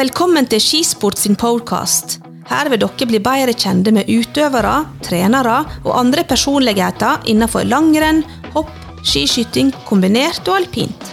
Velkommen 0.00 0.46
til 0.48 0.62
Skisport 0.62 1.18
sin 1.20 1.36
podcast. 1.36 2.20
Her 2.48 2.70
vil 2.72 2.80
dere 2.82 3.06
bli 3.06 3.20
bedre 3.22 3.52
kjente 3.54 3.92
med 3.94 4.08
utøvere, 4.10 4.86
trenere 5.04 5.58
og 5.84 5.96
andre 5.98 6.24
personligheter 6.26 7.26
innenfor 7.30 7.66
langrenn, 7.68 8.22
hopp, 8.54 8.70
skiskyting, 9.04 9.72
kombinert 9.88 10.46
og 10.48 10.62
alpint. 10.62 11.10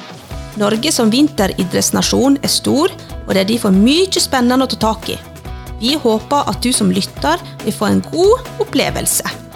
Norge 0.58 0.92
som 0.94 1.12
vinteridrettsnasjon 1.14 2.40
er 2.42 2.54
stor, 2.54 2.94
og 3.26 3.34
det 3.34 3.44
er 3.44 3.52
derfor 3.52 3.76
mye 3.76 4.24
spennende 4.24 4.66
å 4.66 4.72
ta 4.72 4.80
tak 4.88 5.12
i. 5.14 5.18
Vi 5.82 5.94
håper 6.02 6.50
at 6.50 6.64
du 6.64 6.72
som 6.74 6.90
lytter 6.94 7.44
vil 7.66 7.76
få 7.76 7.92
en 7.92 8.02
god 8.10 8.64
opplevelse. 8.64 9.47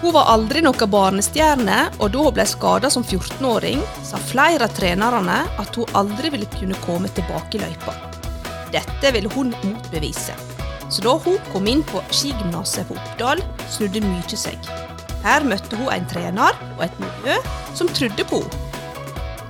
Hun 0.00 0.12
var 0.14 0.28
aldri 0.30 0.60
noen 0.62 0.90
barnestjerne, 0.92 1.78
og 1.98 2.12
da 2.14 2.20
hun 2.22 2.34
ble 2.36 2.44
skada 2.46 2.90
som 2.92 3.02
14-åring, 3.02 3.80
sa 4.06 4.20
flere 4.30 4.68
av 4.68 4.76
trenerne 4.76 5.40
at 5.58 5.78
hun 5.78 5.90
aldri 5.98 6.30
ville 6.34 6.46
kunne 6.54 6.78
komme 6.84 7.10
tilbake 7.16 7.58
i 7.58 7.62
løypa. 7.64 7.96
Dette 8.70 9.12
ville 9.14 9.32
hun 9.34 9.50
motbevise. 9.64 10.36
Så 10.88 11.02
da 11.04 11.16
hun 11.24 11.36
kom 11.52 11.66
inn 11.68 11.82
på 11.88 12.00
skigymnaset 12.14 12.86
på 12.88 12.96
Oppdal, 12.96 13.42
snudde 13.74 14.04
mye 14.06 14.38
seg. 14.38 14.70
Her 15.24 15.44
møtte 15.44 15.76
hun 15.76 15.90
en 15.92 16.06
trener 16.08 16.56
og 16.76 16.84
et 16.86 17.02
miljø 17.02 17.36
som 17.74 17.90
trodde 17.90 18.26
på 18.30 18.42
henne. 18.44 18.64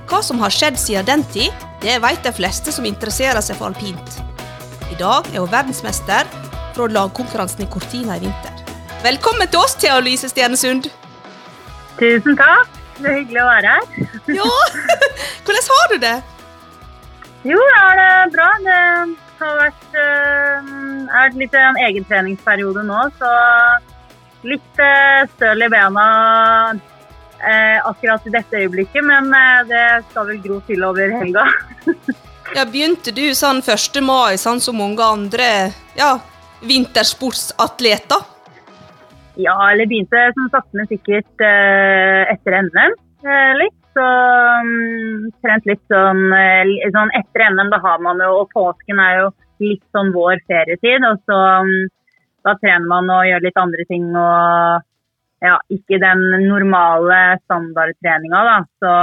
Hva 0.09 0.23
som 0.25 0.39
har 0.41 0.49
skjedd 0.49 0.79
siden 0.81 1.05
den 1.05 1.23
tid, 1.29 1.53
det 1.83 1.99
vet 2.01 2.23
de 2.25 2.31
fleste 2.33 2.73
som 2.73 2.87
interesserer 2.89 3.43
seg 3.45 3.59
for 3.59 3.69
alpint. 3.69 4.15
I 4.89 4.97
dag 4.97 5.29
er 5.29 5.43
hun 5.43 5.51
verdensmester 5.53 6.25
fra 6.73 6.89
lagkonkurransen 6.89 7.67
i 7.67 7.69
Cortina 7.69 8.17
i 8.17 8.23
vinter. 8.25 8.58
Velkommen 8.99 9.47
til 9.47 9.61
oss, 9.63 9.77
Thea 9.79 9.95
Lise 10.03 10.27
Stjernesund. 10.27 10.89
Tusen 11.95 12.35
takk. 12.35 12.67
Det 12.97 13.07
er 13.07 13.13
hyggelig 13.21 13.39
å 13.39 13.47
være 13.47 13.75
her. 13.75 14.07
Ja, 14.39 14.47
Hvordan 15.47 15.67
har 15.69 15.85
du 15.89 15.93
det? 16.03 16.15
Jo, 17.47 17.55
jeg 17.55 17.77
har 17.79 17.95
det 17.95 18.09
bra. 18.33 18.47
Det 18.65 18.79
har 19.39 19.53
vært 19.61 19.95
øh, 20.01 20.73
er 21.21 21.37
litt 21.39 21.55
en 21.55 21.79
egen 21.85 22.07
treningsperiode 22.09 22.83
nå, 22.83 22.97
så 23.21 23.29
litt 24.51 24.81
øh, 24.83 25.21
støl 25.37 25.63
i 25.63 25.69
bena 25.71 26.07
øh, 26.75 27.77
akkurat 27.87 28.27
i 28.27 28.33
dette 28.35 28.59
øyeblikket, 28.65 28.99
men 29.07 29.31
det 29.69 29.85
skal 30.09 30.27
vel 30.33 30.41
gro 30.43 30.59
til 30.67 30.83
over 30.89 31.15
helga. 31.21 31.47
Ja, 32.49 32.63
Begynte 32.65 33.11
du 33.13 33.27
sånn 33.37 33.59
1. 33.61 33.99
mai, 34.01 34.33
sånn 34.41 34.57
som 34.57 34.79
mange 34.81 35.05
andre 35.05 35.69
ja, 35.93 36.15
vintersportsatleter? 36.65 38.23
Ja, 39.39 39.55
eller 39.71 39.87
begynte 39.87 40.29
som 40.35 40.49
sakte, 40.51 40.75
men 40.75 40.87
sikkert 40.89 41.43
øh, 41.45 42.23
etter 42.33 42.57
NM 42.65 42.95
øh, 43.23 43.53
litt. 43.61 43.77
Så 43.95 44.03
um, 44.05 45.29
trent 45.43 45.65
litt 45.69 45.81
sånn, 45.91 46.25
øh, 46.35 46.73
sånn 46.93 47.13
etter 47.17 47.45
NM, 47.55 47.71
da 47.71 47.79
har 47.83 48.03
man 48.03 48.19
jo 48.21 48.43
Og 48.43 48.51
påsken 48.53 48.99
er 49.01 49.15
jo 49.21 49.31
litt 49.63 49.85
sånn 49.95 50.11
vår 50.15 50.43
ferietid. 50.51 51.07
Og 51.07 51.23
så 51.29 51.39
um, 51.63 51.71
da 52.47 52.55
trener 52.59 52.91
man 52.91 53.09
og 53.15 53.25
gjør 53.29 53.47
litt 53.47 53.63
andre 53.63 53.87
ting 53.87 54.11
og 54.11 54.85
ja, 55.39 55.55
ikke 55.71 56.01
den 56.03 56.23
normale 56.49 57.17
standardtreninga, 57.45 58.39
da. 58.43 58.57
Så, 58.83 58.93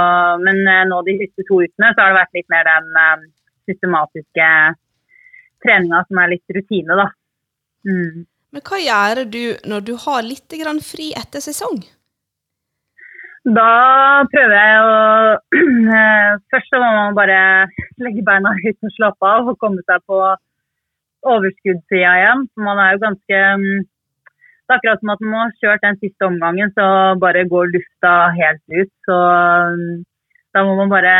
men 0.45 0.61
nå 0.89 0.99
de 1.07 1.15
siste 1.23 1.45
to 1.47 1.63
ukene 1.63 1.95
så 1.95 2.03
har 2.03 2.13
det 2.13 2.19
vært 2.19 2.37
litt 2.37 2.51
mer 2.53 2.69
den 2.69 3.29
systematiske 3.65 4.49
treninga 5.65 6.03
som 6.05 6.21
er 6.21 6.35
litt 6.35 6.57
rutine, 6.57 6.97
da. 7.01 7.07
Mm. 7.89 8.27
Men 8.57 8.63
hva 8.65 8.77
gjør 8.81 9.19
du 9.29 9.43
når 9.69 9.83
du 9.85 9.91
har 10.01 10.23
litt 10.25 10.53
fri 10.81 11.11
etter 11.13 11.43
sesong? 11.45 11.77
Da 13.45 14.25
prøver 14.31 14.55
jeg 14.57 14.79
å 14.81 14.95
Først 16.49 16.71
så 16.73 16.79
må 16.81 16.87
man 16.95 17.17
bare 17.19 17.37
legge 18.01 18.23
beina 18.25 18.55
høyt 18.57 18.81
og 18.81 18.93
slappe 18.95 19.29
av 19.29 19.51
og 19.51 19.59
komme 19.61 19.83
seg 19.85 20.01
på 20.09 20.17
overskuddssida 21.21 22.15
igjen. 22.17 22.41
Man 22.57 22.81
er 22.81 22.95
jo 22.95 23.03
ganske 23.03 23.41
mm, 23.61 23.85
Det 23.85 24.73
er 24.73 24.77
akkurat 24.79 25.03
som 25.03 25.11
at 25.13 25.21
man 25.21 25.37
har 25.43 25.53
kjørt 25.61 25.85
den 25.85 25.99
siste 26.01 26.25
omgangen, 26.25 26.73
så 26.73 26.87
bare 27.21 27.45
går 27.51 27.69
lufta 27.75 28.13
helt 28.39 28.63
ut. 28.73 28.91
Så 29.05 29.19
mm, 29.77 30.01
da 30.57 30.63
må 30.65 30.73
man 30.81 30.89
bare 30.95 31.13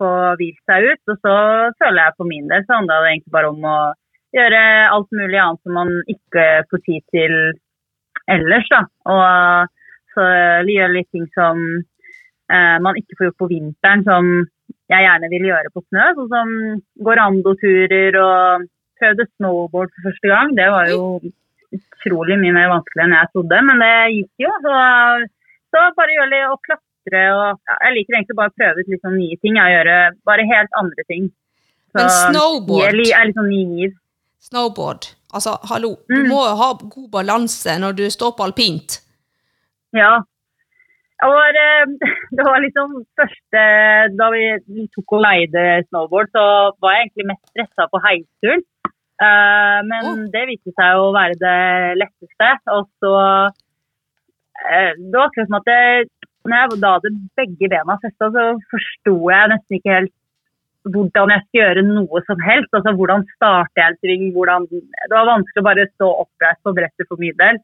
få 0.00 0.14
hvilt 0.40 0.64
seg 0.72 0.88
ut. 0.88 1.04
Og 1.04 1.20
så 1.20 1.36
føler 1.84 2.00
jeg 2.00 2.16
for 2.16 2.32
min 2.32 2.48
del 2.48 2.64
så 2.64 2.80
handler 2.80 3.04
det 3.04 3.12
egentlig 3.12 3.36
bare 3.36 3.52
om 3.52 3.68
å 3.68 3.76
gjøre 4.34 4.62
alt 4.90 5.10
mulig 5.14 5.38
annet 5.40 5.62
som 5.62 5.78
man 5.78 5.94
ikke 6.10 6.46
får 6.70 6.82
tid 6.88 7.04
til 7.14 7.36
ellers. 8.30 8.68
da. 8.72 8.82
Og 9.14 9.72
så 10.14 10.26
gjøre 10.68 10.94
litt 10.94 11.10
ting 11.14 11.26
som 11.34 11.60
eh, 11.74 12.76
man 12.84 12.98
ikke 13.00 13.18
får 13.18 13.28
gjort 13.28 13.40
på 13.42 13.50
vinteren, 13.52 14.04
som 14.06 14.30
jeg 14.92 15.06
gjerne 15.06 15.30
vil 15.32 15.48
gjøre 15.50 15.72
på 15.74 15.82
snø. 15.86 16.10
Sånn 16.18 16.30
som 16.32 16.52
Gorando-turer 17.06 18.18
og 18.20 18.68
prøvde 19.00 19.28
snowboard 19.34 19.92
for 19.94 20.10
første 20.10 20.30
gang. 20.30 20.54
Det 20.58 20.68
var 20.72 20.90
jo 20.92 21.00
utrolig 21.74 22.38
mye 22.40 22.54
mer 22.54 22.70
vanskelig 22.70 23.04
enn 23.04 23.16
jeg 23.16 23.32
trodde, 23.32 23.62
men 23.68 23.82
det 23.82 23.94
gikk 24.14 24.44
jo. 24.46 24.52
Så, 24.66 24.74
så 25.74 25.86
bare 25.98 26.18
gjøre 26.18 26.32
litt 26.32 26.52
og 26.52 26.60
klatre 26.68 27.24
og 27.34 27.48
ja, 27.68 27.74
Jeg 27.84 27.96
liker 27.98 28.16
egentlig 28.16 28.38
bare 28.38 28.52
å 28.52 28.58
prøve 28.60 28.84
ut 28.84 28.92
litt 28.92 29.02
sånn 29.04 29.18
nye 29.18 29.40
ting. 29.42 29.58
Jeg 29.58 29.76
gjøre 29.78 29.98
bare 30.28 30.46
helt 30.52 30.78
andre 30.80 31.06
ting. 31.10 31.28
Så, 31.94 31.98
Men 32.00 32.14
snowboard 32.14 33.00
Jeg 33.02 33.12
er 33.14 33.28
litt 33.28 33.38
sånn 33.38 33.52
ny 33.52 33.64
giv. 33.80 33.98
Snowboard. 34.48 35.02
Altså, 35.34 35.56
hallo, 35.70 35.90
du 36.10 36.20
Mm. 36.20 36.28
må 36.32 36.40
jo 36.48 36.54
ha 36.62 36.68
god 36.96 37.08
balanse 37.16 37.72
når 37.82 37.92
du 38.00 38.04
står 38.10 38.30
på 38.36 38.44
alpint. 38.46 39.00
Ja. 40.02 40.20
Det 41.20 41.28
var, 41.32 41.52
eh, 41.64 41.84
det 42.36 42.44
var 42.48 42.58
liksom 42.60 42.88
første 43.18 43.62
Da 44.18 44.26
vi 44.34 44.44
tok 44.94 45.12
og 45.16 45.22
leide 45.26 45.62
snowboard, 45.88 46.28
så 46.36 46.44
var 46.82 46.90
jeg 46.92 47.02
egentlig 47.04 47.28
mest 47.30 47.44
stressa 47.52 47.86
på 47.92 48.00
heisturen. 48.06 48.62
Eh, 49.26 49.78
men 49.90 50.02
oh. 50.10 50.24
det 50.34 50.44
viste 50.50 50.74
seg 50.74 51.00
å 51.00 51.12
være 51.14 51.38
det 51.46 51.60
letteste. 52.02 52.50
Og 52.76 52.82
så 53.00 53.14
eh, 54.74 54.92
Det 54.98 55.14
var 55.14 55.30
akkurat 55.30 55.48
som 55.48 55.60
at 55.60 55.70
det, 55.70 55.80
når 56.44 56.56
jeg 56.60 56.82
da 56.82 56.92
hadde 56.98 57.14
begge 57.38 57.70
bena 57.72 57.96
festa, 58.04 58.28
så 58.34 58.44
forsto 58.74 59.14
jeg 59.32 59.52
nesten 59.54 59.78
ikke 59.78 59.96
helt 59.98 60.16
hvordan 60.92 61.32
jeg 61.32 61.44
skal 61.44 61.60
gjøre 61.60 61.84
noe 61.86 62.22
som 62.28 62.40
helst. 62.44 62.72
Altså 62.76 62.92
hvordan 62.98 63.24
starter 63.34 63.80
jeg 63.80 63.92
en 63.92 64.00
sving, 64.00 64.24
hvordan 64.36 64.66
Det 64.70 65.12
var 65.14 65.30
vanskelig 65.30 65.62
å 65.62 65.68
bare 65.68 65.86
stå 65.94 66.08
oppreist 66.24 66.62
på 66.66 66.74
brettet 66.76 67.08
for 67.08 67.20
min 67.20 67.36
del. 67.40 67.60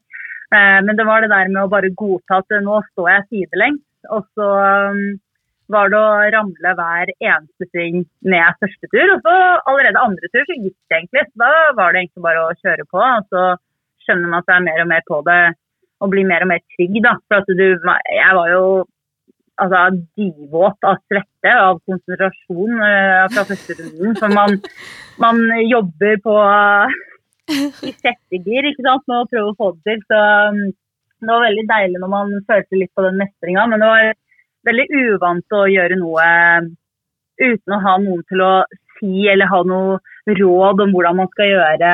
Eh, 0.55 0.79
Men 0.85 0.97
det 0.97 1.05
var 1.05 1.21
det 1.21 1.31
der 1.33 1.51
med 1.53 1.63
å 1.63 1.71
bare 1.71 1.93
godta 2.03 2.41
at 2.41 2.55
nå 2.65 2.81
står 2.91 3.09
jeg 3.13 3.27
sidelengs. 3.29 3.83
Og 4.09 4.25
så 4.33 4.47
um, 4.91 5.19
var 5.71 5.91
det 5.93 5.99
å 5.99 6.29
ramle 6.33 6.71
hver 6.77 7.11
eneste 7.21 7.67
sving 7.69 8.01
ned 8.25 8.57
første 8.63 8.89
tur. 8.93 9.13
Og 9.15 9.27
så 9.27 9.35
allerede 9.69 10.05
andre 10.05 10.31
tur 10.33 10.45
så 10.47 10.57
gikk 10.57 10.77
det 10.89 10.97
egentlig. 10.97 11.27
Så 11.29 11.43
da 11.43 11.51
var 11.77 11.93
det 11.93 12.03
egentlig 12.03 12.25
bare 12.25 12.45
å 12.47 12.55
kjøre 12.63 12.87
på. 12.89 13.01
Og 13.01 13.29
så 13.29 13.43
skjønner 14.05 14.33
man 14.33 14.47
seg 14.47 14.65
mer 14.65 14.81
og 14.83 14.89
mer 14.91 15.05
på 15.07 15.21
det 15.27 15.41
og 16.01 16.09
blir 16.09 16.25
mer 16.25 16.41
og 16.41 16.49
mer 16.49 16.63
trygg, 16.73 16.97
da. 17.05 17.13
For 17.29 17.43
at 17.43 17.49
du 17.53 17.67
Jeg 17.69 18.33
var 18.37 18.49
jo 18.49 18.65
altså 19.61 19.83
divåt 20.17 20.87
av 20.87 20.99
svette, 21.05 21.53
av 21.53 21.79
konsentrasjon 21.89 22.75
uh, 22.81 23.29
fra 23.33 23.45
første 23.49 23.77
runden. 23.79 24.17
For 24.19 24.33
man, 24.33 24.59
man 25.21 25.41
jobber 25.69 26.19
på 26.25 26.35
i 27.51 27.91
sjette 27.97 28.39
gir, 28.45 28.67
ikke 28.67 28.85
sant, 28.85 29.07
med 29.09 29.17
å 29.17 29.29
prøve 29.31 29.51
å 29.51 29.57
få 29.59 29.71
det 29.77 29.95
til. 29.95 30.05
Så 30.11 30.21
um, 30.51 30.61
det 31.21 31.29
var 31.29 31.45
veldig 31.45 31.65
deilig 31.69 32.01
når 32.01 32.13
man 32.13 32.37
følte 32.49 32.79
litt 32.79 32.93
på 32.97 33.05
den 33.05 33.19
mestringa, 33.21 33.67
men 33.69 33.83
det 33.83 33.89
var 33.91 34.13
veldig 34.69 34.87
uvant 35.05 35.57
å 35.57 35.65
gjøre 35.69 35.97
noe 35.99 36.29
uten 37.41 37.75
å 37.75 37.81
ha 37.81 37.97
noen 38.01 38.23
til 38.29 38.43
å 38.45 38.53
si 38.99 39.27
eller 39.29 39.49
ha 39.49 39.61
noe 39.65 39.99
råd 40.37 40.83
om 40.85 40.93
hvordan 40.93 41.17
man 41.17 41.29
skal 41.33 41.49
gjøre, 41.49 41.91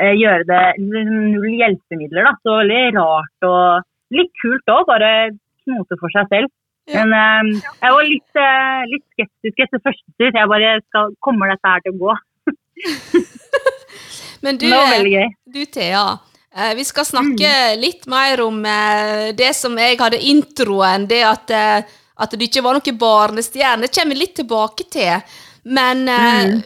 eh, 0.00 0.14
gjøre 0.16 0.46
det. 0.48 0.64
Null 0.80 1.48
hjelpemidler, 1.60 2.28
da. 2.28 2.34
Så 2.40 2.58
veldig 2.62 2.84
rart 2.96 3.48
og 3.48 4.16
litt 4.16 4.32
kult 4.40 4.72
òg, 4.72 4.86
bare 4.88 5.12
knote 5.64 5.98
for 6.00 6.14
seg 6.14 6.28
selv. 6.32 6.52
Ja. 6.90 7.04
Men 7.04 7.14
eh, 7.14 7.62
jeg 7.78 7.94
var 7.94 8.08
litt, 8.08 8.38
uh, 8.38 8.82
litt 8.90 9.04
skeptisk 9.14 9.64
etter 9.66 9.82
første 9.84 10.16
tur. 10.18 10.30
Jeg 10.34 10.50
bare 10.50 10.74
skal, 10.88 11.12
Kommer 11.22 11.52
dette 11.52 11.70
her 11.74 11.84
til 11.84 11.94
å 11.94 12.00
gå? 12.02 12.16
Men 14.42 14.58
du, 14.58 14.66
gøy. 14.66 15.28
du 15.54 15.60
Thea, 15.70 16.06
eh, 16.50 16.72
vi 16.74 16.84
skal 16.86 17.06
snakke 17.06 17.50
litt 17.78 18.08
mer 18.10 18.42
om 18.42 18.58
eh, 18.66 19.30
det 19.38 19.52
som 19.54 19.76
jeg 19.78 20.00
hadde 20.00 20.18
introen, 20.32 21.06
det 21.10 21.22
at, 21.28 21.52
eh, 21.54 21.94
at 22.18 22.34
du 22.34 22.42
ikke 22.42 22.64
var 22.64 22.78
noen 22.78 22.98
barnestjerne. 22.98 23.86
Det 23.86 23.92
kommer 23.94 24.16
vi 24.16 24.24
litt 24.24 24.34
tilbake 24.40 24.88
til. 24.90 25.38
Men 25.62 26.08
eh, 26.10 26.56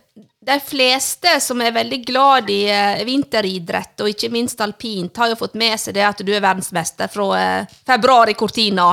de 0.46 0.56
fleste 0.62 1.32
som 1.42 1.60
er 1.62 1.74
veldig 1.74 1.98
glad 2.06 2.50
i 2.54 2.60
eh, 2.70 3.02
vinteridrett, 3.06 3.98
og 4.02 4.10
ikke 4.12 4.30
minst 4.30 4.60
alpint, 4.62 5.16
har 5.18 5.32
jo 5.32 5.38
fått 5.40 5.56
med 5.58 5.74
seg 5.80 5.96
det 5.96 6.04
at 6.06 6.22
du 6.22 6.30
er 6.30 6.44
verdensmester 6.44 7.10
fra 7.10 7.26
eh, 7.40 7.72
februar 7.86 8.30
i 8.30 8.36
Cortina. 8.38 8.92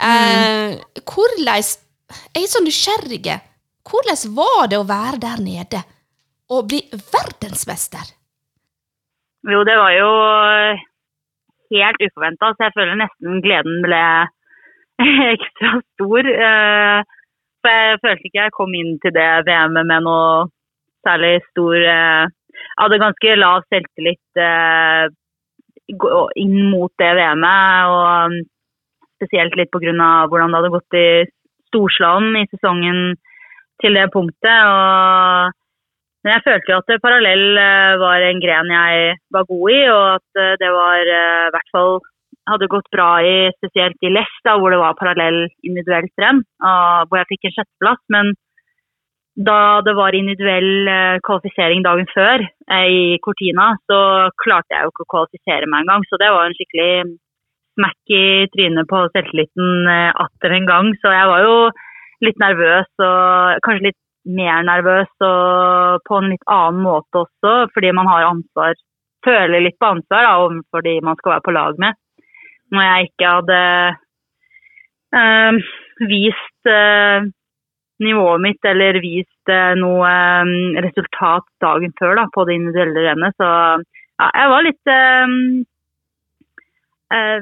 Eh, 0.00 0.78
hvordan 1.02 1.44
Jeg 1.44 2.40
er 2.40 2.48
så 2.48 2.62
nysgjerrig. 2.64 3.36
Hvordan 3.86 4.34
var 4.38 4.68
det 4.70 4.78
å 4.80 4.88
være 4.88 5.20
der 5.26 5.42
nede 5.44 5.82
og 6.54 6.68
bli 6.70 6.80
verdensmester? 6.94 8.14
Jo, 9.46 9.60
det 9.66 9.76
var 9.78 9.92
jo 9.94 10.10
helt 11.76 12.06
uforventa, 12.06 12.52
så 12.54 12.66
jeg 12.66 12.76
føler 12.78 13.00
nesten 13.02 13.42
gleden 13.44 13.84
ble 13.84 14.02
ekstra 15.34 15.76
stor. 15.82 16.32
Eh, 16.32 17.15
for 17.66 17.74
jeg 17.74 18.00
følte 18.04 18.28
ikke 18.28 18.42
jeg 18.44 18.54
kom 18.56 18.74
inn 18.78 18.96
til 19.02 19.14
det 19.16 19.28
VM-et 19.48 19.88
med 19.90 20.06
noe 20.06 20.46
særlig 21.06 21.38
stor 21.50 21.76
eh, 21.76 22.26
Jeg 22.56 22.82
hadde 22.82 23.02
ganske 23.02 23.36
lav 23.38 23.64
selvtillit 23.72 24.40
eh, 24.40 25.06
inn 26.42 26.56
mot 26.72 26.92
det 26.98 27.12
VM-et, 27.18 27.90
og 27.92 28.32
um, 28.32 28.38
spesielt 29.16 29.54
litt 29.58 29.70
pga. 29.70 29.92
hvordan 30.26 30.50
det 30.50 30.58
hadde 30.58 30.74
gått 30.74 30.98
i 30.98 31.08
storslalåm 31.70 32.36
i 32.40 32.46
sesongen 32.50 33.00
til 33.82 33.96
det 33.98 34.08
punktet. 34.14 34.58
Og, 34.66 35.54
men 36.24 36.34
jeg 36.34 36.44
følte 36.46 36.72
jo 36.72 36.80
at 36.82 37.02
parallell 37.04 37.46
eh, 37.60 37.94
var 38.02 38.26
en 38.26 38.42
gren 38.42 38.72
jeg 38.72 39.16
var 39.34 39.48
god 39.52 39.72
i, 39.72 39.80
og 39.92 40.04
at 40.16 40.42
eh, 40.42 40.58
det 40.62 40.70
var 40.74 41.12
eh, 41.18 41.46
i 41.48 41.54
hvert 41.54 41.74
fall 41.74 41.98
hadde 42.46 42.70
gått 42.70 42.88
bra 42.94 43.10
i 43.26 43.36
spesielt 43.56 44.02
i 44.06 44.10
Lest, 44.14 44.42
da, 44.46 44.56
hvor 44.58 44.72
det 44.72 44.80
var 44.80 44.98
parallell 44.98 45.46
individuelt 45.66 46.12
renn, 46.22 46.44
hvor 46.62 47.20
jeg 47.20 47.30
fikk 47.32 47.48
en 47.48 47.54
sjetteplass. 47.56 48.02
Men 48.14 48.34
da 49.36 49.82
det 49.84 49.92
var 49.96 50.16
individuell 50.16 50.88
eh, 50.88 51.18
kvalifisering 51.26 51.82
dagen 51.84 52.08
før 52.08 52.40
eh, 52.40 52.86
i 52.88 53.02
Cortina, 53.24 53.74
så 53.90 53.98
klarte 54.42 54.72
jeg 54.72 54.86
jo 54.86 54.92
ikke 54.94 55.04
å 55.04 55.12
kvalifisere 55.12 55.68
meg 55.68 55.84
engang. 55.84 56.06
Så 56.08 56.16
det 56.20 56.30
var 56.32 56.48
en 56.48 56.56
skikkelig 56.56 57.18
smekk 57.76 58.14
i 58.16 58.24
trynet 58.54 58.88
på 58.88 59.02
selvtilliten 59.12 59.92
eh, 59.92 60.08
atter 60.24 60.56
en 60.56 60.70
gang. 60.70 60.90
Så 61.02 61.12
jeg 61.12 61.28
var 61.32 61.44
jo 61.44 61.58
litt 62.24 62.40
nervøs, 62.40 62.88
og 63.04 63.60
kanskje 63.66 63.90
litt 63.90 64.02
mer 64.26 64.64
nervøs 64.66 65.12
og 65.22 66.00
på 66.08 66.16
en 66.18 66.32
litt 66.32 66.48
annen 66.50 66.80
måte 66.82 67.26
også, 67.26 67.68
fordi 67.76 67.92
man 67.94 68.08
har 68.10 68.30
ansvar, 68.32 68.72
føler 69.26 69.62
litt 69.62 69.76
på 69.78 69.92
ansvar 69.92 70.24
da, 70.24 70.32
overfor 70.46 70.82
de 70.82 70.96
man 71.04 71.20
skal 71.20 71.36
være 71.36 71.44
på 71.44 71.54
lag 71.54 71.78
med. 71.84 72.00
Når 72.74 72.82
jeg 72.86 73.08
ikke 73.08 73.30
hadde 73.30 73.60
eh, 75.14 75.60
vist 76.10 76.70
eh, 76.70 77.28
nivået 78.02 78.42
mitt 78.44 78.68
eller 78.68 78.98
vist 79.04 79.52
eh, 79.52 79.76
noe 79.78 80.10
resultat 80.84 81.46
dagen 81.62 81.94
før 82.00 82.18
da, 82.20 82.26
på 82.34 82.44
det 82.48 82.58
individuelle 82.58 83.06
rennet. 83.06 83.36
Så 83.38 83.46
ja, 83.46 84.28
jeg 84.32 84.52
var 84.52 84.66
litt 84.66 84.94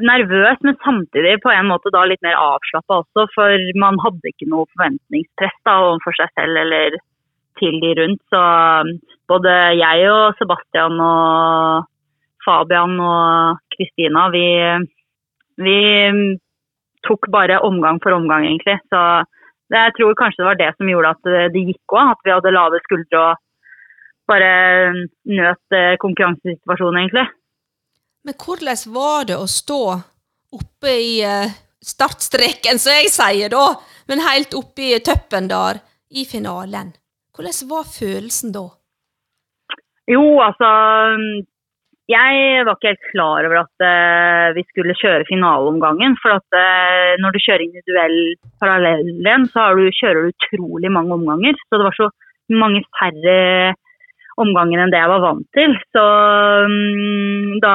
nervøs, 0.05 0.59
men 0.61 0.75
samtidig 0.85 1.39
på 1.41 1.49
en 1.49 1.71
måte 1.71 1.89
da 1.95 2.03
litt 2.05 2.21
mer 2.27 2.37
avslappa 2.37 3.01
også. 3.01 3.25
For 3.33 3.63
man 3.81 3.97
hadde 4.03 4.29
ikke 4.29 4.51
noe 4.53 4.69
forventningspress 4.75 5.57
da, 5.65 5.79
overfor 5.87 6.19
seg 6.19 6.35
selv 6.37 6.61
eller 6.67 6.99
til 7.61 7.79
de 7.81 7.95
rundt. 8.01 8.21
Så 8.29 8.43
både 9.31 9.55
jeg 9.79 10.11
og 10.11 10.37
Sebastian 10.41 11.01
og 11.01 11.89
Fabian 12.45 12.99
og 13.01 13.63
Kristina, 13.73 14.29
vi, 14.35 14.45
vi 15.61 15.79
tok 17.07 17.29
bare 17.33 17.61
omgang 17.67 18.01
for 18.03 18.17
omgang, 18.17 18.47
egentlig. 18.49 18.79
Så 18.89 19.01
det, 19.71 19.81
jeg 19.81 19.95
tror 19.99 20.19
kanskje 20.19 20.43
det 20.43 20.49
var 20.49 20.61
det 20.61 20.71
som 20.77 20.91
gjorde 20.91 21.15
at 21.15 21.29
det, 21.29 21.43
det 21.55 21.65
gikk 21.71 21.97
òg. 21.97 22.13
At 22.15 22.25
vi 22.25 22.35
hadde 22.35 22.55
lave 22.55 22.83
skuldre 22.85 23.23
og 23.23 23.43
bare 24.31 24.51
nøt 25.29 25.77
eh, 25.77 25.95
konkurransesituasjonen, 26.01 27.03
egentlig. 27.03 27.27
Men 28.25 28.39
hvordan 28.41 28.85
var 28.95 29.27
det 29.29 29.37
å 29.37 29.49
stå 29.51 29.83
oppe 30.57 30.93
i 30.97 31.19
eh, 31.27 31.57
startstreken, 31.85 32.81
som 32.81 32.97
jeg 32.97 33.13
sier 33.13 33.53
da, 33.53 33.67
men 34.09 34.25
helt 34.25 34.57
oppe 34.57 34.95
i 34.95 35.03
toppen 35.05 35.51
der, 35.53 35.83
i 36.09 36.25
finalen? 36.29 36.95
Hvordan 37.35 37.69
var 37.69 37.91
følelsen 37.91 38.55
da? 38.55 38.69
Jo, 40.09 40.23
altså 40.45 40.69
Jeg 42.11 42.65
var 42.67 42.77
ikke 42.77 42.91
helt 42.93 43.07
klar 43.15 43.47
over 43.49 43.63
at 43.63 43.85
uh, 43.85 44.51
vi 44.57 44.65
skulle 44.69 44.97
kjøre 44.99 45.25
finaleomgangen. 45.29 46.19
For 46.21 46.37
at 46.37 46.59
uh, 46.59 47.15
når 47.23 47.33
du 47.33 47.41
kjører 47.41 47.65
individuell 47.65 48.19
parallellen, 48.61 49.47
så 49.55 49.71
du, 49.79 49.87
kjører 49.89 50.27
du 50.27 50.35
utrolig 50.35 50.93
mange 50.93 51.17
omganger. 51.17 51.57
Så 51.65 51.81
det 51.81 51.89
var 51.89 51.97
så 51.97 52.11
mange 52.53 52.85
færre 52.99 53.39
omganger 54.43 54.83
enn 54.83 54.93
det 54.93 55.01
jeg 55.01 55.13
var 55.15 55.25
vant 55.25 55.49
til. 55.57 55.77
Så 55.95 56.05
um, 56.69 57.57
da 57.63 57.75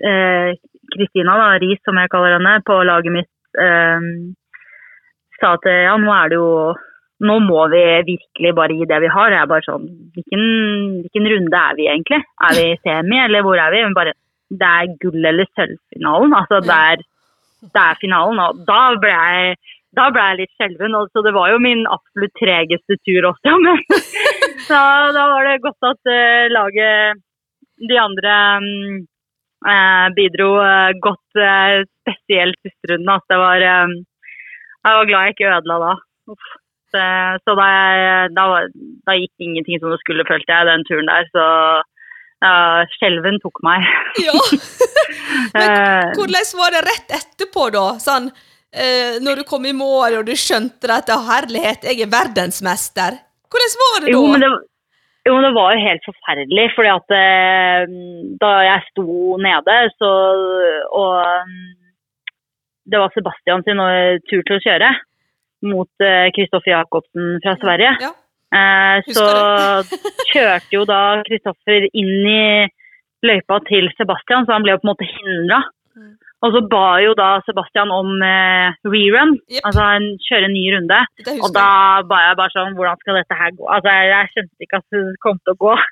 eh, 0.00 0.56
Kristina 0.94 1.36
da, 1.40 1.48
Riis, 1.60 1.82
som 1.84 1.98
jeg 1.98 2.12
kaller 2.12 2.36
henne, 2.36 2.60
på 2.66 2.78
laget 2.86 3.14
mitt 3.14 3.60
eh, 3.60 4.06
sa 5.40 5.56
at 5.58 5.66
ja, 5.68 5.96
nå 6.00 6.12
er 6.14 6.32
det 6.32 6.38
jo 6.38 6.50
nå 7.24 7.38
må 7.40 7.62
vi 7.72 7.82
virkelig 8.10 8.52
bare 8.56 8.76
gi 8.76 8.88
det 8.88 8.98
vi 9.06 9.12
har. 9.12 9.32
Jeg 9.32 9.40
er 9.40 9.50
bare 9.50 9.64
sånn 9.64 9.86
hvilken, 10.16 10.42
hvilken 11.04 11.28
runde 11.32 11.60
er 11.60 11.78
vi 11.78 11.88
egentlig? 11.88 12.20
Er 12.48 12.58
vi 12.58 12.66
semi, 12.84 13.20
eller 13.22 13.46
hvor 13.46 13.60
er 13.60 13.72
vi? 13.72 13.84
Men 13.86 13.96
bare, 13.96 14.12
det 14.52 14.72
er 14.80 14.92
gull- 15.00 15.28
eller 15.30 15.48
sølvfinalen. 15.56 16.34
Altså, 16.36 16.60
det 16.66 16.76
er, 16.76 17.06
det 17.64 17.84
er 17.84 18.02
finalen. 18.02 18.42
Og 18.44 18.60
da 18.68 18.80
ble 19.00 19.14
jeg, 19.14 19.56
da 19.96 20.10
ble 20.12 20.26
jeg 20.28 20.40
litt 20.42 20.52
skjelven. 20.58 20.98
Så 21.08 21.24
det 21.24 21.32
var 21.38 21.54
jo 21.54 21.62
min 21.64 21.86
absolutt 21.88 22.36
tregeste 22.36 22.98
tur 23.00 23.30
også. 23.32 23.56
Men 23.64 23.80
så 24.68 24.82
da 25.16 25.26
var 25.32 25.48
det 25.48 25.62
godt 25.64 25.88
at 25.88 26.12
uh, 26.12 26.52
laget, 26.52 27.24
de 27.76 27.96
andre 28.00 28.36
um, 28.60 29.00
eh, 29.68 30.06
bidro 30.16 30.52
eh, 30.64 30.92
godt, 31.04 31.24
spesielt 32.00 32.60
siste 32.64 32.92
runden. 32.92 33.10
Altså, 33.12 33.32
det 33.32 33.40
var, 33.40 33.64
eh, 33.72 33.96
jeg 34.86 35.00
var 35.00 35.10
glad 35.10 35.26
jeg 35.26 35.36
ikke 35.36 35.50
ødela 35.56 35.82
da. 35.82 35.92
Uff. 36.32 36.54
Så, 36.94 37.02
så 37.44 37.54
da, 37.58 37.66
jeg- 37.72 38.32
da, 38.36 38.44
da 39.08 39.16
gikk 39.18 39.32
ingenting 39.42 39.80
som 39.82 39.90
det 39.94 39.98
skulle, 40.04 40.26
følte 40.28 40.52
jeg, 40.54 40.68
den 40.70 40.84
turen 40.88 41.08
der. 41.10 41.26
Så 41.34 41.44
ja, 42.44 42.52
skjelven 42.98 43.40
tok 43.42 43.62
meg. 43.66 43.86
Ja. 44.26 44.34
Men 45.56 45.66
Eh, 45.66 46.12
hvordan 46.16 46.46
var 46.60 46.70
det 46.74 46.82
rett 46.86 47.12
etterpå, 47.18 47.66
da? 47.74 47.84
Sånn, 48.02 48.28
eh, 48.72 49.16
når 49.24 49.40
du 49.40 49.44
kom 49.48 49.64
i 49.68 49.74
mål 49.76 50.18
og 50.20 50.26
du 50.28 50.34
skjønte 50.38 50.88
at 50.92 51.10
herlighet, 51.28 51.84
jeg 51.88 52.00
er 52.04 52.10
verdensmester. 52.12 53.18
Hvordan 53.52 53.76
var 53.82 53.96
det 54.04 54.08
da? 54.10 54.14
Jo, 54.16 54.22
men 54.32 54.44
det, 54.44 54.50
jo, 55.26 55.34
men 55.36 55.46
det 55.46 55.52
var 55.56 55.74
jo 55.74 55.84
helt 55.86 56.06
forferdelig, 56.08 56.66
fordi 56.76 56.92
at 56.92 57.14
eh, 57.18 57.96
da 58.42 58.52
jeg 58.68 58.84
sto 58.92 59.06
nede, 59.42 59.76
så 59.98 60.10
Og 61.00 61.16
mm, 61.50 61.74
det 62.92 63.00
var 63.02 63.14
Sebastian 63.16 63.64
sin 63.66 63.80
eh, 63.82 64.18
tur 64.30 64.44
til 64.46 64.58
å 64.58 64.64
kjøre 64.66 64.92
mot 65.68 66.06
Kristoffer 66.36 66.72
Jacobsen 66.72 67.36
fra 67.44 67.56
Sverige. 67.60 67.92
Ja. 68.04 68.12
Eh, 68.54 68.98
så 69.16 69.26
kjørte 70.32 70.76
jo 70.76 70.84
da 70.88 71.00
Kristoffer 71.26 71.88
inn 71.90 72.28
i 72.30 72.44
løypa 73.26 73.58
til 73.66 73.90
Sebastian, 73.96 74.46
så 74.46 74.56
han 74.56 74.66
ble 74.66 74.76
jo 74.76 74.82
på 74.82 74.86
en 74.86 74.92
måte 74.92 75.10
hindra. 75.10 75.64
Mm. 75.96 76.14
Og 76.44 76.52
så 76.52 76.60
ba 76.70 76.86
jo 77.00 77.14
da 77.18 77.28
Sebastian 77.46 77.90
om 77.90 78.10
eh, 78.22 78.74
rerun, 78.86 79.38
yep. 79.48 79.62
altså 79.64 79.86
en, 79.96 80.08
kjøre 80.28 80.50
en 80.50 80.54
ny 80.54 80.64
runde. 80.74 80.98
Og 81.40 81.48
da 81.56 81.68
ba 82.06 82.22
jeg 82.26 82.40
bare 82.40 82.54
sånn, 82.54 82.76
hvordan 82.76 83.00
skal 83.00 83.18
dette 83.18 83.38
her 83.38 83.54
gå? 83.56 83.68
Altså, 83.72 83.94
jeg, 83.94 84.10
jeg 84.12 84.32
skjønte 84.34 84.66
ikke 84.66 84.82
at 84.82 84.98
det 84.98 85.22
kom 85.24 85.40
til 85.40 85.56
å 85.56 85.60
gå. 85.64 85.78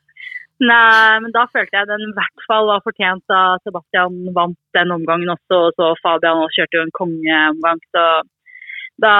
Nei, 0.68 1.16
men 1.24 1.32
da 1.34 1.48
følte 1.50 1.74
jeg 1.80 1.88
den 1.88 2.04
i 2.04 2.12
hvert 2.14 2.44
fall 2.46 2.68
var 2.68 2.84
fortjent 2.84 3.24
da 3.32 3.56
Sebastian 3.64 4.20
vant 4.36 4.60
den 4.76 4.92
omgangen 4.94 5.32
også, 5.32 5.64
og 5.64 5.80
så 5.80 5.88
Fabian 6.04 6.44
også 6.44 6.60
kjørte 6.60 6.78
jo 6.78 6.84
en 6.84 6.94
kongeomgang. 7.00 7.82
Så 7.96 8.04
da, 9.02 9.14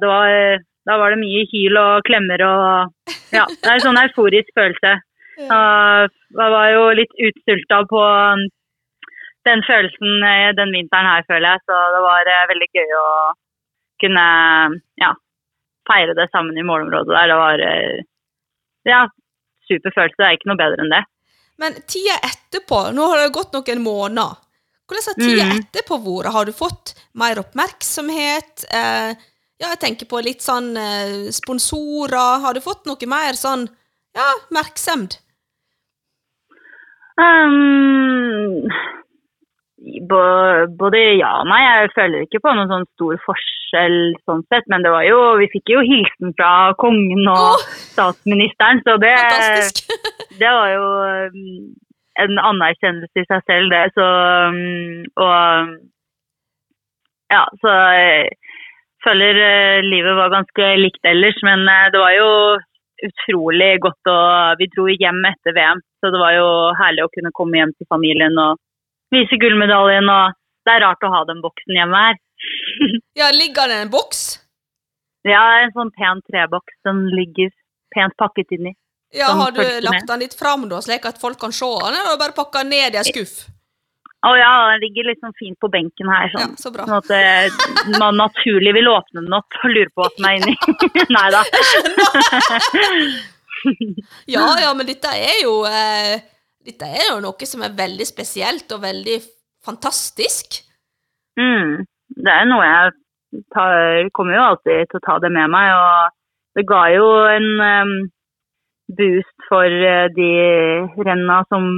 det 0.00 0.08
var, 0.08 0.62
da 0.88 0.98
var 1.00 1.12
det 1.12 1.20
mye 1.20 1.44
hyl 1.52 1.78
og 1.80 2.06
klemmer 2.08 2.44
og 2.46 3.12
Ja, 3.34 3.44
det 3.48 3.66
er 3.66 3.74
en 3.76 3.84
sånn 3.84 4.00
euforisk 4.00 4.54
følelse. 4.56 4.94
Uh, 5.38 6.08
Jeg 6.34 6.50
var 6.54 6.70
jo 6.72 6.86
litt 6.98 7.12
utsulta 7.28 7.82
på 7.90 8.00
um, 8.02 8.46
den 9.48 9.62
følelsen 9.68 10.24
eh, 10.26 10.50
den 10.58 10.72
vinteren 10.74 11.08
her, 11.08 11.26
føler 11.30 11.54
jeg. 11.54 11.64
Så 11.68 11.76
det 11.94 12.02
var 12.04 12.30
eh, 12.32 12.48
veldig 12.52 12.68
gøy 12.76 12.96
å 12.98 13.06
kunne 14.02 14.26
ja, 15.02 15.12
feire 15.88 16.16
det 16.18 16.28
sammen 16.32 16.58
i 16.58 16.66
målområdet 16.66 17.14
der. 17.14 17.30
Det 17.32 17.38
var 17.42 17.64
eh, 17.68 18.02
ja, 18.88 19.04
super 19.70 19.94
følelse. 19.94 20.18
Det 20.18 20.28
er 20.28 20.38
ikke 20.38 20.52
noe 20.52 20.60
bedre 20.60 20.84
enn 20.84 20.94
det. 20.94 21.04
Men 21.58 21.80
tida 21.90 22.18
etterpå, 22.22 22.84
nå 22.94 23.08
har 23.12 23.24
det 23.24 23.34
gått 23.34 23.56
noen 23.56 23.82
måneder. 23.82 24.36
Hvordan 24.88 25.04
har 25.04 25.18
tida 25.20 25.46
mm. 25.46 25.58
etterpå 25.60 25.98
vært? 26.00 26.32
Har 26.32 26.48
du 26.48 26.54
fått 26.56 26.94
mer 27.20 27.40
oppmerksomhet? 27.42 28.64
Eh, 28.72 29.10
ja, 29.60 29.72
jeg 29.74 29.80
tenker 29.82 30.08
på 30.08 30.22
litt 30.24 30.40
sånn 30.40 30.70
eh, 30.80 31.28
sponsorer. 31.34 32.40
Har 32.44 32.56
du 32.56 32.62
fått 32.64 32.88
noe 32.88 33.10
mer 33.10 33.36
sånn, 33.36 33.66
ja, 34.16 34.28
merksemd? 34.54 35.18
Um, 37.18 38.64
både 40.08 41.00
ja 41.18 41.32
og 41.40 41.50
nei. 41.50 41.60
Jeg 41.66 41.90
føler 41.96 42.24
ikke 42.24 42.40
på 42.46 42.54
noen 42.54 42.70
sånn 42.70 42.86
stor 42.94 43.18
forskjell 43.26 43.98
sånn 44.24 44.44
sett. 44.48 44.64
Men 44.72 44.86
det 44.86 44.94
var 44.94 45.04
jo, 45.04 45.18
vi 45.42 45.50
fikk 45.52 45.74
jo 45.74 45.82
hilsen 45.84 46.32
fra 46.38 46.52
kongen 46.80 47.28
og 47.28 47.58
oh! 47.58 47.66
statsministeren, 47.90 48.80
så 48.86 48.96
det, 49.02 49.12
det 50.40 50.48
var 50.48 50.72
jo 50.72 50.88
um, 51.34 51.68
en 52.22 52.40
anerkjennelse 52.42 53.22
i 53.22 53.28
seg 53.28 53.44
selv, 53.50 53.70
det. 53.72 53.84
Så 53.96 54.04
um, 54.04 55.06
Og 55.24 55.78
ja, 57.28 57.42
så 57.60 57.74
jeg 57.92 58.30
føler 59.04 59.40
eh, 59.44 59.84
livet 59.84 60.16
var 60.16 60.32
ganske 60.32 60.70
likt 60.80 61.04
ellers, 61.06 61.36
men 61.44 61.66
eh, 61.68 61.90
det 61.92 62.00
var 62.00 62.14
jo 62.16 62.30
utrolig 63.08 63.68
godt 63.84 64.10
å 64.10 64.18
Vi 64.58 64.66
dro 64.72 64.88
hjem 64.90 65.20
etter 65.28 65.54
VM, 65.54 65.82
så 66.00 66.10
det 66.14 66.22
var 66.22 66.34
jo 66.34 66.48
herlig 66.80 67.04
å 67.04 67.12
kunne 67.14 67.34
komme 67.36 67.60
hjem 67.60 67.74
til 67.76 67.88
familien 67.92 68.40
og 68.42 68.58
vise 69.14 69.38
gullmedaljen. 69.40 70.08
og 70.08 70.34
Det 70.66 70.74
er 70.74 70.84
rart 70.86 71.06
å 71.06 71.12
ha 71.14 71.22
den 71.28 71.44
boksen 71.44 71.78
hjemme 71.78 72.04
her. 72.08 72.18
Ja, 73.18 73.30
ligger 73.34 73.70
det 73.70 73.80
en 73.84 73.92
boks? 73.92 74.20
Ja, 75.26 75.42
en 75.62 75.72
sånn 75.74 75.90
pen 75.94 76.20
treboks 76.30 76.74
den 76.86 77.08
ligger 77.12 77.50
pent 77.94 78.14
pakket 78.20 78.54
inni. 78.54 78.76
Ja, 79.16 79.30
Har 79.32 79.52
du 79.56 79.62
lagt 79.80 80.06
den 80.08 80.20
litt 80.20 80.34
fram, 80.36 80.66
da, 80.68 80.82
slik 80.84 81.06
at 81.08 81.20
folk 81.20 81.38
kan 81.40 81.52
se 81.52 81.64
den, 81.84 81.94
eller 81.96 82.18
bare 82.20 82.36
pakka 82.36 82.60
den 82.64 82.74
ned 82.74 82.94
i 82.96 83.00
en 83.00 83.06
skuff? 83.08 83.46
Å 84.26 84.32
ja, 84.34 84.50
den 84.74 84.82
ligger 84.82 85.12
sånn 85.20 85.34
fint 85.38 85.56
på 85.62 85.68
benken 85.70 86.08
her, 86.10 86.26
Ja, 86.34 86.42
sånn. 86.42 86.56
så 86.58 86.72
bra. 86.74 86.84
Sånn 86.90 86.98
at 86.98 87.10
eh, 87.14 87.98
man 88.02 88.18
naturlig 88.18 88.72
vil 88.74 88.90
åpne 88.90 89.22
den 89.22 89.36
opp 89.36 89.60
og 89.62 89.70
lure 89.70 89.92
på 89.94 90.02
hva 90.02 90.10
som 90.16 90.26
er 90.26 90.40
inni. 90.40 90.54
Nei 91.16 91.28
da. 91.34 91.42
Ja, 94.30 94.44
ja, 94.62 94.68
men 94.76 94.86
dette 94.86 95.10
er 95.18 95.40
jo 95.42 95.64
eh, 95.66 96.20
Dette 96.62 96.86
er 96.94 97.08
jo 97.08 97.16
noe 97.24 97.46
som 97.48 97.64
er 97.66 97.72
veldig 97.74 98.06
spesielt 98.06 98.70
og 98.76 98.84
veldig 98.84 99.16
fantastisk. 99.66 100.60
Mm. 101.40 101.82
Det 102.14 102.30
er 102.34 102.46
noe 102.46 102.66
jeg 102.68 103.42
tar, 103.54 104.06
kommer 104.14 104.36
jo 104.36 104.44
alltid 104.52 104.90
til 104.92 105.00
å 105.00 105.04
ta 105.08 105.16
det 105.24 105.30
med 105.34 105.50
meg, 105.52 105.72
og 105.74 106.14
det 106.58 106.64
ga 106.70 106.82
jo 106.92 107.08
en 107.32 107.48
em, 107.66 107.92
boost 108.88 109.48
for 109.48 109.64
eh, 109.64 110.08
de 110.16 110.30
renna 111.04 111.42
som 111.52 111.68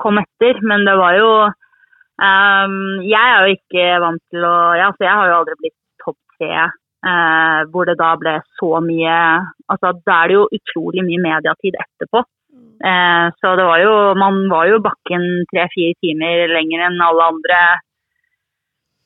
kom 0.00 0.20
etter, 0.20 0.60
men 0.64 0.86
det 0.88 0.94
var 0.96 1.16
jo 1.18 1.30
um, 1.46 2.76
Jeg 3.04 3.22
er 3.22 3.42
jo 3.44 3.56
ikke 3.58 3.88
vant 4.04 4.22
til 4.32 4.46
å 4.46 4.56
ja, 4.78 4.88
altså 4.88 5.04
Jeg 5.04 5.18
har 5.18 5.28
jo 5.28 5.38
aldri 5.40 5.58
blitt 5.60 5.78
topp 6.02 6.18
tre, 6.38 6.68
eh, 7.12 7.58
hvor 7.72 7.88
det 7.88 7.98
da 8.00 8.12
ble 8.20 8.38
så 8.60 8.72
mye 8.84 9.16
altså 9.68 9.92
Da 10.00 10.22
er 10.22 10.32
det 10.32 10.38
jo 10.38 10.48
utrolig 10.58 11.04
mye 11.06 11.24
mediatid 11.28 11.76
etterpå. 11.76 12.24
Eh, 12.82 13.26
så 13.38 13.54
det 13.58 13.68
var 13.68 13.78
jo 13.84 13.94
Man 14.18 14.42
var 14.50 14.66
jo 14.72 14.82
bakken 14.82 15.28
tre-fire 15.52 15.94
timer 16.02 16.48
lenger 16.50 16.88
enn 16.88 17.04
alle 17.04 17.28
andre 17.34 17.60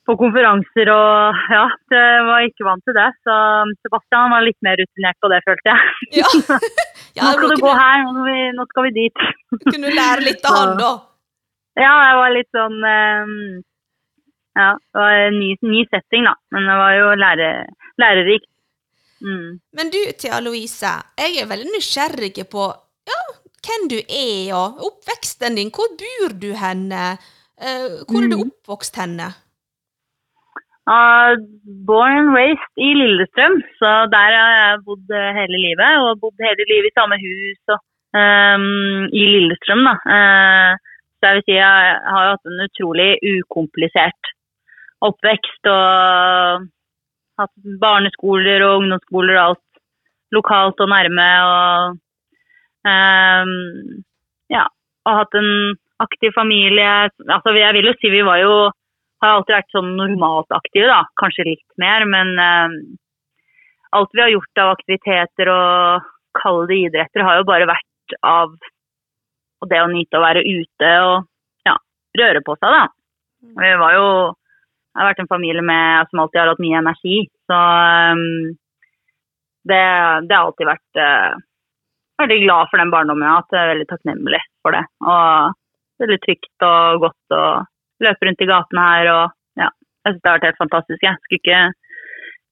på 0.07 0.15
konferanser 0.19 0.89
og 0.93 1.39
ja, 1.51 1.63
det 1.91 2.03
var 2.29 2.45
ikke 2.47 2.65
vant 2.67 2.83
til 2.87 2.95
det. 2.95 3.07
Så 3.27 3.35
Sebastian 3.83 4.31
var 4.31 4.45
litt 4.45 4.59
mer 4.65 4.79
rutinert 4.79 5.17
på 5.23 5.31
det, 5.33 5.41
følte 5.47 5.73
jeg. 5.73 5.95
Ja, 6.21 6.29
ja 7.19 7.27
nå 7.27 7.33
skal 7.35 7.51
du 7.51 7.63
gå 7.65 7.73
her, 7.75 8.03
nå 8.05 8.13
skal 8.15 8.27
vi, 8.29 8.37
nå 8.55 8.67
skal 8.71 8.87
vi 8.87 8.93
dit. 8.95 9.25
kunne 9.71 9.89
du 9.91 9.97
lære 9.97 10.27
litt 10.29 10.47
av 10.47 10.59
han, 10.61 10.75
da. 10.79 10.91
Ja, 11.77 11.93
jeg 12.07 12.19
var 12.21 12.31
litt 12.33 12.55
sånn 12.55 12.77
ehm, 12.89 13.33
Ja, 14.57 14.69
det 14.73 15.01
var 15.03 15.17
en 15.27 15.35
ny, 15.37 15.49
ny 15.61 15.83
setting, 15.91 16.25
da. 16.25 16.33
Men 16.55 16.69
det 16.71 16.77
var 16.79 16.93
jo 16.97 17.09
lære, 17.21 17.49
lærerikt. 18.01 18.49
Mm. 19.21 19.57
Men 19.77 19.91
du, 19.93 19.99
Thea 20.17 20.39
Louise, 20.45 20.93
jeg 21.19 21.41
er 21.41 21.49
veldig 21.49 21.73
nysgjerrig 21.75 22.47
på 22.49 22.69
ja, 23.09 23.19
hvem 23.67 23.85
du 23.91 23.97
er, 23.99 24.53
og 24.57 24.81
oppveksten 24.87 25.57
din. 25.59 25.69
Hvor 25.73 25.93
bor 25.99 26.33
du 26.41 26.51
henne? 26.57 27.17
Eh, 27.57 28.01
hvor 28.07 28.23
er 28.23 28.31
du 28.31 28.37
Mm. 28.37 28.47
oppvokst 28.47 28.97
henne? 29.01 29.29
Uh, 30.87 31.35
born 31.83 32.15
and 32.15 32.31
raised 32.31 32.79
i 32.79 32.93
Lillestrøm, 32.95 33.59
så 33.79 33.89
der 34.07 34.35
har 34.39 34.53
jeg 34.55 34.83
bodd 34.87 35.09
eh, 35.11 35.33
hele 35.35 35.59
livet. 35.59 35.99
Og 36.03 36.21
bodd 36.21 36.39
hele 36.39 36.63
livet 36.69 36.87
i 36.87 36.95
samme 36.95 37.17
hus 37.19 37.73
og, 37.75 37.81
um, 38.15 39.03
i 39.11 39.23
Lillestrøm, 39.33 39.83
da. 39.89 39.95
Uh, 40.07 41.03
så 41.17 41.27
jeg 41.27 41.35
vil 41.35 41.45
si 41.47 41.57
jeg 41.57 41.99
har 42.13 42.31
hatt 42.31 42.47
en 42.47 42.63
utrolig 42.69 43.09
ukomplisert 43.33 44.31
oppvekst. 45.03 45.71
Og 45.73 46.67
hatt 47.41 47.53
barneskoler 47.83 48.63
og 48.69 48.79
ungdomsskoler 48.81 49.35
og 49.35 49.43
alt 49.43 49.81
lokalt 50.39 50.85
og 50.85 50.91
nærme. 50.93 51.29
Og 51.51 51.99
um, 52.87 53.53
ja, 54.55 54.63
og 55.03 55.19
hatt 55.19 55.39
en 55.41 55.51
aktiv 55.99 56.31
familie. 56.37 57.09
Altså, 57.27 57.57
jeg 57.59 57.75
vil 57.75 57.91
jo 57.91 57.97
si 57.99 58.13
vi 58.13 58.23
var 58.23 58.39
jo 58.45 58.55
har 59.21 59.35
alltid 59.37 59.55
vært 59.55 59.75
sånn 59.75 59.91
normalt 59.97 60.53
aktive, 60.55 60.87
da. 60.91 61.01
Kanskje 61.21 61.47
litt 61.47 61.67
mer, 61.81 62.05
men 62.09 62.33
eh, 62.41 62.75
alt 63.97 64.13
vi 64.13 64.23
har 64.23 64.33
gjort 64.33 64.61
av 64.63 64.73
aktiviteter 64.75 65.51
og 65.53 66.09
kalle 66.37 66.67
det 66.69 66.81
idretter, 66.87 67.25
har 67.25 67.39
jo 67.39 67.47
bare 67.49 67.69
vært 67.69 68.17
av 68.21 68.53
og 69.57 69.69
det 69.71 69.79
å 69.81 69.89
nyte 69.89 70.19
å 70.19 70.21
være 70.21 70.43
ute 70.45 70.89
og 71.07 71.25
ja, 71.65 71.73
røre 72.21 72.43
på 72.45 72.53
seg, 72.59 72.75
da. 72.75 72.83
Vi 73.57 73.71
var 73.81 73.95
jo 73.95 74.07
Jeg 74.97 75.03
har 75.03 75.09
vært 75.11 75.19
en 75.21 75.29
familie 75.29 75.61
med, 75.61 76.07
som 76.09 76.23
alltid 76.23 76.39
har 76.41 76.49
hatt 76.49 76.61
mye 76.63 76.77
energi, 76.79 77.17
så 77.45 77.57
um, 78.17 78.21
det, 79.69 79.83
det 80.25 80.33
har 80.33 80.47
alltid 80.47 80.69
vært 80.71 81.01
uh, 81.01 81.43
Veldig 82.17 82.37
glad 82.41 82.71
for 82.71 82.81
den 82.81 82.89
barndommen 82.89 83.27
jeg 83.27 83.29
har 83.29 83.43
hatt. 83.43 83.51
Jeg 83.53 83.61
er 83.61 83.71
Veldig 83.75 83.87
takknemlig 83.91 84.39
for 84.65 84.73
det. 84.73 84.79
Og 85.05 86.01
veldig 86.01 86.17
trygt 86.23 86.65
og 86.65 87.03
godt 87.03 87.35
å 87.37 87.43
løpe 88.03 88.27
rundt 88.27 88.43
i 88.43 88.49
gatene 88.49 88.85
her 88.91 89.09
og 89.13 89.25
ja, 89.61 89.71
jeg 90.05 90.13
synes 90.13 90.21
det 90.21 90.29
har 90.29 90.37
vært 90.37 90.47
helt 90.49 90.63
fantastisk. 90.63 91.03
Jeg 91.03 91.19
skulle 91.23 91.41
ikke 91.41 91.61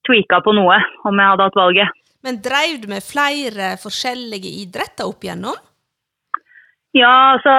tweaka 0.07 0.41
på 0.45 0.55
noe 0.57 0.79
om 1.05 1.21
jeg 1.21 1.31
hadde 1.31 1.47
hatt 1.49 1.61
valget. 1.61 2.01
Men 2.25 2.41
dreiv 2.41 2.81
du 2.81 2.89
med 2.89 3.05
flere 3.05 3.75
forskjellige 3.81 4.49
idretter 4.63 5.09
opp 5.09 5.25
igjennom? 5.25 5.57
Ja, 6.95 7.35
altså 7.35 7.53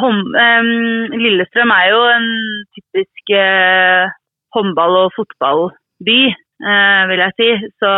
hom, 0.00 0.22
um, 0.32 0.68
Lillestrøm 1.12 1.70
er 1.74 1.88
jo 1.92 1.98
en 2.08 2.28
typisk 2.72 3.32
uh, 3.36 4.08
håndball- 4.56 4.96
og 5.02 5.12
fotballby, 5.12 6.20
uh, 6.64 7.02
vil 7.10 7.22
jeg 7.26 7.36
si. 7.36 7.48
Så 7.84 7.90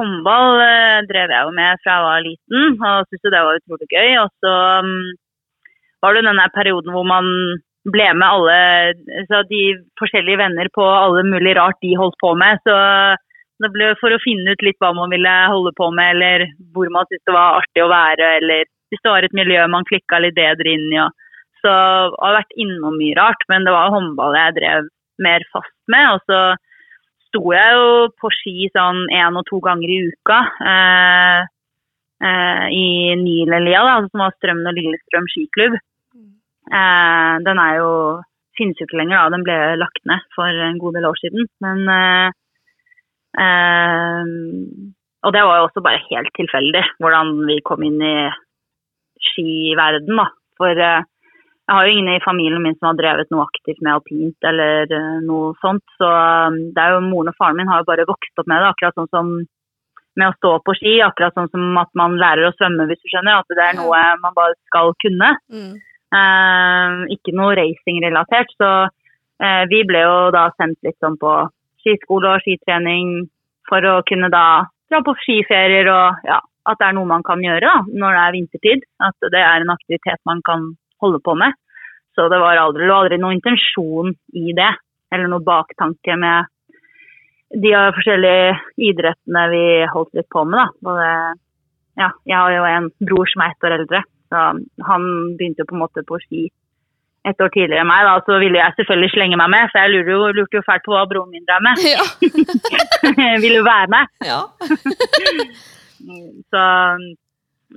håndball 0.00 0.62
uh, 0.64 1.04
drev 1.10 1.34
jeg 1.36 1.44
jo 1.44 1.52
med 1.58 1.82
fra 1.84 1.98
jeg 1.98 2.06
var 2.08 2.24
liten, 2.24 2.64
og 2.80 3.04
syntes 3.04 3.28
jo 3.28 3.34
det 3.34 3.44
var 3.44 3.60
utrolig 3.60 3.90
gøy. 3.92 4.10
Og 4.24 4.32
så 4.40 4.54
um, 4.80 4.96
var 6.02 6.16
det 6.16 6.24
den 6.24 6.40
der 6.40 6.56
perioden 6.56 6.96
hvor 6.96 7.06
man 7.06 7.28
ble 7.90 8.08
med 8.14 8.28
alle 8.28 9.24
så 9.26 9.42
de 9.48 9.62
forskjellige 9.98 10.38
venner 10.38 10.68
på 10.74 10.84
alle 10.86 11.24
mulig 11.26 11.56
rart 11.58 11.80
de 11.82 11.96
holdt 11.98 12.18
på 12.22 12.34
med. 12.38 12.60
Så 12.62 12.76
det 13.62 13.70
ble 13.74 13.92
for 14.00 14.14
å 14.14 14.20
finne 14.22 14.54
ut 14.54 14.64
litt 14.64 14.78
hva 14.82 14.92
man 14.96 15.10
ville 15.14 15.32
holde 15.50 15.72
på 15.78 15.90
med, 15.94 16.16
eller 16.16 16.46
hvor 16.74 16.90
man 16.94 17.08
syntes 17.08 17.26
det 17.28 17.36
var 17.36 17.60
artig 17.60 17.84
å 17.84 17.90
være, 17.92 18.30
eller 18.40 18.64
hvis 18.92 19.02
det 19.02 19.12
var 19.12 19.26
et 19.26 19.36
miljø 19.36 19.66
man 19.70 19.86
klikka 19.88 20.20
litt 20.22 20.38
bedre 20.38 20.74
inn 20.74 20.88
i. 20.90 20.98
Og, 21.02 21.14
så 21.62 21.70
jeg 21.70 22.18
har 22.18 22.36
vært 22.40 22.58
innom 22.58 22.98
mye 22.98 23.16
rart, 23.18 23.46
men 23.50 23.66
det 23.66 23.74
var 23.74 23.94
håndball 23.94 24.34
jeg 24.34 24.56
drev 24.58 24.90
mer 25.22 25.46
fast 25.54 25.74
med. 25.94 26.16
Og 26.16 26.24
så 26.26 26.40
sto 27.28 27.42
jeg 27.54 27.76
jo 27.78 28.08
på 28.20 28.30
ski 28.34 28.68
sånn 28.74 29.04
én 29.14 29.38
og 29.38 29.46
to 29.48 29.60
ganger 29.64 29.90
i 29.94 30.00
uka. 30.10 30.40
Eh, 30.72 31.38
eh, 32.26 32.66
I 32.66 32.86
Nilelia, 33.22 33.84
som 34.10 34.24
var 34.26 34.34
Strømmen 34.36 34.68
og 34.72 34.76
Lillestrøm 34.78 35.30
skiklubb. 35.30 35.78
Eh, 36.72 37.34
den 37.46 37.60
er 37.60 37.78
jo 37.80 37.90
finnes 38.58 38.80
jo 38.80 38.86
ikke 38.86 39.00
lenger, 39.00 39.18
da. 39.18 39.32
Den 39.34 39.44
ble 39.46 39.58
lagt 39.80 40.02
ned 40.08 40.24
for 40.36 40.64
en 40.66 40.80
god 40.80 40.98
del 40.98 41.08
år 41.08 41.20
siden. 41.20 41.46
Men 41.64 41.84
eh, 41.92 42.28
eh, 43.44 44.34
Og 45.22 45.32
det 45.34 45.44
var 45.46 45.60
jo 45.60 45.68
også 45.68 45.84
bare 45.84 46.02
helt 46.10 46.32
tilfeldig 46.34 46.82
hvordan 46.98 47.36
vi 47.46 47.60
kom 47.64 47.84
inn 47.86 48.00
i 48.02 48.16
skiverden, 49.32 50.18
da. 50.18 50.28
For 50.60 50.72
eh, 50.74 51.08
jeg 51.62 51.76
har 51.78 51.86
jo 51.86 51.92
ingen 51.94 52.10
i 52.16 52.24
familien 52.24 52.62
min 52.64 52.74
som 52.74 52.90
har 52.90 52.98
drevet 52.98 53.30
noe 53.30 53.46
aktivt 53.46 53.80
med 53.80 53.94
alpint 53.94 54.48
eller 54.50 54.90
eh, 54.90 55.18
noe 55.24 55.54
sånt. 55.62 55.84
Så 56.00 56.08
eh, 56.08 56.60
det 56.74 56.82
er 56.84 56.96
jo 56.96 57.04
moren 57.06 57.32
og 57.32 57.38
faren 57.38 57.60
min 57.60 57.70
har 57.70 57.82
jo 57.82 57.90
bare 57.92 58.08
vokst 58.08 58.42
opp 58.42 58.50
med 58.50 58.60
det, 58.60 58.72
akkurat 58.72 58.98
sånn 58.98 59.12
som 59.14 59.32
med 60.18 60.28
å 60.28 60.36
stå 60.36 60.50
på 60.66 60.74
ski. 60.76 60.98
Akkurat 61.04 61.38
sånn 61.38 61.48
som 61.54 61.78
at 61.80 61.88
man 61.96 62.18
lærer 62.20 62.50
å 62.50 62.56
svømme, 62.58 62.88
hvis 62.90 63.00
du 63.00 63.08
skjønner. 63.08 63.40
At 63.40 63.56
det 63.56 63.64
er 63.64 63.78
noe 63.78 64.02
man 64.20 64.36
bare 64.36 64.58
skal 64.68 64.92
kunne. 65.04 65.30
Mm. 65.52 65.78
Eh, 66.12 67.02
ikke 67.14 67.32
noe 67.36 67.56
racing-relatert. 67.56 68.52
Så 68.60 68.70
eh, 69.42 69.64
vi 69.70 69.82
ble 69.88 70.04
jo 70.04 70.16
da 70.34 70.48
sendt 70.58 70.80
litt 70.84 70.98
sånn 71.00 71.18
på 71.20 71.32
skiskole 71.82 72.36
og 72.36 72.44
skitrening 72.44 73.26
for 73.68 73.84
å 73.88 74.00
kunne 74.06 74.28
da 74.32 74.46
dra 74.92 75.00
på 75.06 75.14
skiferier 75.22 75.88
og 75.88 76.28
ja, 76.28 76.38
at 76.68 76.78
det 76.78 76.88
er 76.90 76.96
noe 76.98 77.08
man 77.08 77.24
kan 77.26 77.42
gjøre 77.42 77.64
da, 77.64 77.80
når 77.88 78.16
det 78.16 78.22
er 78.22 78.36
vintertid. 78.36 78.86
At 79.02 79.28
det 79.34 79.40
er 79.40 79.64
en 79.64 79.74
aktivitet 79.74 80.20
man 80.28 80.42
kan 80.46 80.72
holde 81.02 81.22
på 81.24 81.34
med. 81.38 81.56
Så 82.12 82.28
det 82.28 82.40
var 82.42 82.60
aldri, 82.60 82.86
det 82.86 82.94
aldri 82.94 83.18
noen 83.20 83.38
intensjon 83.38 84.12
i 84.36 84.52
det, 84.56 84.68
eller 85.12 85.30
noen 85.32 85.46
baktanke 85.46 86.16
med 86.20 86.50
de 87.62 87.72
forskjellige 87.96 88.52
idrettene 88.90 89.46
vi 89.52 89.64
holdt 89.92 90.12
litt 90.16 90.28
på 90.32 90.44
med. 90.44 90.60
da. 90.60 90.66
Både, 90.84 91.08
ja, 92.00 92.10
jeg 92.28 92.36
har 92.36 92.52
jo 92.52 92.68
en 92.68 92.90
bror 93.00 93.32
som 93.32 93.44
er 93.44 93.54
ett 93.54 93.66
år 93.66 93.76
eldre, 93.80 94.02
så 94.32 94.48
han 94.88 95.06
begynte 95.36 95.68
på 95.68 95.76
en 95.76 95.84
måte 95.84 96.04
på 96.08 96.16
ski 96.24 96.46
et 97.28 97.42
år 97.44 97.50
tidligere 97.54 97.82
enn 97.84 97.90
meg. 97.90 98.06
da, 98.06 98.14
Så 98.26 98.38
ville 98.42 98.58
jeg 98.58 98.74
selvfølgelig 98.78 99.12
slenge 99.14 99.38
meg 99.38 99.50
med, 99.54 99.70
for 99.70 99.82
jeg 99.82 99.92
lurte 99.92 100.16
jo, 100.16 100.22
lurte 100.38 100.58
jo 100.58 100.66
fælt 100.66 100.84
på 100.86 100.94
hva 100.96 101.04
broren 101.10 101.34
min 101.34 101.46
drev 101.46 101.62
med. 101.66 101.74
Ja. 101.86 102.04
Ville 103.44 103.60
jo 103.60 103.68
være 103.68 103.88
med. 103.94 104.04
ja. 104.26 104.40
Så 106.52 106.62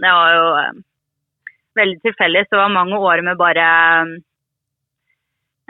det 0.02 0.12
var 0.18 0.30
jo 0.34 0.46
eh, 0.64 0.72
veldig 1.78 2.00
tilfeldig. 2.08 2.42
Så 2.48 2.56
det 2.56 2.64
var 2.64 2.74
mange 2.74 2.98
år 2.98 3.22
med 3.28 3.38
bare 3.38 3.68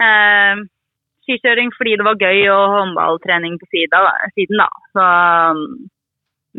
eh, 0.05 0.55
skikjøring 1.27 1.69
fordi 1.75 1.97
det 1.99 2.07
var 2.07 2.21
gøy 2.21 2.39
og 2.53 2.63
håndballtrening 2.77 3.53
på 3.59 3.67
siden, 3.73 4.55
da. 4.63 4.69
Så 4.95 5.03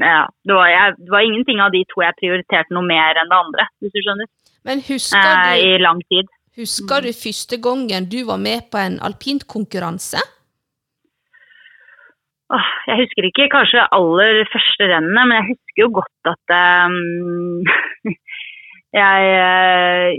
ja, 0.03 0.23
det 0.45 0.55
var, 0.55 0.69
jeg, 0.69 0.95
det 0.99 1.13
var 1.15 1.25
ingenting 1.25 1.61
av 1.65 1.71
de 1.73 1.83
to 1.93 2.03
jeg 2.05 2.19
prioriterte 2.21 2.75
noe 2.77 2.85
mer 2.87 3.17
enn 3.21 3.31
det 3.33 3.39
andre, 3.39 3.67
hvis 3.81 3.95
du 3.95 4.01
skjønner. 4.05 4.29
Men 4.67 4.83
husker 4.85 5.29
Eh, 5.31 5.53
du, 5.57 5.67
I 5.67 5.79
lang 5.83 6.01
tid. 6.11 6.29
husker 6.59 7.05
du 7.07 7.13
første 7.17 7.57
gangen 7.63 8.09
du 8.13 8.19
var 8.29 8.41
med 8.43 8.67
på 8.73 8.81
en 8.83 8.99
alpintkonkurranse? 9.09 10.21
Åh, 12.57 12.67
jeg 12.87 13.01
husker 13.03 13.27
ikke 13.27 13.49
kanskje 13.51 13.87
aller 13.97 14.45
første 14.53 14.87
rennene, 14.87 15.23
men 15.27 15.35
jeg 15.41 15.49
husker 15.53 15.83
jo 15.83 15.89
godt 15.99 16.31
at 16.31 16.53
um, 16.87 17.65
jeg, 19.01 19.33
eh, 19.35 20.11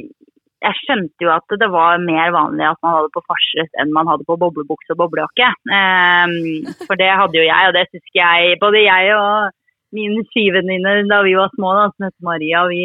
jeg 0.67 0.79
skjønte 0.81 1.23
jo 1.23 1.31
at 1.31 1.55
det 1.61 1.69
var 1.71 2.01
mer 2.03 2.33
vanlig 2.35 2.65
at 2.67 2.81
man 2.83 2.97
hadde 2.97 3.13
på 3.15 3.23
farset 3.29 3.79
enn 3.79 3.93
man 3.95 4.09
hadde 4.11 4.27
på 4.27 4.35
boblebukse 4.41 4.91
og 4.95 4.99
boblejakke. 5.05 5.53
Um, 5.71 6.35
for 6.83 6.99
det 6.99 7.07
hadde 7.13 7.39
jo 7.39 7.45
jeg, 7.47 7.69
og 7.71 7.77
det 7.77 7.85
husker 7.93 8.19
jeg. 8.19 8.59
Både 8.63 8.83
jeg 8.83 9.15
og 9.15 9.55
mine 9.95 10.23
skivenninne 10.31 11.03
da 11.09 11.21
vi 11.25 11.35
var 11.37 11.51
små, 11.55 11.73
da, 11.77 11.89
som 11.93 12.07
heter 12.07 12.27
Maria, 12.27 12.63
vi, 12.71 12.81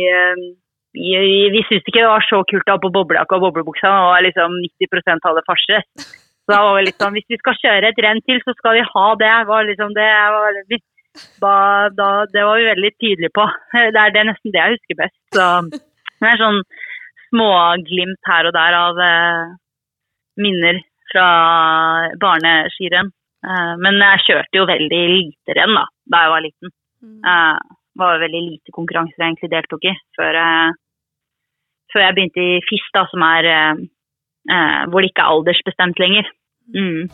vi, 0.94 1.14
vi 1.54 1.62
syntes 1.66 1.88
ikke 1.88 2.02
det 2.02 2.10
var 2.10 2.26
så 2.28 2.42
kult 2.50 2.68
å 2.68 2.76
ha 2.76 2.82
på 2.82 2.92
boblejakke 2.94 3.38
og 3.38 3.46
boblebuksa, 3.46 3.92
og 4.08 4.20
liksom 4.26 4.58
90 4.62 5.26
av 5.30 5.38
det 5.38 5.46
farset. 5.48 6.06
Så 6.42 6.54
da 6.54 6.62
var 6.66 6.78
vi 6.78 6.92
sånn, 6.94 7.14
Hvis 7.16 7.28
vi 7.30 7.38
skal 7.38 7.58
kjøre 7.60 7.92
et 7.92 8.00
renn 8.02 8.22
til, 8.26 8.40
så 8.42 8.54
skal 8.58 8.78
vi 8.78 8.86
ha 8.88 9.06
det. 9.18 9.32
Var 9.46 9.68
liksom 9.68 9.94
det, 9.94 10.08
var, 10.34 10.58
da, 11.44 11.54
da, 11.94 12.08
det 12.32 12.46
var 12.48 12.58
vi 12.58 12.70
veldig 12.70 12.92
tydelige 12.98 13.34
på. 13.38 13.46
Det 13.94 14.00
er, 14.00 14.14
det 14.14 14.22
er 14.22 14.28
nesten 14.30 14.54
det 14.54 14.62
jeg 14.62 14.76
husker 14.76 14.98
best. 15.04 15.18
Så, 15.36 15.46
det 16.22 16.30
er 16.30 16.40
sånn 16.40 16.60
småglimt 17.30 18.28
her 18.28 18.48
og 18.50 18.54
der 18.54 18.76
av 18.76 18.98
eh, 19.02 19.54
minner 20.42 20.82
fra 21.12 21.28
barneskirenn. 22.22 23.10
Eh, 23.46 23.72
men 23.82 24.02
jeg 24.02 24.26
kjørte 24.26 24.60
jo 24.60 24.68
veldig 24.70 25.02
lite 25.14 25.58
renn 25.58 25.78
da, 25.78 25.86
da 26.12 26.24
jeg 26.24 26.34
var 26.34 26.46
liten. 26.46 26.74
Mm. 27.02 27.18
Uh, 27.26 27.58
var 27.98 28.20
veldig 28.22 28.40
lite 28.46 28.72
konkurranser 28.72 29.18
jeg 29.18 29.32
egentlig 29.32 29.48
deltok 29.50 29.86
i 29.90 29.92
før, 30.14 30.36
uh, 30.38 30.74
før 31.90 32.04
jeg 32.04 32.14
begynte 32.14 32.44
i 32.44 32.60
FIS, 32.62 32.84
da, 32.94 33.02
som 33.10 33.24
er 33.26 33.48
uh, 33.50 34.84
hvor 34.86 35.02
det 35.02 35.10
ikke 35.10 35.24
er 35.24 35.32
aldersbestemt 35.34 36.02
lenger. 36.02 36.30
Mm. 36.76 37.10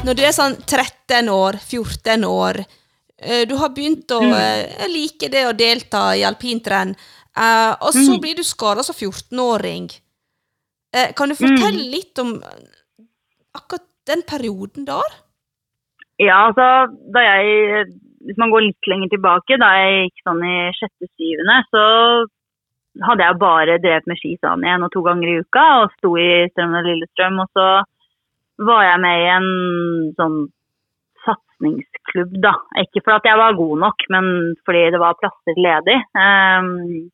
Når 0.00 0.18
du 0.18 0.24
er 0.24 0.34
sånn 0.34 0.58
13 0.66 1.30
år, 1.30 1.60
14 1.60 2.26
år, 2.26 2.62
du 3.20 3.52
har 3.60 3.68
begynt 3.76 4.08
å 4.16 4.22
mm. 4.24 4.86
Like 4.88 5.28
det 5.28 5.42
å 5.44 5.52
delta 5.52 6.06
i 6.16 6.22
alpintrenn, 6.24 6.94
og 6.96 7.90
så 7.92 8.14
mm. 8.14 8.20
blir 8.22 8.38
du 8.38 8.40
skada 8.48 8.80
som 8.80 8.96
14-åring. 8.96 9.90
Kan 11.18 11.28
du 11.28 11.36
fortelle 11.36 11.84
mm. 11.84 11.90
litt 11.92 12.22
om 12.24 12.32
akkurat 13.56 13.86
den 14.10 14.22
perioden 14.26 14.86
der? 14.88 15.18
Ja, 16.20 16.46
altså 16.50 16.66
da 17.14 17.24
jeg 17.24 17.90
hvis 18.26 18.38
man 18.40 18.52
går 18.52 18.66
litt 18.66 18.88
lenger 18.90 19.08
tilbake, 19.14 19.56
da 19.60 19.70
jeg 19.80 20.04
gikk 20.04 20.24
sånn 20.26 20.42
i 20.44 20.56
sjette-syvende, 20.76 21.56
så 21.72 21.84
hadde 23.06 23.26
jeg 23.26 23.40
bare 23.40 23.78
drevet 23.80 24.08
med 24.10 24.18
ski 24.20 24.34
sånn 24.42 24.66
én 24.66 24.84
og 24.84 24.92
to 24.92 25.02
ganger 25.06 25.30
i 25.30 25.38
uka 25.40 25.66
og 25.82 25.94
sto 25.96 26.12
i 26.20 26.28
Strømmen 26.52 26.80
og 26.82 26.88
Lillestrøm. 26.88 27.38
Og 27.44 27.48
så 27.56 27.66
var 28.68 28.82
jeg 28.84 29.02
med 29.04 29.22
i 29.22 29.30
en 29.36 29.48
sånn 30.18 30.38
satsingsklubb, 31.24 32.36
da. 32.44 32.54
Ikke 32.82 33.04
fordi 33.06 33.32
jeg 33.32 33.40
var 33.40 33.56
god 33.56 33.84
nok, 33.86 34.06
men 34.12 34.30
fordi 34.68 34.84
det 34.92 35.00
var 35.00 35.18
plasser 35.22 35.64
ledig. 35.68 35.96
Um, 36.12 37.08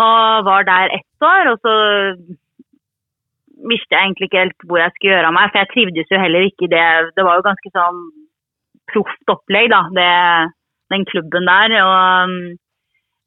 og 0.00 0.46
var 0.46 0.66
der 0.66 0.96
ett 0.96 1.28
år, 1.28 1.52
og 1.52 1.62
så 1.62 1.74
visste 3.68 3.94
jeg 3.94 4.06
egentlig 4.06 4.28
ikke 4.30 4.42
helt 4.44 4.66
hvor 4.68 4.80
jeg 4.80 4.94
skulle 4.94 5.14
gjøre 5.14 5.28
av 5.30 5.36
meg, 5.36 5.50
for 5.50 5.60
jeg 5.60 5.70
trivdes 5.74 6.12
jo 6.12 6.22
heller 6.22 6.46
ikke 6.48 6.66
i 6.66 6.72
det. 6.72 6.86
Det 7.16 7.26
var 7.26 7.38
jo 7.38 7.46
ganske 7.46 7.72
sånn 7.74 8.00
proft 8.90 9.32
opplegg, 9.34 9.70
da, 9.72 9.82
det, 9.96 10.10
den 10.94 11.06
klubben 11.10 11.48
der. 11.48 11.76
Og 11.84 12.36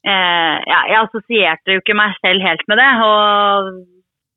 eh, 0.04 0.56
ja, 0.70 0.80
jeg 0.90 1.00
assosierte 1.02 1.76
jo 1.76 1.84
ikke 1.84 1.98
meg 1.98 2.16
selv 2.20 2.44
helt 2.44 2.64
med 2.70 2.82
det. 2.82 2.90
Og 3.08 3.70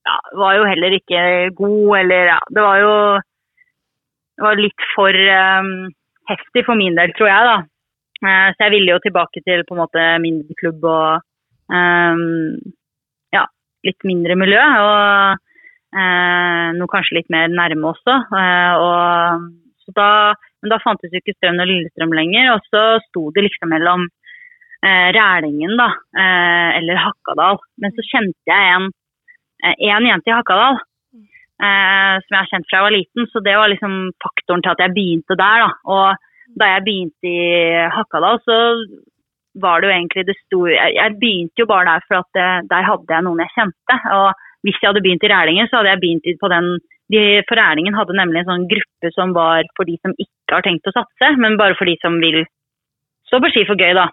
ja, 0.08 0.20
var 0.44 0.60
jo 0.60 0.68
heller 0.70 1.00
ikke 1.00 1.24
god, 1.58 1.98
eller 2.04 2.32
ja, 2.36 2.39
Det 2.54 2.68
var 2.68 2.84
jo 2.84 2.94
det 4.38 4.46
var 4.46 4.60
litt 4.60 4.84
for 4.94 5.10
um, 5.10 5.72
heftig 6.30 6.62
for 6.68 6.77
min 6.77 6.98
del, 6.98 7.10
tror 7.18 7.31
jeg, 7.31 7.46
da. 7.50 7.57
Eh, 8.22 8.50
så 8.53 8.68
jeg 8.68 8.74
ville 8.75 8.94
jo 8.94 9.01
tilbake 9.01 9.42
til 9.42 9.64
på 9.66 9.74
en 9.74 9.81
måte 9.81 10.03
mindre 10.22 10.57
klubb 10.60 10.86
og 10.86 11.24
um, 11.74 12.22
ja, 13.33 13.48
litt 13.88 14.05
mindre 14.05 14.38
miljø. 14.38 14.62
Og 14.62 15.47
eh, 15.98 16.68
noe 16.77 16.92
kanskje 16.92 17.20
litt 17.20 17.31
mer 17.33 17.50
nærme 17.51 17.94
også. 17.94 18.20
Eh, 18.42 18.74
og 18.83 19.96
da 19.98 20.10
men 20.62 20.74
da 20.74 20.79
fantes 20.81 21.14
jo 21.14 21.22
ikke 21.22 21.36
Strøm 21.38 21.60
og 21.62 21.70
Lillestrøm 21.70 22.14
lenger, 22.18 22.50
og 22.55 22.64
så 22.72 22.83
sto 23.05 23.27
det 23.36 23.46
liksom 23.46 23.70
mellom 23.72 24.07
eh, 24.83 25.10
Rælingen 25.16 25.75
da, 25.79 25.92
eh, 26.18 26.70
eller 26.79 27.01
Hakkadal. 27.03 27.62
Men 27.81 27.94
så 27.94 28.05
kjente 28.07 28.50
jeg 28.50 28.72
en, 28.74 28.90
eh, 29.64 29.75
en 29.92 30.07
jente 30.10 30.31
i 30.31 30.36
Hakkadal 30.36 30.79
eh, 31.62 32.16
som 32.24 32.31
jeg 32.33 32.40
har 32.40 32.50
kjent 32.51 32.70
fra 32.70 32.79
jeg 32.79 32.88
var 32.88 32.96
liten, 32.96 33.29
så 33.31 33.44
det 33.46 33.57
var 33.60 33.72
liksom 33.74 34.00
faktoren 34.24 34.66
til 34.66 34.74
at 34.74 34.83
jeg 34.86 34.96
begynte 34.98 35.38
der. 35.38 35.66
da. 35.66 35.70
Og 35.94 36.57
da 36.57 36.72
jeg 36.74 36.86
begynte 36.88 37.31
i 37.31 37.86
Hakkadal, 37.94 38.42
så 38.46 38.57
var 39.62 39.81
det 39.81 39.90
jo 39.90 39.94
egentlig 39.96 40.24
det 40.27 40.38
store 40.46 40.74
Jeg 40.94 41.18
begynte 41.22 41.62
jo 41.62 41.66
bare 41.66 41.90
der 41.90 42.03
for 42.05 42.22
at 42.22 42.29
det, 42.38 42.50
eh, 42.50 42.66
der 42.74 42.90
hadde 42.90 43.14
jeg 43.14 43.25
noen 43.25 43.44
jeg 43.46 43.55
kjente. 43.55 44.01
Og 44.20 44.29
hvis 44.68 44.77
jeg 44.82 44.90
hadde 44.90 45.03
begynt 45.06 45.24
i 45.24 45.32
Rælingen, 45.32 45.70
så 45.72 45.80
hadde 45.80 45.94
jeg 45.94 46.03
begynt 46.03 46.40
på 46.44 46.51
den 46.51 46.70
de, 47.14 47.22
for 47.48 47.56
Rælingen 47.56 47.96
hadde 47.96 48.16
nemlig 48.20 48.42
en 48.42 48.50
sånn 48.50 48.68
gruppe 48.68 49.12
som 49.16 49.32
var 49.36 49.68
for 49.80 49.88
de 49.88 49.96
som 50.01 50.16
ikke 50.20 50.58
har 50.58 50.66
tenkt 50.66 50.90
å 50.90 50.96
satse, 50.96 51.30
men 51.40 51.56
bare 51.60 51.77
for 51.80 51.88
de 51.88 51.96
som 52.01 52.18
vil 52.20 52.42
stå 53.30 53.40
på 53.44 53.51
ski 53.53 53.64
for 53.68 53.80
gøy, 53.80 53.94
da. 53.96 54.10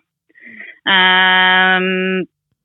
Um, 0.85 2.23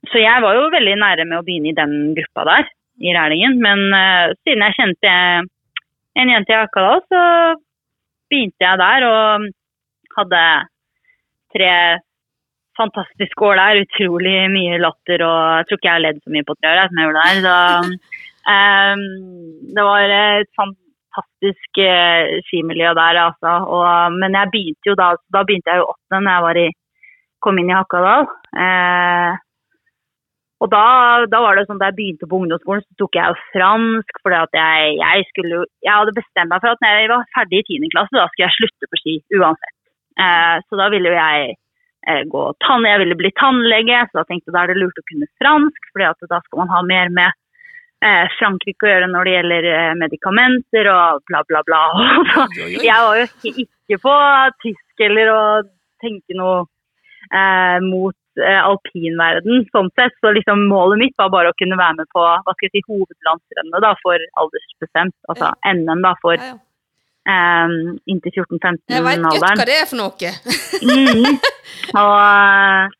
så 0.09 0.21
jeg 0.21 0.43
var 0.43 0.57
jo 0.57 0.67
veldig 0.73 0.97
nære 1.01 1.25
med 1.25 1.39
å 1.39 1.45
begynne 1.47 1.71
i 1.71 1.77
den 1.77 1.95
gruppa 2.17 2.45
der, 2.49 2.69
i 3.01 3.15
Rælingen. 3.15 3.57
Men 3.63 3.85
uh, 3.89 4.35
siden 4.43 4.65
jeg 4.67 4.77
kjente 4.77 5.15
en 6.19 6.33
jente 6.33 6.53
i 6.53 6.59
Akadal, 6.59 7.01
så 7.09 7.23
begynte 8.29 8.65
jeg 8.65 8.81
der 8.83 9.07
og 9.09 9.49
hadde 10.17 10.43
tre 11.55 11.73
fantastiske 12.79 13.45
år 13.45 13.59
der. 13.59 13.83
Utrolig 13.85 14.39
mye 14.55 14.79
latter 14.81 15.23
og 15.27 15.37
jeg 15.59 15.69
tror 15.69 15.79
ikke 15.79 15.89
jeg 15.91 15.97
har 15.97 16.07
ledd 16.07 16.23
så 16.23 16.33
mye 16.33 16.47
på 16.47 16.57
tre 16.57 16.73
år 16.73 16.89
som 16.89 16.99
jeg 16.99 17.09
gjorde 17.09 17.27
der. 17.27 17.45
Så 17.45 17.55
Um, 18.49 19.01
det 19.75 19.83
var 19.83 20.11
et 20.13 20.49
fantastisk 20.57 21.81
uh, 21.83 22.39
skimiljø 22.47 22.93
der, 22.97 23.19
altså. 23.27 23.51
Og, 23.75 24.15
men 24.21 24.37
jeg 24.37 24.51
begynte 24.53 24.91
jo 24.91 24.95
da, 24.97 25.11
da 25.35 25.43
begynte 25.43 25.73
jeg 25.73 25.83
jo 25.83 25.91
åttende 25.91 26.23
når 26.23 26.33
jeg 26.33 26.45
var 26.47 26.61
i, 26.63 26.67
kom 27.43 27.59
inn 27.61 27.69
i 27.69 27.77
Hakadal. 27.77 28.25
Uh, 28.55 29.33
og 30.59 30.71
da, 30.73 30.85
da, 31.31 31.39
var 31.43 31.55
det 31.55 31.67
sånn 31.69 31.79
da 31.79 31.91
jeg 31.91 31.99
begynte 31.99 32.27
på 32.27 32.39
ungdomsskolen, 32.41 32.83
så 32.83 32.99
tok 32.99 33.15
jeg 33.15 33.31
jo 33.31 33.43
fransk. 33.53 34.23
For 34.23 34.35
jeg, 34.35 34.97
jeg, 34.99 35.27
skulle, 35.31 35.63
jeg 35.85 35.93
hadde 35.93 36.17
bestemt 36.17 36.51
meg 36.51 36.63
for 36.63 36.73
at 36.73 36.83
når 36.83 36.97
jeg 36.97 37.11
var 37.13 37.29
ferdig 37.37 37.61
i 37.61 37.79
10. 37.79 37.93
klasse, 37.95 38.17
da 38.17 38.27
skulle 38.31 38.47
jeg 38.47 38.57
slutte 38.57 38.89
på 38.89 39.03
ski 39.03 39.17
uansett. 39.39 39.75
Uh, 40.19 40.57
så 40.67 40.79
da 40.79 40.89
ville 40.91 41.13
jo 41.13 41.19
jeg 41.19 41.58
gå 42.31 42.43
tann, 42.65 42.87
jeg 42.87 43.01
ville 43.03 43.17
bli 43.19 43.31
tannlege, 43.37 44.05
så 44.09 44.21
da 44.21 44.25
tenkte 44.29 44.49
jeg 44.49 44.55
da 44.55 44.63
er 44.63 44.71
det 44.71 44.79
lurt 44.79 45.01
å 45.01 45.07
kunne 45.11 45.27
fransk, 45.41 45.91
for 45.91 46.27
da 46.31 46.39
skal 46.45 46.61
man 46.63 46.71
ha 46.73 46.81
mer 46.87 47.11
med 47.13 47.35
eh, 48.05 48.25
Frankrike 48.37 48.87
å 48.87 48.91
gjøre 48.93 49.09
når 49.11 49.27
det 49.27 49.35
gjelder 49.35 49.67
eh, 49.73 49.91
medikamenter 49.99 50.89
og 50.93 51.23
bla, 51.29 51.43
bla, 51.49 51.63
bla. 51.67 51.81
jeg 52.89 52.95
var 52.95 53.19
jo 53.19 53.27
ikke 53.65 53.99
på 54.05 54.15
tysk 54.65 55.05
eller 55.09 55.33
å 55.33 55.41
tenke 56.03 56.37
noe 56.37 56.63
eh, 57.33 57.77
mot 57.83 58.15
eh, 58.39 58.61
alpinverden 58.61 59.67
sånn 59.73 59.91
sett. 59.99 60.15
Så 60.23 60.33
liksom 60.37 60.67
målet 60.71 61.03
mitt 61.03 61.19
var 61.19 61.33
bare 61.35 61.51
å 61.51 61.59
kunne 61.59 61.79
være 61.79 62.01
med 62.01 62.11
på 62.15 62.23
hva 62.23 62.55
skal 62.55 62.69
jeg 62.69 62.79
si, 62.79 62.87
hovedlandsrennet 62.87 63.85
da, 63.85 63.93
for 64.03 64.31
aldersbestemt. 64.43 65.15
Altså. 65.31 65.53
NM 65.67 66.03
da, 66.07 66.15
for. 66.23 66.49
Um, 67.27 67.97
inntil 68.09 68.31
14-15-alderen. 68.31 68.93
Jeg 68.95 69.05
veit 69.05 69.25
godt 69.25 69.59
hva 69.59 69.67
det 69.67 69.75
er 69.75 69.89
for 69.89 69.99
noe. 69.99 70.31
mm. 70.89 71.35
Og 71.99 72.95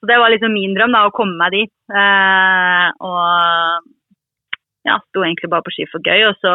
så 0.00 0.08
det 0.08 0.16
var 0.16 0.32
liksom 0.32 0.52
min 0.56 0.74
drøm, 0.76 0.94
da, 0.96 1.04
å 1.06 1.14
komme 1.14 1.36
meg 1.36 1.54
dit. 1.58 1.72
Uh, 1.92 2.88
og 3.04 3.88
ja, 4.88 4.96
sto 5.10 5.24
egentlig 5.24 5.50
bare 5.52 5.66
på 5.66 5.74
ski 5.76 5.86
for 5.92 6.00
gøy. 6.00 6.24
Og 6.30 6.38
så, 6.40 6.54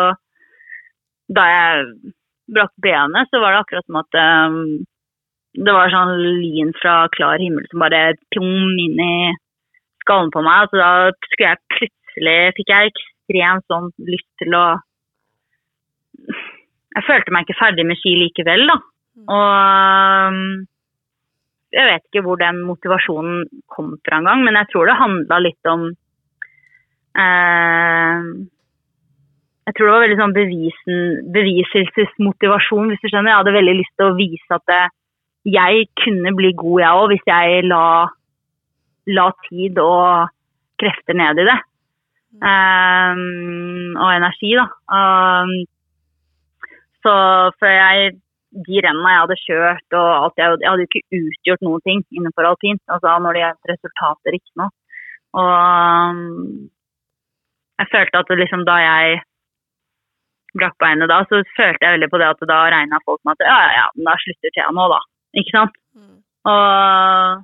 da 1.38 1.46
jeg 1.52 2.14
brakk 2.58 2.74
benet, 2.82 3.30
så 3.30 3.42
var 3.42 3.54
det 3.54 3.62
akkurat 3.62 3.86
som 3.86 4.00
at 4.02 4.20
um, 4.50 4.58
det 5.56 5.76
var 5.78 5.94
sånn 5.94 6.16
lyn 6.20 6.74
fra 6.82 6.96
klar 7.14 7.42
himmel 7.42 7.68
som 7.70 7.86
bare 7.86 8.18
pjom 8.34 8.82
inn 8.82 8.98
i 9.02 9.16
skallen 10.04 10.34
på 10.34 10.42
meg. 10.46 10.74
Så 10.74 10.82
da 10.82 10.90
skulle 11.30 11.54
jeg 11.54 11.64
plutselig 11.78 12.38
Fikk 12.58 12.70
jeg 12.72 12.92
ekstremt 12.92 13.66
sånn 13.70 13.90
lyst 14.10 14.30
til 14.42 14.58
å 14.58 14.66
Jeg 16.96 17.04
følte 17.10 17.34
meg 17.36 17.46
ikke 17.46 17.60
ferdig 17.60 17.86
med 17.88 18.00
ski 18.00 18.16
likevel, 18.22 18.66
da. 18.72 18.80
Mm. 19.16 19.28
Og 19.36 20.32
um, 20.32 20.42
jeg 21.76 21.88
vet 21.90 22.04
ikke 22.08 22.24
hvor 22.24 22.40
den 22.40 22.62
motivasjonen 22.64 23.46
kom 23.72 23.96
fra 24.06 24.22
engang, 24.22 24.46
men 24.48 24.56
jeg 24.62 24.72
tror 24.72 24.88
det 24.88 25.00
handla 25.00 25.40
litt 25.44 25.72
om 25.72 25.90
Eh, 27.16 28.24
jeg 29.66 29.74
tror 29.76 29.88
det 29.88 29.94
var 29.94 30.04
veldig 30.04 30.18
sånn 30.20 30.36
bevisen, 30.36 31.06
beviselsesmotivasjon, 31.36 32.92
hvis 32.92 33.02
du 33.02 33.08
skjønner. 33.10 33.32
Jeg 33.32 33.42
hadde 33.42 33.56
veldig 33.56 33.76
lyst 33.80 33.94
til 33.98 34.10
å 34.10 34.18
vise 34.20 34.60
at 34.60 34.74
eh, 34.76 34.92
jeg 35.56 35.88
kunne 36.02 36.34
bli 36.38 36.52
god, 36.58 36.82
jeg 36.84 37.00
òg, 37.00 37.06
hvis 37.14 37.30
jeg 37.30 37.64
la, 37.70 37.86
la, 39.16 39.30
tid 39.48 39.80
og 39.82 40.34
krefter 40.82 41.18
ned 41.18 41.42
i 41.42 41.48
det. 41.48 41.58
Um, 42.36 43.96
og 43.96 44.10
energi, 44.12 44.52
da. 44.58 44.66
Um, 44.92 45.54
så 47.06 47.16
for 47.60 47.70
jeg 47.70 48.16
de 48.66 48.82
rennene 48.86 49.12
jeg 49.12 49.22
hadde 49.24 49.38
kjørt 49.42 49.96
og 50.00 50.10
alt, 50.16 50.40
jeg, 50.40 50.58
jeg 50.64 50.70
hadde 50.72 50.86
jo 50.86 50.90
ikke 50.90 51.20
utgjort 51.20 51.64
noen 51.68 51.84
ting 51.88 52.02
innenfor 52.16 52.48
alpint. 52.48 52.82
Altså 52.92 53.16
når 53.22 53.36
det 53.36 53.44
gjaldt 53.44 53.72
resultater, 53.74 54.38
ikke 54.38 54.62
noe. 54.62 54.72
Og 55.36 55.50
um, 55.52 56.20
jeg 57.82 57.92
følte 57.92 58.22
at 58.22 58.36
liksom 58.40 58.64
da 58.68 58.78
jeg 58.80 59.18
brakk 60.56 60.78
beinet 60.80 61.12
da, 61.12 61.20
så 61.28 61.42
følte 61.58 61.84
jeg 61.84 61.98
veldig 61.98 62.10
på 62.14 62.22
det 62.22 62.30
at 62.32 62.46
da 62.48 62.62
regna 62.72 63.02
folk 63.04 63.20
med 63.28 63.36
at 63.36 63.44
ja, 63.44 63.58
ja, 63.66 63.74
ja, 63.82 63.88
da 64.08 64.16
slutter 64.22 64.56
Thea 64.56 64.70
nå, 64.72 64.88
da. 64.94 65.02
Ikke 65.42 65.56
sant? 65.58 65.76
Mm. 65.98 66.16
Og 66.52 67.44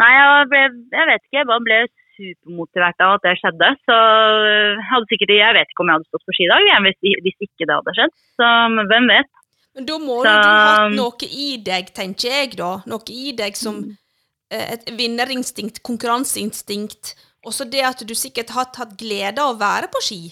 Nei, 0.00 0.08
jeg 0.16 0.46
ble 0.48 0.60
Jeg 0.96 1.08
vet 1.10 1.20
ikke, 1.20 1.36
jeg 1.38 1.48
bare 1.50 1.66
ble 1.68 1.78
supermotivert 2.22 3.02
av 3.04 3.14
at 3.18 3.24
det 3.26 3.34
skjedde. 3.40 3.68
Så 3.86 3.96
hadde 4.90 5.08
sikkert 5.10 5.32
Jeg 5.36 5.54
vet 5.58 5.68
ikke 5.74 5.84
om 5.84 5.90
jeg 5.92 5.98
hadde 5.98 6.08
stått 6.10 6.26
på 6.28 6.34
ski 6.36 6.46
i 6.46 6.52
dag 6.52 6.70
hvis, 6.86 6.98
hvis 7.26 7.46
ikke 7.48 7.66
det 7.68 7.76
hadde 7.78 7.94
skjedd. 7.98 8.14
Så 8.38 8.50
hvem 8.92 9.08
vet. 9.12 9.30
Men 9.74 9.86
da 9.88 9.98
må 9.98 10.16
Så- 10.20 10.24
du 10.24 10.28
ha 10.28 10.62
hatt 10.84 10.92
noe 10.92 11.28
i 11.32 11.56
deg, 11.64 11.92
tenker 11.96 12.28
jeg, 12.28 12.56
da. 12.56 12.82
Noe 12.86 13.00
i 13.08 13.32
deg 13.32 13.56
som 13.56 13.82
eh, 14.52 14.66
et 14.74 14.84
vinnerinstinkt, 14.98 15.82
konkurranseinstinkt. 15.82 17.14
Og 17.46 17.52
så 17.56 17.64
det 17.68 17.80
at 17.82 18.02
du 18.06 18.14
sikkert 18.14 18.50
har 18.52 18.66
hatt 18.76 18.96
glede 19.00 19.38
av 19.40 19.54
å 19.56 19.58
være 19.58 19.88
på 19.88 20.02
ski. 20.04 20.22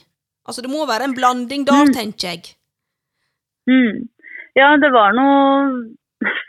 Altså 0.46 0.60
det 0.62 0.70
må 0.70 0.86
være 0.86 1.04
en 1.08 1.14
blanding 1.16 1.64
der, 1.64 1.86
Mm. 1.86 1.94
tenker 1.94 2.28
jeg. 2.28 2.54
Mm. 3.68 4.08
Ja, 4.56 4.76
det 4.76 4.90
var 4.92 5.12
noe 5.12 5.96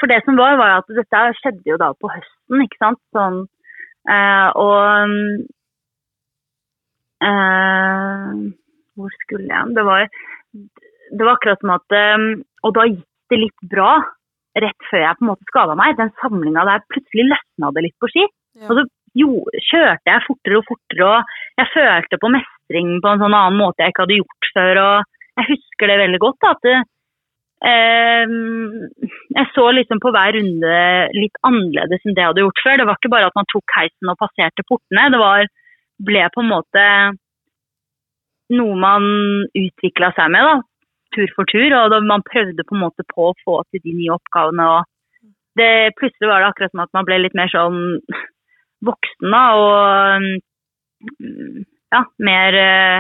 For 0.02 0.08
det 0.08 0.20
som 0.26 0.36
var, 0.36 0.58
var 0.58 0.80
at 0.82 0.88
dette 0.92 1.20
skjedde 1.40 1.64
jo 1.66 1.78
da 1.78 1.94
på 1.94 2.10
høsten, 2.12 2.60
ikke 2.66 2.78
sant. 2.82 3.00
Sånn, 3.16 3.38
eh, 3.46 3.48
og 4.10 4.82
eh, 7.22 8.32
Hvor 8.98 9.14
skulle 9.26 9.48
jeg? 9.52 9.76
Det 9.78 9.86
var, 9.86 10.08
det 11.12 11.28
var 11.28 11.36
akkurat 11.36 11.62
som 11.62 11.76
at 11.76 11.98
eh, 11.98 12.26
Og 12.66 12.74
da 12.78 12.88
gikk 12.90 13.06
det 13.32 13.40
litt 13.46 13.68
bra 13.72 13.94
rett 14.60 14.90
før 14.90 15.00
jeg 15.06 15.18
på 15.18 15.24
en 15.24 15.30
måte 15.32 15.48
skada 15.48 15.76
meg. 15.80 15.96
Den 15.96 16.12
samlinga 16.20 16.66
der 16.68 16.82
plutselig 16.92 17.30
løsna 17.30 17.70
det 17.72 17.86
litt 17.86 17.96
på 18.04 18.10
ski. 18.12 18.26
Ja. 18.60 18.66
Og 18.68 18.74
så 18.76 18.84
jo, 19.16 19.30
kjørte 19.70 20.08
jeg 20.12 20.26
fortere 20.26 20.60
og 20.60 20.68
fortere, 20.68 21.08
og 21.08 21.60
jeg 21.60 21.72
følte 21.74 22.20
på 22.20 22.32
mestring 22.32 22.92
på 23.04 23.12
en 23.12 23.24
sånn 23.24 23.36
annen 23.36 23.60
måte 23.60 23.84
jeg 23.84 23.94
ikke 23.94 24.06
hadde 24.06 24.20
gjort 24.20 24.50
før. 24.56 24.82
og 24.84 25.40
Jeg 25.40 25.50
husker 25.54 25.92
det 25.92 25.98
veldig 26.04 26.22
godt. 26.26 26.40
da, 26.44 26.52
at 26.56 26.70
eh, 26.72 26.86
Jeg 27.62 29.46
så 29.54 29.66
liksom 29.78 30.00
på 30.02 30.10
hver 30.16 30.34
runde 30.34 30.78
litt 31.14 31.38
annerledes 31.46 32.02
enn 32.06 32.16
det 32.18 32.24
jeg 32.24 32.32
hadde 32.32 32.46
gjort 32.46 32.62
før. 32.66 32.78
Det 32.80 32.88
var 32.90 32.98
ikke 32.98 33.14
bare 33.14 33.28
at 33.30 33.38
man 33.38 33.50
tok 33.54 33.76
heisen 33.78 34.12
og 34.14 34.18
passerte 34.22 34.66
portene. 34.66 35.04
Det 35.14 35.20
var, 35.22 35.46
ble 36.02 36.24
på 36.34 36.42
en 36.42 36.50
måte 36.50 36.86
noe 38.52 38.76
man 38.82 39.06
utvikla 39.56 40.10
seg 40.18 40.34
med, 40.34 40.48
da, 40.50 40.56
tur 41.16 41.30
for 41.36 41.46
tur. 41.52 41.70
Og 41.78 41.98
man 42.08 42.26
prøvde 42.26 42.66
på 42.66 42.78
en 42.78 42.84
måte 42.88 43.06
på 43.14 43.30
å 43.30 43.38
få 43.46 43.62
til 43.70 43.86
de 43.86 43.94
nye 44.00 44.18
oppgavene. 44.18 44.66
og 44.66 45.30
det, 45.62 45.94
Plutselig 46.00 46.32
var 46.32 46.42
det 46.42 46.50
akkurat 46.50 46.74
som 46.74 46.86
at 46.88 46.94
man 46.98 47.08
ble 47.08 47.22
litt 47.22 47.38
mer 47.38 47.52
sånn 47.54 47.80
voksen 48.90 49.30
da, 49.30 49.44
og 49.62 50.26
ja, 51.92 52.02
mer 52.22 52.58
eh, 52.58 53.00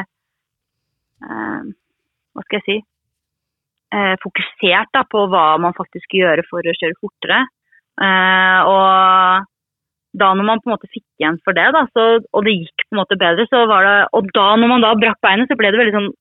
Hva 1.21 2.43
skal 2.45 2.57
jeg 2.59 2.65
si 2.67 2.77
eh, 3.95 4.15
Fokusert 4.23 4.91
da, 4.95 5.05
på 5.07 5.25
hva 5.31 5.45
man 5.61 5.75
faktisk 5.77 6.07
skulle 6.07 6.27
gjøre 6.27 6.47
for 6.49 6.65
å 6.65 6.77
kjøre 6.77 6.99
fortere. 6.99 7.41
Eh, 8.01 8.71
og 8.71 9.49
da 10.21 10.31
når 10.35 10.47
man 10.47 10.61
på 10.63 10.69
en 10.69 10.75
måte 10.75 10.89
fikk 10.91 11.05
igjen 11.21 11.37
for 11.45 11.55
det, 11.55 11.69
da, 11.75 11.85
så, 11.95 12.07
og 12.19 12.47
det 12.47 12.57
gikk 12.57 12.87
på 12.87 12.95
en 12.95 13.01
måte 13.03 13.19
bedre, 13.19 13.47
så 13.51 13.63
var 13.69 13.87
det 13.87 13.95
Og 14.17 14.27
da 14.35 14.47
når 14.59 14.73
man 14.73 14.83
da 14.83 14.95
brakk 14.99 15.21
beinet, 15.23 15.51
så 15.51 15.59
ble 15.59 15.71
det 15.71 15.79
veldig 15.81 15.97
sånn 15.99 16.11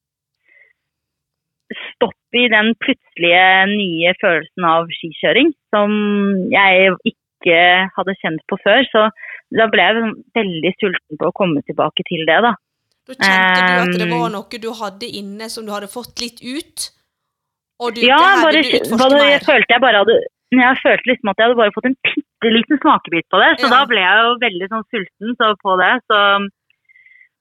stopp 1.71 2.39
i 2.39 2.47
den 2.51 2.73
plutselige 2.83 3.43
nye 3.71 4.15
følelsen 4.19 4.67
av 4.67 4.91
skikjøring 4.95 5.53
som 5.75 5.93
jeg 6.51 6.95
ikke 7.13 7.59
hadde 7.97 8.17
kjent 8.23 8.43
på 8.51 8.59
før. 8.63 8.83
Så 8.91 9.05
da 9.59 9.67
ble 9.71 9.87
jeg 9.87 10.11
veldig 10.39 10.73
sulten 10.79 11.21
på 11.21 11.31
å 11.31 11.37
komme 11.37 11.63
tilbake 11.67 12.07
til 12.11 12.27
det, 12.29 12.41
da. 12.47 12.55
Da 13.11 13.17
kjente 13.17 13.61
du 13.67 13.83
at 13.83 13.95
det 13.99 14.09
Um, 14.11 14.15
var 14.15 14.33
noe 14.35 14.63
du 14.63 14.71
hadde 14.79 15.09
inne 15.21 15.49
som 15.51 15.67
du 15.67 15.73
hadde 15.75 15.91
fått 15.91 16.23
litt 16.23 16.43
ut, 16.43 16.91
du, 17.89 18.03
Ja, 18.05 18.21
bare, 18.45 18.61
bare 19.01 19.25
jeg 19.31 19.43
følte 19.47 19.75
jeg 19.77 19.83
bare 19.83 20.03
hadde 20.05 20.19
jeg 20.51 20.79
følte 20.83 21.07
liksom 21.07 21.31
at 21.31 21.39
jeg 21.39 21.47
hadde 21.47 21.59
bare 21.61 21.73
fått 21.77 21.87
en 21.87 21.99
bitte 22.03 22.51
liten 22.51 22.81
smakebit 22.83 23.27
på 23.31 23.39
det, 23.39 23.51
så 23.61 23.69
Ja. 23.69 23.75
da 23.77 23.81
ble 23.87 24.01
jeg 24.03 24.25
jo 24.25 24.31
veldig 24.43 24.69
sånn 24.73 24.87
sulten 24.91 25.37
så 25.39 25.51
på 25.63 25.77
det. 25.79 25.93
Så 26.11 26.19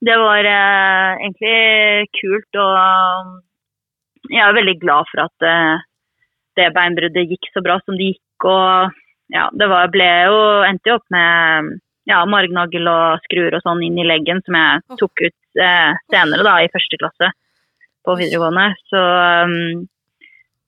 det 0.06 0.16
var 0.16 0.46
eh, 0.46 1.10
egentlig 1.18 2.08
kult, 2.20 2.60
og 2.62 4.30
jeg 4.30 4.42
er 4.46 4.56
veldig 4.56 4.76
glad 4.80 5.10
for 5.10 5.24
at 5.26 5.46
eh, 5.50 5.82
det 6.56 6.70
beinbruddet 6.76 7.28
gikk 7.34 7.50
så 7.52 7.64
bra 7.66 7.80
som 7.82 7.98
det 7.98 8.12
gikk. 8.14 8.46
Og 8.46 8.94
ja, 9.34 9.48
det 9.52 9.68
var, 9.68 9.90
ble 9.92 10.08
jo, 10.30 10.40
endte 10.70 10.90
jo 10.92 10.98
opp 11.00 11.06
med 11.10 11.76
ja, 12.08 12.22
margnagel 12.30 12.88
og 12.90 13.26
skruer 13.26 13.58
og 13.58 13.62
sånn 13.66 13.82
inn 13.86 13.98
i 13.98 14.06
leggen, 14.06 14.40
som 14.46 14.56
jeg 14.56 14.98
tok 15.02 15.26
ut 15.26 15.62
eh, 15.66 15.92
senere 16.14 16.46
da, 16.46 16.56
i 16.62 16.70
første 16.72 16.98
klasse 17.02 17.34
på 18.06 18.16
videregående. 18.22 18.70
Så, 18.88 19.00
um, 19.50 19.88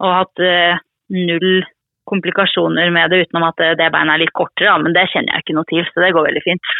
og 0.03 0.17
hatt 0.19 0.43
eh, 0.43 0.83
null 1.13 1.63
komplikasjoner 2.11 2.91
med 2.91 3.13
det, 3.13 3.21
utenom 3.27 3.47
at 3.47 3.61
det, 3.61 3.69
det 3.79 3.91
beinet 3.95 4.17
er 4.17 4.23
litt 4.25 4.35
kortere, 4.35 4.73
da, 4.73 4.79
men 4.83 4.95
det 4.97 5.05
kjenner 5.13 5.37
jeg 5.37 5.45
ikke 5.45 5.55
noe 5.57 5.69
til, 5.71 5.85
så 5.87 6.03
det 6.03 6.11
går 6.17 6.27
veldig 6.27 6.43
fint. 6.45 6.73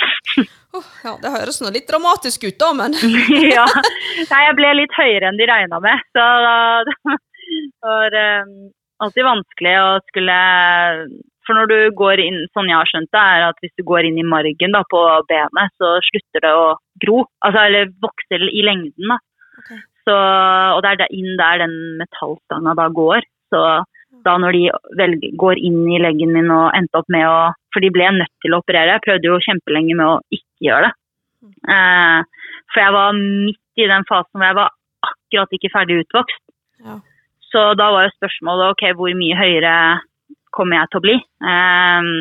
oh, 0.78 0.88
ja, 1.04 1.12
det 1.20 1.34
høres 1.34 1.60
nå 1.60 1.72
litt 1.74 1.90
dramatisk 1.90 2.46
ut, 2.48 2.56
da, 2.60 2.70
men 2.78 2.96
ja. 3.58 3.66
Nei, 4.32 4.40
jeg 4.48 4.56
ble 4.60 4.72
litt 4.80 4.96
høyere 4.96 5.30
enn 5.30 5.40
de 5.40 5.50
regna 5.50 5.82
med, 5.84 6.08
så 6.16 6.24
det 6.88 6.96
var 7.84 8.18
um, 8.48 8.56
alltid 9.04 9.28
vanskelig 9.28 9.76
å 9.82 9.86
skulle 10.08 10.40
For 11.44 11.58
når 11.58 11.68
du 11.68 11.78
går 12.00 12.24
inn, 12.24 12.38
sånn 12.56 12.70
jeg 12.72 12.80
har 12.80 12.88
skjønt 12.88 13.12
det, 13.12 13.20
er 13.36 13.48
at 13.50 13.58
hvis 13.60 13.76
du 13.76 13.84
går 13.84 14.08
inn 14.08 14.20
i 14.22 14.24
margen 14.24 14.76
da, 14.76 14.80
på 14.88 15.02
benet, 15.28 15.76
så 15.76 15.98
slutter 16.08 16.46
det 16.46 16.54
å 16.56 16.68
gro. 17.04 17.26
Altså, 17.44 17.66
eller 17.68 17.92
vokse 18.00 18.40
i 18.48 18.64
lengden, 18.64 19.12
da. 19.12 19.20
Ok. 19.60 19.74
Så, 20.04 20.14
og 20.14 20.82
det 20.84 20.94
er 21.00 21.16
inn 21.16 21.36
der 21.40 21.62
den 21.64 21.74
metallstanga 22.00 22.74
da 22.76 22.88
går. 22.92 23.24
Så 23.52 23.60
da 24.24 24.36
når 24.40 24.56
de 24.56 24.62
velger, 25.00 25.36
går 25.40 25.60
inn 25.60 25.80
i 25.92 26.00
leggen 26.02 26.32
min 26.36 26.52
og 26.52 26.74
endte 26.76 27.00
opp 27.00 27.10
med 27.12 27.26
å 27.28 27.52
For 27.74 27.82
de 27.82 27.90
ble 27.90 28.06
nødt 28.14 28.30
til 28.44 28.54
å 28.54 28.60
operere. 28.62 28.94
Jeg 28.94 29.02
prøvde 29.02 29.26
jo 29.26 29.42
kjempelenge 29.42 29.96
med 29.98 30.06
å 30.06 30.18
ikke 30.30 30.68
gjøre 30.68 30.86
det. 30.86 30.92
Eh, 31.74 32.50
for 32.70 32.82
jeg 32.84 32.94
var 32.94 33.16
midt 33.18 33.82
i 33.82 33.88
den 33.90 34.06
fasen 34.06 34.38
hvor 34.38 34.46
jeg 34.46 34.58
var 34.60 34.70
akkurat 35.08 35.56
ikke 35.58 35.72
ferdig 35.72 35.96
utvokst. 36.04 36.42
Ja. 36.84 37.00
Så 37.50 37.64
da 37.78 37.88
var 37.90 38.06
jo 38.06 38.14
spørsmålet 38.14 38.76
ok, 38.76 38.84
hvor 38.98 39.18
mye 39.18 39.40
høyere 39.40 39.74
kommer 40.54 40.78
jeg 40.78 40.92
til 40.92 41.00
å 41.00 41.04
bli. 41.08 41.16
Eh, 41.50 42.12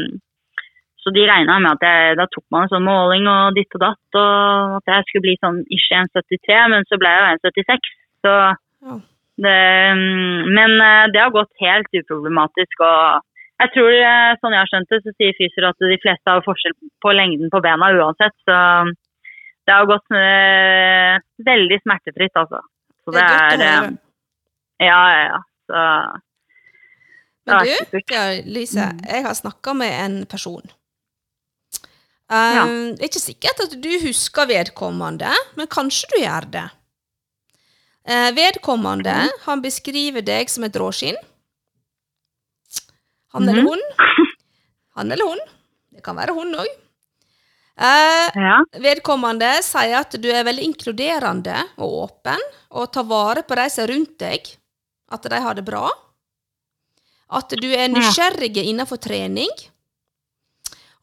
så 1.04 1.12
de 1.16 1.26
regna 1.28 1.58
med 1.60 1.76
at 1.76 1.84
jeg, 1.84 2.16
da 2.20 2.28
tok 2.32 2.46
man 2.54 2.66
en 2.66 2.72
sånn 2.72 2.86
måling 2.88 3.28
og 3.28 3.58
ditt 3.58 3.76
og 3.76 3.84
datt, 3.84 4.20
og 4.20 4.78
at 4.80 4.92
jeg 4.94 5.08
skulle 5.10 5.26
bli 5.26 5.36
sånn 5.42 5.60
ikke 5.68 6.00
1,73, 6.06 6.62
men 6.72 6.88
så 6.88 7.00
ble 7.02 7.12
jeg 7.12 7.22
jo 7.22 7.32
1,76. 7.34 7.92
Så 8.24 8.34
Ja. 8.84 8.96
det, 9.44 9.60
mm, 10.00 10.39
men 10.56 10.76
eh, 10.80 11.12
det 11.12 11.22
har 11.22 11.36
gått 11.36 11.52
helt 11.63 11.92
uproblematisk. 12.00 12.80
og 12.80 13.22
jeg 13.62 13.72
tror, 13.76 13.92
eh, 13.96 14.36
sånn 14.42 14.56
jeg 14.56 14.62
har 14.63 14.72
skjønt 14.72 14.92
det, 14.92 15.00
så 15.04 15.12
sier 15.16 15.36
fysioer 15.38 15.70
at 15.70 15.80
de 15.80 15.98
fleste 16.04 16.32
har 16.32 16.44
forskjell 16.44 16.76
på 17.04 17.13
lengden 17.16 17.52
på 17.54 17.62
bena 17.63 17.92
uansett. 17.96 18.36
Så 18.48 18.58
det 19.63 19.76
har 19.76 19.88
gått 19.88 20.16
øh, 20.20 21.24
veldig 21.48 21.80
smertefritt, 21.84 22.36
altså. 22.36 22.60
Så 23.04 23.16
Det 23.16 23.24
er 23.24 23.32
å 23.32 23.56
eh, 23.56 23.63
høre. 23.63 23.92
Ja, 24.84 25.02
ja, 25.13 25.24
ja. 25.30 25.42
Så 25.70 25.84
Men 27.48 27.68
du, 27.68 28.52
Lise, 28.52 28.89
jeg 29.04 29.24
har 29.28 29.36
snakka 29.36 29.76
med 29.76 29.92
en 30.06 30.18
person. 30.28 30.63
Um, 32.34 32.96
Det 32.96 33.04
er 33.06 33.10
ikke 33.12 33.22
sikkert 33.22 33.60
at 33.67 33.74
du 33.84 33.89
husker 34.02 34.48
vedkommende, 34.50 35.34
men 35.60 35.67
kanskje 35.69 36.08
du 36.13 36.15
gjør 36.24 36.48
det. 36.56 36.63
Uh, 38.10 38.32
vedkommende 38.36 39.13
han 39.46 39.62
beskriver 39.63 40.24
deg 40.26 40.50
som 40.50 40.65
et 40.67 40.76
råskinn. 40.82 41.19
Han 43.34 43.48
eller 43.50 43.62
Mhm. 43.63 43.67
hun. 43.67 43.82
Han 44.96 45.12
eller 45.12 45.26
hun. 45.30 45.39
Det 45.93 46.04
kan 46.04 46.15
være 46.15 46.34
hun 46.34 46.54
òg. 46.56 46.67
Uh, 47.74 48.30
ja. 48.38 48.58
vedkommende 48.78 49.48
sier 49.65 49.96
at 50.04 50.12
du 50.22 50.28
er 50.30 50.43
veldig 50.46 50.62
inkluderende 50.67 51.56
og 51.82 51.96
åpen, 52.04 52.39
og 52.69 52.91
tar 52.93 53.04
vare 53.10 53.41
på 53.41 53.56
de 53.58 53.69
som 53.74 53.84
er 53.88 53.93
rundt 53.96 54.17
deg, 54.22 54.52
at 55.12 55.24
de 55.24 55.39
har 55.41 55.56
det 55.58 55.65
bra. 55.65 55.89
At 57.34 57.50
du 57.50 57.67
er 57.74 57.88
nysgjerrig 57.89 58.54
innenfor 58.62 58.98
trening. 59.02 59.50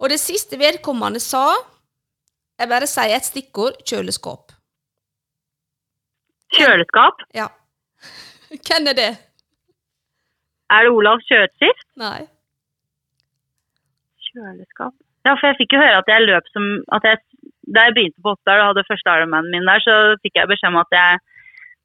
Og 0.00 0.08
det 0.12 0.20
siste 0.20 0.58
vedkommende 0.60 1.20
sa, 1.20 1.44
jeg 2.60 2.68
bare 2.72 2.88
sier 2.88 3.16
et 3.16 3.26
stikkord, 3.26 3.76
kjøleskap. 3.88 4.54
Kjøleskap. 6.56 7.22
Ja. 7.36 7.48
Hvem 8.50 8.88
er 8.90 8.96
det? 8.98 9.10
Er 10.70 10.86
det 10.86 10.90
Olav 10.94 11.22
Kjøtskift? 11.28 11.86
Nei. 12.00 12.24
Kjøleskap. 14.30 14.96
Ja, 15.26 15.34
for 15.36 15.50
jeg 15.50 15.58
fikk 15.60 15.76
jo 15.76 15.82
høre 15.82 16.00
at 16.00 16.08
jeg 16.08 16.24
løp 16.24 16.46
som 16.48 16.66
At 16.96 17.04
jeg 17.04 17.18
da 17.74 17.86
jeg 17.86 17.94
begynte 17.96 18.22
på 18.24 18.32
Oppdal 18.34 18.62
og 18.62 18.70
hadde 18.70 18.86
første 18.88 19.12
Ironmanen 19.14 19.52
min 19.54 19.68
der, 19.68 19.82
så 19.84 19.94
fikk 20.24 20.38
jeg 20.40 20.50
beskjed 20.50 20.72
om 20.72 20.80
at 20.80 20.96
jeg 20.96 21.18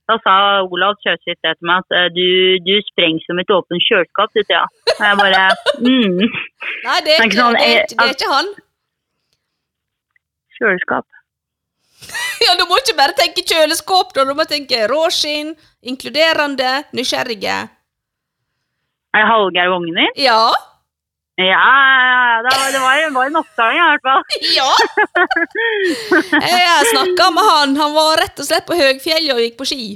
Da 0.06 0.18
sa 0.22 0.34
Olav 0.62 1.00
Kjøsvik 1.02 1.40
det 1.42 1.56
til 1.58 1.66
meg 1.70 1.82
at 1.82 1.96
eh, 1.98 2.10
du, 2.14 2.26
du 2.68 2.76
sprenger 2.92 3.24
som 3.26 3.40
et 3.42 3.54
åpent 3.56 3.86
kjøleskap, 3.88 4.30
du, 4.38 4.44
Thea. 4.46 4.66
Og 4.94 5.02
jeg 5.02 5.18
bare 5.22 5.46
mm, 5.82 6.20
Nei, 6.86 6.98
det 7.08 7.16
er 7.16 7.24
ikke 7.24 7.30
ikke, 7.32 7.40
sånn, 7.40 7.58
det 7.58 7.66
er, 7.66 7.80
eh, 7.80 7.88
det 7.96 8.06
er 8.06 8.14
ikke 8.14 8.32
han. 8.36 8.52
Kjøleskap. 10.60 11.08
Ja, 12.46 12.54
Du 12.60 12.66
må 12.70 12.78
ikke 12.78 12.98
bare 13.00 13.16
tenke 13.18 13.42
kjøleskap, 13.48 14.14
da. 14.14 14.28
du 14.28 14.36
må 14.38 14.46
tenke 14.46 14.84
råskinn, 14.92 15.56
inkluderende, 15.82 16.76
nysgjerrige. 16.94 17.56
Er 19.16 19.24
det 19.24 19.30
Hallgeir 19.32 19.72
Wogner? 19.72 20.12
Ja. 20.20 20.52
Ja, 21.36 22.42
det 22.46 22.52
var, 22.56 22.68
det 22.72 22.80
var, 22.80 23.00
var 23.12 23.26
en 23.28 23.40
oppdaling 23.42 23.80
i 23.82 23.88
hvert 23.92 24.06
fall. 24.08 24.24
Ja! 24.56 24.72
Jeg 26.48 26.92
snakka 26.94 27.28
med 27.36 27.50
han. 27.50 27.76
Han 27.82 27.96
var 27.96 28.22
rett 28.22 28.40
og 28.40 28.48
slett 28.48 28.68
på 28.70 28.78
Høgfjellet 28.80 29.34
og 29.36 29.42
gikk 29.44 29.58
på 29.60 29.68
ski. 29.68 29.88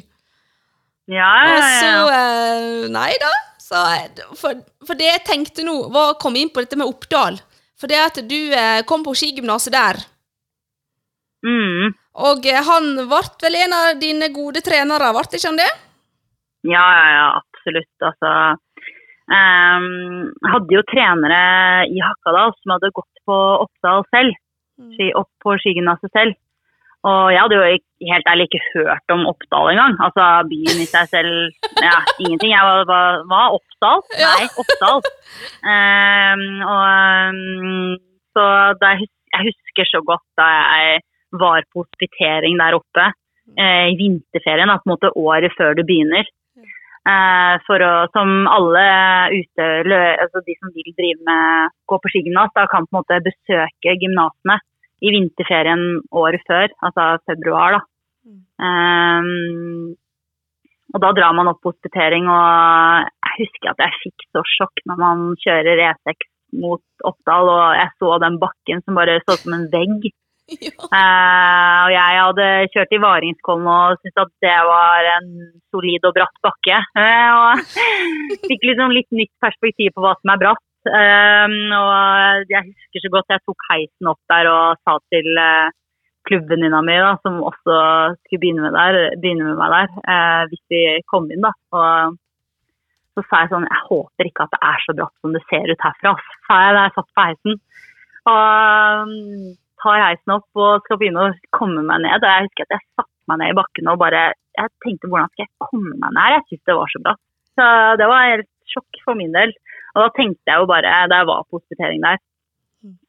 Ja, 1.09 1.29
ja, 1.47 1.53
ja, 1.53 1.55
Og 1.55 1.63
så 1.79 1.93
eh, 2.13 2.89
Nei 2.93 3.13
da. 3.21 3.31
Så, 3.69 3.79
eh, 3.95 4.35
for, 4.37 4.59
for 4.85 4.99
det 4.99 5.07
jeg 5.07 5.25
tenkte 5.27 5.65
nå, 5.65 5.77
var 5.93 6.11
å 6.11 6.19
komme 6.21 6.41
inn 6.41 6.51
på 6.53 6.63
dette 6.63 6.77
med 6.79 6.89
Oppdal. 6.89 7.39
For 7.79 7.89
det 7.89 7.99
at 8.03 8.19
du 8.27 8.39
eh, 8.51 8.83
kom 8.89 9.05
på 9.05 9.15
skigymnaset 9.15 9.73
der. 9.73 10.01
Mm. 11.47 11.93
Og 12.19 12.47
eh, 12.51 12.63
han 12.67 12.89
ble 13.07 13.21
vel 13.45 13.59
en 13.61 13.75
av 13.77 13.93
dine 14.01 14.27
gode 14.35 14.63
trenere, 14.65 15.13
ble 15.15 15.23
ikke 15.29 15.47
han 15.47 15.61
det? 15.61 15.69
Ja, 16.67 16.83
ja, 16.83 17.05
ja, 17.15 17.27
absolutt. 17.39 17.93
Altså, 18.03 18.31
jeg 19.29 20.51
hadde 20.53 20.73
jo 20.73 20.85
trenere 20.89 21.41
i 21.89 21.99
Hakadal 22.01 22.53
som 22.57 22.75
hadde 22.75 22.93
gått 22.95 23.23
på 23.29 23.39
Oppdal 23.65 24.05
selv, 24.09 24.37
ski, 24.95 25.11
opp 25.17 25.29
på 25.43 25.57
skigymnaset 25.61 26.11
selv. 26.15 26.37
Og 27.07 27.29
jeg 27.31 27.39
hadde 27.39 27.55
jo 27.55 27.67
helt 28.11 28.27
ærlig 28.27 28.47
ikke 28.49 28.65
hørt 28.73 29.13
om 29.13 29.27
Oppdal 29.29 29.71
engang. 29.71 29.95
Altså 30.03 30.25
byen 30.49 30.81
i 30.83 30.87
seg 30.89 31.07
selv, 31.13 31.35
ja, 31.79 31.95
ingenting. 32.19 32.51
Jeg 32.51 32.65
var, 32.67 32.83
var, 32.89 33.21
var 33.29 33.55
Oppdal? 33.55 34.03
Nei, 34.19 34.49
Oppdal. 34.59 35.05
Ehm, 35.63 36.43
og 36.65 36.83
ehm, 36.89 37.93
så 38.35 38.49
da 38.81 38.91
jeg, 38.97 39.07
jeg 39.35 39.47
husker 39.47 39.87
så 39.87 40.03
godt 40.09 40.25
da 40.39 40.49
jeg 40.49 40.99
var 41.39 41.63
på 41.71 41.85
hospitering 41.85 42.59
der 42.59 42.75
oppe 42.75 43.05
eh, 43.05 43.87
i 43.93 43.95
vinterferien, 43.99 44.67
da, 44.67 44.79
på 44.81 44.89
en 44.89 44.95
måte 44.97 45.13
året 45.15 45.55
før 45.55 45.77
du 45.77 45.85
begynner. 45.87 46.27
Eh, 47.07 47.55
for 47.63 47.81
å, 47.81 47.91
som 48.11 48.47
alle 48.51 48.81
ute, 49.31 49.67
altså 50.19 50.41
de 50.45 50.55
som 50.59 50.73
vil 50.75 50.91
drive 50.97 51.23
med, 51.25 51.71
gå 51.87 51.99
på 52.01 52.11
skigymnas, 52.11 52.51
kan 52.55 52.85
på 52.85 52.91
en 52.91 52.99
måte 52.99 53.21
besøke 53.23 53.95
gymnasene 54.01 54.59
i 54.99 55.13
vinterferien 55.15 56.03
året 56.11 56.43
før, 56.49 56.67
altså 56.83 57.07
februar. 57.29 57.79
da. 57.79 57.81
Eh, 58.67 59.31
og 60.89 61.01
da 61.03 61.11
drar 61.13 61.35
man 61.37 61.51
opp 61.51 61.61
på 61.63 61.71
hospitering, 61.71 62.27
og 62.33 63.07
jeg 63.07 63.35
husker 63.43 63.71
at 63.71 63.83
jeg 63.85 64.01
fikk 64.03 64.27
så 64.33 64.43
sjokk 64.57 64.81
når 64.89 65.01
man 65.03 65.25
kjører 65.43 65.83
E6 65.91 66.29
mot 66.59 66.81
Oppdal, 67.05 67.51
og 67.53 67.77
jeg 67.77 67.91
så 68.01 68.15
den 68.23 68.39
bakken 68.41 68.81
som 68.83 68.97
bare 68.97 69.19
så 69.21 69.37
ut 69.37 69.45
som 69.45 69.59
en 69.59 69.69
vegg. 69.73 70.09
Ja. 70.49 70.71
Eh, 70.73 71.79
og 71.85 71.91
jeg 71.93 72.13
hadde 72.17 72.45
kjørt 72.73 72.93
i 72.95 72.99
Varingskollen 73.03 73.67
og 73.69 73.99
syntes 73.99 74.23
at 74.23 74.31
det 74.41 74.55
var 74.65 75.09
en 75.11 75.27
solid 75.73 76.05
og 76.07 76.15
bratt 76.17 76.41
bakke. 76.45 76.79
Eh, 76.99 77.29
og 77.35 77.63
fikk 78.49 78.65
liksom 78.71 78.95
litt 78.95 79.09
nytt 79.15 79.33
perspektiv 79.43 79.95
på 79.95 80.05
hva 80.05 80.15
som 80.19 80.33
er 80.33 80.41
bratt. 80.45 80.65
Eh, 80.89 81.57
og 81.79 82.51
jeg 82.51 82.69
husker 82.71 83.05
så 83.05 83.13
godt 83.17 83.35
jeg 83.35 83.45
tok 83.45 83.67
heisen 83.71 84.11
opp 84.13 84.21
der 84.31 84.49
og 84.51 84.79
sa 84.87 84.95
til 85.13 85.27
uh, 85.35 85.69
klubbvenninna 86.29 86.81
mi, 86.85 86.95
da, 87.01 87.13
som 87.23 87.39
også 87.43 87.75
skulle 88.23 88.41
begynne 88.41 88.65
med, 88.65 88.75
der, 88.77 88.97
begynne 89.21 89.47
med 89.49 89.59
meg 89.59 89.75
der, 89.75 89.93
eh, 90.13 90.41
hvis 90.51 90.63
vi 90.73 90.81
kom 91.11 91.29
inn. 91.31 91.45
da. 91.45 91.53
Og 91.75 92.17
så 93.17 93.23
sa 93.27 93.41
jeg 93.43 93.51
sånn 93.53 93.67
Jeg 93.67 93.85
håper 93.87 94.29
ikke 94.29 94.45
at 94.45 94.53
det 94.53 94.61
er 94.71 94.83
så 94.85 94.95
bratt 94.99 95.15
som 95.19 95.33
det 95.35 95.41
ser 95.49 95.71
ut 95.71 95.87
herfra, 95.87 96.13
sa 96.47 96.59
jeg 96.65 96.75
da 96.75 96.85
jeg 96.85 96.95
satt 96.97 97.09
på 97.15 97.25
heisen. 97.27 97.57
Og 98.29 99.09
um, 99.09 99.55
tar 99.81 100.03
heisen 100.03 100.35
opp 100.35 100.59
og 100.59 100.85
skal 100.85 100.99
begynne 101.01 101.25
å 101.25 101.37
komme 101.55 101.83
meg 101.87 102.03
ned. 102.05 102.19
Og 102.21 102.29
jeg 102.29 102.47
husker 102.47 102.67
at 102.67 102.75
jeg 102.77 102.85
satte 102.99 103.18
meg 103.29 103.41
ned 103.41 103.53
i 103.53 103.57
bakken 103.59 103.91
og 103.91 103.99
bare 104.01 104.29
Jeg 104.59 104.71
tenkte 104.83 105.07
hvordan 105.07 105.29
skal 105.31 105.45
jeg 105.45 105.67
komme 105.69 105.93
meg 106.01 106.15
ned? 106.15 106.33
Jeg 106.35 106.45
syntes 106.47 106.65
det 106.67 106.75
var 106.75 106.91
så 106.91 107.01
bra. 107.05 107.13
Så 107.55 107.67
det 108.01 108.07
var 108.11 108.25
helt 108.27 108.49
sjokk 108.73 108.99
for 109.05 109.15
min 109.19 109.35
del. 109.35 109.53
Og 109.95 110.03
da 110.03 110.09
tenkte 110.17 110.51
jeg 110.51 110.61
jo 110.61 110.67
bare, 110.69 110.95
da 111.11 111.21
jeg 111.21 111.29
var 111.29 111.45
på 111.47 111.59
hospitering 111.61 112.03
der, 112.03 112.19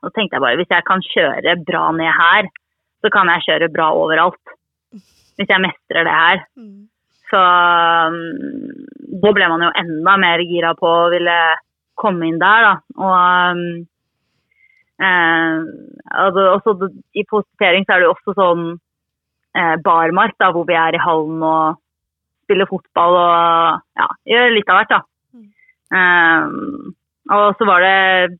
så 0.02 0.10
tenkte 0.14 0.36
jeg 0.36 0.44
bare 0.44 0.58
hvis 0.60 0.72
jeg 0.72 0.86
kan 0.86 1.02
kjøre 1.06 1.56
bra 1.66 1.82
ned 1.96 2.12
her, 2.20 2.48
så 3.02 3.10
kan 3.14 3.30
jeg 3.32 3.46
kjøre 3.48 3.72
bra 3.74 3.90
overalt. 3.96 4.54
Hvis 5.38 5.50
jeg 5.50 5.64
mestrer 5.64 6.06
det 6.06 6.16
her. 6.16 6.42
Så 7.30 7.40
um, 8.10 8.16
da 9.22 9.32
ble 9.36 9.48
man 9.52 9.62
jo 9.64 9.70
enda 9.82 10.16
mer 10.20 10.42
gira 10.46 10.74
på 10.78 10.88
å 10.88 11.10
ville 11.12 11.38
komme 12.00 12.26
inn 12.26 12.40
der, 12.40 12.66
da. 12.66 12.74
Og 12.98 13.84
eh, 15.04 15.56
altså, 16.24 16.46
også, 16.56 16.90
i 17.14 17.24
positering 17.28 17.86
så 17.86 17.94
er 17.94 18.02
det 18.02 18.08
jo 18.08 18.14
også 18.16 18.36
sånn 18.38 18.64
barmark, 19.84 20.36
da, 20.38 20.50
hvor 20.54 20.66
vi 20.68 20.76
er 20.78 20.94
i 20.94 21.02
hallen 21.02 21.42
og 21.42 21.80
spiller 22.46 22.68
fotball 22.70 23.16
og 23.18 23.80
ja, 23.98 24.06
gjør 24.32 24.54
litt 24.56 24.70
av 24.70 24.80
hvert, 24.80 24.92
da. 24.94 25.00
Um, 25.90 26.92
og 27.30 27.56
så 27.58 27.66
var 27.66 27.82
det 27.82 28.38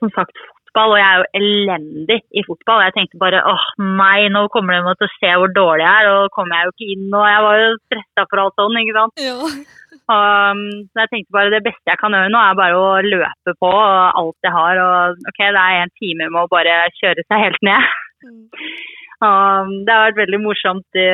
som 0.00 0.12
sagt 0.14 0.36
fotball, 0.68 0.94
og 0.94 1.00
jeg 1.00 1.08
er 1.08 1.18
jo 1.18 1.26
elendig 1.40 2.18
i 2.36 2.44
fotball. 2.46 2.84
Jeg 2.86 2.94
tenkte 2.96 3.20
bare 3.20 3.42
åh 3.48 3.66
nei, 3.80 4.28
nå 4.32 4.46
kommer 4.52 4.76
de 4.76 4.94
til 5.00 5.08
å 5.08 5.16
se 5.16 5.32
hvor 5.40 5.52
dårlig 5.56 5.84
jeg 5.84 6.04
er, 6.04 6.10
og 6.12 6.34
kommer 6.36 6.56
jeg 6.56 6.68
jo 6.68 6.74
ikke 6.74 6.90
inn. 6.94 7.06
Og 7.12 7.26
jeg 7.28 7.44
var 7.46 7.62
jo 7.62 7.68
stressa 7.86 8.26
for 8.28 8.42
alt 8.44 8.60
sånn, 8.60 8.80
ikke 8.82 8.96
sant. 8.98 9.24
Ja. 9.24 9.36
Um, 10.08 10.62
så 10.88 11.04
jeg 11.04 11.12
tenkte 11.12 11.36
bare 11.36 11.52
det 11.52 11.64
beste 11.66 11.92
jeg 11.92 12.00
kan 12.00 12.14
gjøre 12.16 12.32
nå, 12.32 12.40
er 12.40 12.60
bare 12.60 12.78
å 12.80 12.92
løpe 13.04 13.56
på 13.60 13.72
alt 13.72 14.48
jeg 14.48 14.54
har. 14.54 14.84
Og 14.84 15.32
ok, 15.32 15.42
det 15.42 15.64
er 15.64 15.82
en 15.82 15.96
time 16.00 16.30
med 16.30 16.40
å 16.44 16.52
bare 16.52 16.78
kjøre 17.00 17.26
seg 17.26 17.44
helt 17.48 17.68
ned. 17.68 17.90
Um, 19.18 19.70
det 19.86 19.94
har 19.94 20.10
vært 20.12 20.20
veldig 20.22 20.38
morsomt 20.44 20.98
i, 20.98 21.08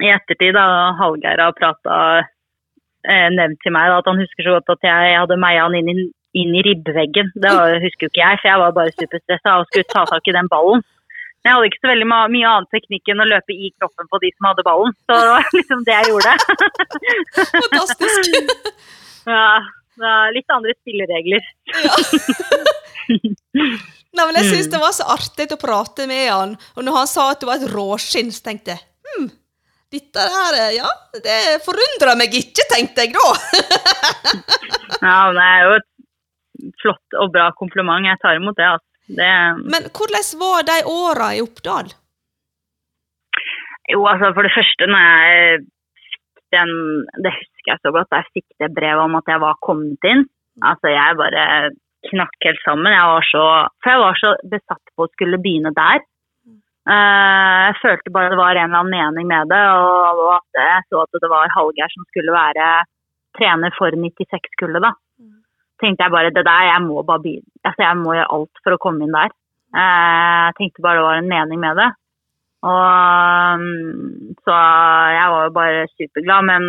i 0.00 0.12
ettertid 0.14 0.54
da 0.56 0.64
Hallgeir 0.96 1.42
har 1.42 1.56
prata 1.58 1.96
eh, 2.20 3.28
nevnt 3.34 3.60
til 3.60 3.74
meg 3.74 3.90
da, 3.90 3.98
at 4.00 4.08
han 4.08 4.20
husker 4.20 4.46
så 4.46 4.54
godt 4.56 4.72
at 4.76 4.88
jeg 4.88 5.18
hadde 5.18 5.40
meia 5.40 5.66
han 5.66 5.76
inn 5.76 5.90
i, 5.92 6.06
inn 6.40 6.54
i 6.56 6.64
ribbeveggen. 6.64 7.34
Det 7.36 7.52
var, 7.58 7.76
husker 7.84 8.06
jo 8.06 8.12
ikke 8.12 8.24
jeg, 8.24 8.40
for 8.40 8.52
jeg 8.52 8.62
var 8.64 8.78
bare 8.78 8.96
superstressa 8.96 9.58
og 9.60 9.68
skulle 9.68 9.90
ta 9.92 10.06
tak 10.08 10.32
i 10.32 10.36
den 10.36 10.48
ballen. 10.52 10.80
Jeg 11.40 11.54
hadde 11.56 11.68
ikke 11.70 11.80
så 11.80 11.88
veldig 11.88 12.08
mye 12.10 12.48
annen 12.48 12.68
teknikk 12.72 13.08
enn 13.08 13.24
å 13.24 13.28
løpe 13.28 13.54
i 13.54 13.70
kroppen 13.80 14.08
på 14.12 14.20
de 14.24 14.32
som 14.34 14.48
hadde 14.50 14.66
ballen. 14.66 14.96
Så 15.08 15.16
det 15.16 15.30
var 15.32 15.52
liksom 15.58 15.86
det 15.86 15.96
jeg 15.96 16.10
gjorde. 16.12 16.32
Fantastisk. 17.54 18.20
ja, 19.28 19.46
det 20.00 20.18
litt 20.36 20.56
andre 20.56 20.76
spilleregler. 20.80 21.42
Nei, 24.16 24.24
men 24.26 24.36
jeg 24.40 24.48
syns 24.50 24.66
Mm. 24.66 24.72
det 24.74 24.80
var 24.82 24.94
så 24.96 25.04
artig 25.14 25.46
å 25.54 25.60
prate 25.60 26.06
med 26.10 26.24
han, 26.30 26.56
og 26.76 26.82
når 26.84 26.96
han 26.96 27.06
sa 27.10 27.28
at 27.30 27.40
du 27.40 27.46
var 27.46 27.60
et 27.60 27.70
råskinn, 27.70 28.32
så 28.34 28.42
tenkte 28.48 28.74
jeg 28.74 28.82
hm, 29.06 29.28
dette 29.94 30.24
her, 30.34 30.58
ja, 30.74 30.88
det 31.22 31.36
forundrer 31.66 32.18
meg 32.18 32.34
ikke, 32.34 32.66
tenkte 32.72 33.06
jeg 33.06 33.14
da. 33.14 33.28
Ja, 35.00 35.30
men 35.30 35.38
det 35.38 35.46
er 35.46 35.62
jo 35.64 35.76
et 35.78 35.88
flott 36.82 37.16
og 37.22 37.30
bra 37.32 37.46
kompliment. 37.56 38.04
Jeg 38.04 38.18
tar 38.20 38.36
imot 38.36 38.58
det. 38.58 38.66
Altså. 38.68 38.86
det 39.16 39.30
Men 39.72 39.86
hvordan 39.96 40.26
var 40.42 40.66
de 40.68 40.76
åra 40.90 41.30
i 41.38 41.40
Oppdal? 41.46 41.94
jo, 43.90 44.04
altså 44.06 44.30
for 44.36 44.46
det 44.46 44.52
første, 44.54 44.86
når 44.86 45.00
jeg 45.06 45.62
fikk 46.10 46.44
den 46.54 46.72
Det 47.24 47.32
husker 47.34 47.72
jeg 47.72 47.80
så 47.82 47.90
godt, 47.94 48.10
da 48.10 48.20
jeg 48.20 48.34
fikk 48.38 48.48
det 48.62 48.74
brevet 48.76 49.02
om 49.06 49.16
at 49.18 49.30
jeg 49.32 49.40
var 49.42 49.58
kommet 49.66 50.06
inn. 50.12 50.26
Altså, 50.62 50.90
jeg 50.92 51.18
bare 51.18 51.44
knakk 52.08 52.46
helt 52.46 52.62
sammen. 52.64 52.92
Jeg 52.92 53.10
var 53.12 53.26
så, 53.28 53.44
for 53.82 53.92
jeg 53.92 54.02
var 54.04 54.20
så 54.20 54.30
besatt 54.54 54.94
på 54.96 55.04
å 55.04 55.10
skulle 55.12 55.40
begynne 55.42 55.72
der. 55.76 56.00
Eh, 56.90 57.58
jeg 57.68 57.76
følte 57.82 58.12
bare 58.14 58.32
det 58.32 58.40
var 58.40 58.56
en 58.56 58.70
eller 58.70 58.80
annen 58.80 58.94
mening 58.96 59.28
med 59.28 59.50
det, 59.52 59.60
og, 59.76 60.22
at 60.38 60.60
jeg 60.62 60.86
så 60.88 61.02
at 61.04 61.20
det 61.22 61.30
var 61.30 61.52
Hallgeir 61.54 61.92
som 61.92 62.06
skulle 62.08 62.32
være 62.34 62.70
trener 63.38 63.74
for 63.76 63.94
96-kullet, 63.94 64.82
da. 64.82 64.94
Tenkte 65.80 66.04
jeg 66.04 66.12
bare 66.12 66.32
det 66.34 66.44
der, 66.44 66.64
jeg 66.72 66.82
må 66.84 67.02
bare 67.08 67.22
begynne. 67.24 67.48
Altså, 67.64 67.84
jeg 67.86 67.96
må 68.00 68.16
gjøre 68.16 68.32
alt 68.36 68.64
for 68.64 68.76
å 68.76 68.80
komme 68.82 69.06
inn 69.06 69.14
der. 69.16 69.32
Eh, 69.76 70.46
Jeg 70.50 70.56
tenkte 70.58 70.82
bare 70.84 70.98
det 70.98 71.06
var 71.06 71.20
en 71.20 71.30
mening 71.30 71.60
med 71.62 71.78
det. 71.80 71.90
Og 72.68 73.60
mm, 73.60 74.34
så 74.44 74.56
jeg 75.16 75.28
var 75.32 75.46
jo 75.46 75.52
bare 75.56 75.86
superglad, 75.94 76.48
men 76.50 76.66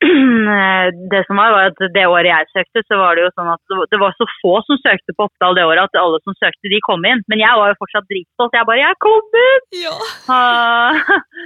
det 1.12 1.20
som 1.26 1.36
var, 1.36 1.52
var 1.52 1.70
at 1.70 1.82
det 1.94 2.06
året 2.08 2.30
jeg 2.30 2.48
søkte, 2.54 2.82
så 2.88 2.96
var 3.00 3.16
det 3.16 3.26
jo 3.26 3.32
sånn 3.36 3.50
at 3.52 3.60
det 3.92 4.00
var- 4.00 4.16
så 4.16 4.26
få 4.40 4.54
som 4.64 4.80
søkte 4.80 5.14
på 5.16 5.28
Oppdal 5.28 5.58
det 5.58 5.66
året 5.68 5.84
at 5.84 6.00
alle 6.00 6.20
som 6.24 6.36
søkte, 6.40 6.72
de 6.72 6.80
kom 6.86 7.04
inn. 7.04 7.22
Men 7.28 7.42
jeg 7.44 7.60
var 7.60 7.68
jo 7.68 7.80
fortsatt 7.82 8.08
dritstolt. 8.08 8.56
Jeg 8.56 8.66
bare 8.66 8.84
'Jeg 8.84 8.96
kom 9.06 9.24
inn!' 9.44 9.68
Ja. 9.84 9.96
Uh, 10.30 10.92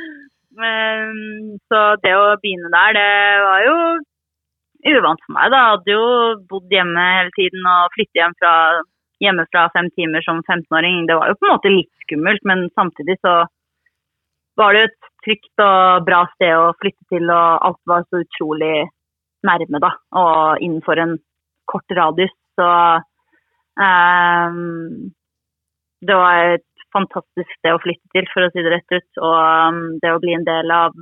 men, 0.61 1.59
så 1.69 1.99
det 2.05 2.15
å 2.15 2.39
begynne 2.39 2.71
der, 2.71 2.91
det 2.95 3.11
var 3.49 3.61
jo 3.69 3.77
uvant 4.85 5.21
for 5.27 5.33
meg. 5.35 5.51
da. 5.51 5.57
Jeg 5.57 5.73
hadde 5.75 5.95
jo 5.99 6.07
bodd 6.51 6.69
hjemme 6.71 7.05
hele 7.19 7.33
tiden 7.35 7.61
og 7.67 7.91
flyttet 7.97 8.21
hjem 8.21 8.35
fra 8.39 8.55
hjemmefra 9.23 9.69
fem 9.73 9.89
timer 9.99 10.25
som 10.27 10.43
15-åring, 10.43 11.07
det 11.09 11.17
var 11.17 11.31
jo 11.31 11.39
på 11.39 11.47
en 11.49 11.55
måte 11.55 11.73
litt 11.73 11.93
skummelt, 12.05 12.43
men 12.45 12.69
samtidig 12.75 13.17
så 13.25 13.45
var 14.61 14.77
det 14.77 14.85
et 14.89 15.09
trygt 15.25 15.63
og 15.63 16.05
bra 16.07 16.25
sted 16.35 16.53
å 16.55 16.75
flytte 16.81 17.05
til, 17.13 17.31
og 17.33 17.67
alt 17.69 17.81
var 17.91 18.05
så 18.09 18.23
utrolig 18.23 18.87
nærme, 19.45 19.81
da. 19.83 19.91
Og 20.21 20.63
innenfor 20.65 21.01
en 21.01 21.17
kort 21.71 21.97
radius. 21.99 22.35
Så 22.59 22.69
um, 23.81 25.11
det 26.05 26.19
var 26.21 26.55
et 26.55 26.87
fantastisk 26.95 27.51
sted 27.59 27.75
å 27.75 27.83
flytte 27.83 28.13
til, 28.15 28.29
for 28.33 28.47
å 28.47 28.53
si 28.53 28.63
det 28.65 28.77
rett 28.77 28.97
ut. 28.97 29.11
Og 29.23 29.39
um, 29.41 29.83
det 30.03 30.13
å 30.15 30.21
bli 30.23 30.37
en 30.37 30.47
del 30.47 30.75
av 30.75 30.95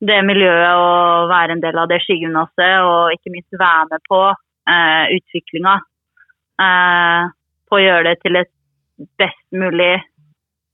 det 0.00 0.20
miljøet 0.24 0.78
og 0.80 1.28
være 1.28 1.58
en 1.58 1.64
del 1.64 1.76
av 1.76 1.90
det 1.90 2.00
skigymnaset, 2.06 2.76
og 2.86 3.16
ikke 3.16 3.34
minst 3.34 3.60
være 3.60 3.90
med 3.90 4.06
på 4.08 4.22
uh, 4.30 5.04
utviklinga. 5.18 5.76
Uh, 6.60 7.28
på 7.70 7.78
å 7.78 7.84
gjøre 7.84 8.08
det 8.10 8.16
til 8.24 8.40
et 8.40 8.50
best 9.20 9.44
mulig 9.56 9.92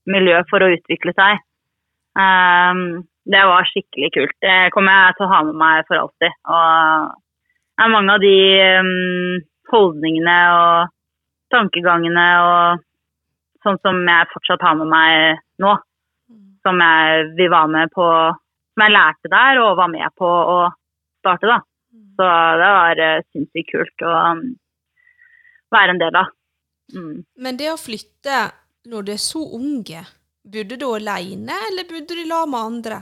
miljø 0.09 0.39
for 0.49 0.63
å 0.63 0.71
utvikle 0.73 1.13
seg. 1.15 1.43
Um, 2.17 3.05
det 3.29 3.43
var 3.45 3.67
skikkelig 3.69 4.09
kult. 4.15 4.35
Det 4.41 4.57
kommer 4.73 4.95
jeg 4.95 5.17
til 5.17 5.27
å 5.27 5.31
ha 5.33 5.39
med 5.45 5.57
meg 5.59 5.87
for 5.89 5.99
alltid. 6.01 6.37
Og 6.49 7.11
det 7.77 7.85
er 7.85 7.93
mange 7.93 8.15
av 8.15 8.23
de 8.23 8.37
um, 8.81 9.41
holdningene 9.73 10.37
og 10.55 10.93
tankegangene 11.53 12.27
og 12.43 12.85
sånn 13.65 13.79
som 13.83 13.99
jeg 14.07 14.31
fortsatt 14.31 14.65
har 14.65 14.79
med 14.79 14.89
meg 14.91 15.43
nå. 15.63 15.75
Som 16.65 16.81
jeg 16.83 17.27
vil 17.37 17.51
være 17.53 17.71
med 17.71 17.91
på 17.95 18.03
Som 18.03 18.83
jeg 18.83 18.91
lærte 18.91 19.29
der 19.31 19.59
og 19.61 19.77
var 19.79 19.87
med 19.89 20.13
på 20.19 20.27
å 20.27 20.57
starte, 21.21 21.47
da. 21.49 21.61
Så 22.17 22.25
det 22.61 22.71
var 22.77 22.99
uh, 23.01 23.25
sinnssykt 23.33 23.71
kult 23.71 24.05
å 24.05 24.13
um, 24.33 24.43
være 25.73 25.95
en 25.95 26.01
del 26.01 26.17
av. 26.17 26.29
Mm. 26.93 27.23
Men 27.43 27.57
det 27.59 27.71
å 27.73 27.79
flytte 27.81 28.47
når 28.87 29.07
du 29.07 29.11
er 29.15 29.21
så 29.21 29.41
unge, 29.57 30.03
bodde 30.53 30.77
du 30.79 30.87
alene, 30.95 31.55
eller 31.69 31.87
bodde 31.89 32.15
du 32.17 32.23
sammen 32.23 32.53
med 32.53 32.67
andre? 32.69 33.01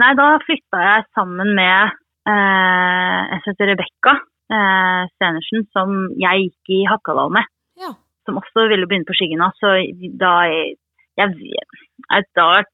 Nei, 0.00 0.12
da 0.16 0.26
flytta 0.44 0.82
jeg 0.84 1.06
sammen 1.16 1.54
med 1.58 1.96
eh, 2.30 3.20
jeg 3.34 3.42
heter 3.46 3.72
Rebekka 3.72 4.14
eh, 4.54 5.02
Stenersen, 5.14 5.66
som 5.74 5.96
jeg 6.20 6.46
gikk 6.46 6.74
i 6.78 6.82
Hakadal 6.90 7.32
med. 7.36 7.48
Ja. 7.80 7.92
Som 8.28 8.40
også 8.40 8.68
ville 8.70 8.88
begynne 8.88 9.08
på 9.08 9.16
skigymnas. 9.16 9.56
Så 9.60 9.72
da 10.20 10.34
jeg, 10.48 10.76
jeg, 11.20 11.36
jeg, 11.40 11.64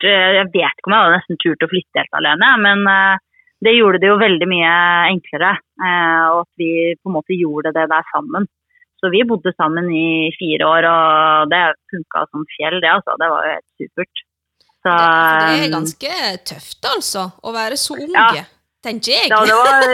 jeg, 0.03 0.49
vet 0.55 0.77
ikke 0.77 0.91
om 0.91 0.97
jeg 0.97 1.05
hadde 1.05 1.17
nesten 1.17 1.41
turt 1.43 1.67
å 1.67 1.71
flytte 1.71 2.03
helt 2.03 2.21
alene, 2.21 2.53
men 2.67 2.85
eh, 2.93 3.25
det 3.65 3.73
gjorde 3.79 4.03
det 4.03 4.11
jo 4.11 4.21
veldig 4.21 4.51
mye 4.51 4.77
enklere. 5.15 5.57
Eh, 5.81 6.25
og 6.35 6.45
at 6.45 6.63
vi 6.63 6.71
på 7.01 7.11
en 7.11 7.19
måte 7.19 7.39
gjorde 7.39 7.75
det 7.77 7.89
der 7.93 8.11
sammen. 8.13 8.49
Så 8.97 9.11
vi 9.13 9.21
bodde 9.29 9.53
sammen 9.57 9.91
i 9.93 10.33
fire 10.39 10.69
år, 10.71 10.89
og 10.89 11.53
det 11.53 11.63
funka 11.93 12.25
som 12.31 12.47
fjell, 12.57 12.79
det 12.81 12.91
altså. 12.95 13.17
Det 13.21 13.29
var 13.33 13.45
jo 13.45 13.55
helt 13.55 13.71
supert. 13.77 14.23
Så, 14.87 14.93
det, 14.93 15.47
det, 15.51 15.65
er 15.67 15.73
ganske 15.75 16.13
tøft, 16.49 16.81
altså, 16.95 17.31
å 17.43 17.57
være 17.57 17.81
så 17.81 17.99
unge. 17.99 18.29
Ja 18.41 18.47
tenker 18.87 19.15
jeg. 19.15 19.31
Ja, 19.33 19.41
det 19.47 19.57
var, 19.57 19.87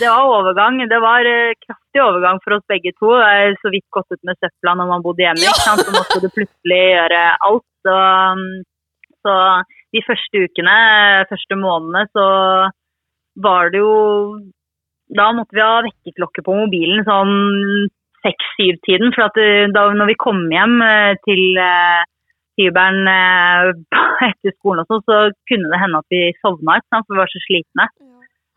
det 0.00 0.08
var, 0.08 0.30
overgang. 0.32 0.80
Det 0.90 1.00
var 1.02 1.28
uh, 1.28 1.56
kraftig 1.64 2.02
overgang 2.04 2.40
for 2.44 2.56
oss 2.56 2.66
begge 2.70 2.94
to. 2.96 3.12
Jeg 3.20 3.56
så 3.62 3.72
vidt 3.74 3.86
gått 3.94 4.14
ut 4.14 4.28
med 4.28 4.38
søpla 4.40 4.76
når 4.78 4.92
man 4.92 5.04
bodde 5.04 5.24
hjemme. 5.24 5.44
Ja. 5.44 5.54
Så 5.80 5.94
måtte 5.94 6.20
du 6.22 6.28
plutselig 6.32 6.80
gjøre 6.94 7.24
alt. 7.48 7.66
Så, 7.86 7.96
um, 7.96 8.46
så, 9.24 9.34
de 9.96 10.04
første 10.04 10.44
ukene, 10.44 10.78
første 11.30 11.58
månedene, 11.58 12.06
så 12.16 12.28
var 13.38 13.70
det 13.72 13.80
jo 13.80 13.92
Da 15.16 15.30
måtte 15.32 15.56
vi 15.56 15.62
ha 15.64 15.84
vekkerklokke 15.86 16.42
på 16.44 16.54
mobilen 16.58 17.04
sånn 17.06 17.30
seks-syv-tiden. 18.26 19.14
For 19.16 19.28
at 19.28 19.40
uh, 19.40 19.66
da 19.74 19.88
når 19.96 20.12
vi 20.12 20.20
kom 20.20 20.44
hjem 20.52 20.78
uh, 20.82 21.14
til 21.28 21.60
hybelen 22.58 23.06
etter 24.28 24.54
skolen 24.56 24.82
og 24.82 24.88
sånn, 24.90 25.06
så 25.06 25.18
kunne 25.50 25.70
det 25.70 25.78
hende 25.78 26.02
at 26.02 26.14
vi 26.14 26.22
sovna, 26.42 26.80
ut, 26.80 26.88
for 26.98 27.14
vi 27.14 27.20
var 27.22 27.30
så 27.30 27.42
slitne. 27.44 27.86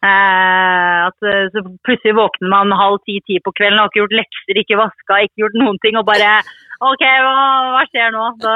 Eh, 0.02 1.00
at 1.06 1.28
eh, 1.30 1.50
så 1.54 1.62
Plutselig 1.86 2.16
våkner 2.18 2.50
man 2.50 2.74
halv 2.74 3.04
ti-ti 3.06 3.38
på 3.46 3.54
kvelden 3.54 3.78
har 3.78 3.92
ikke 3.92 4.02
gjort 4.02 4.16
lekser, 4.18 4.58
ikke 4.58 4.80
vaska, 4.80 5.20
ikke 5.26 5.44
gjort 5.44 5.58
noen 5.62 5.78
ting. 5.84 6.00
Og 6.00 6.08
bare 6.08 6.40
OK, 6.82 7.04
hva, 7.06 7.34
hva 7.76 7.84
skjer 7.90 8.14
nå? 8.16 8.26
Så, 8.42 8.56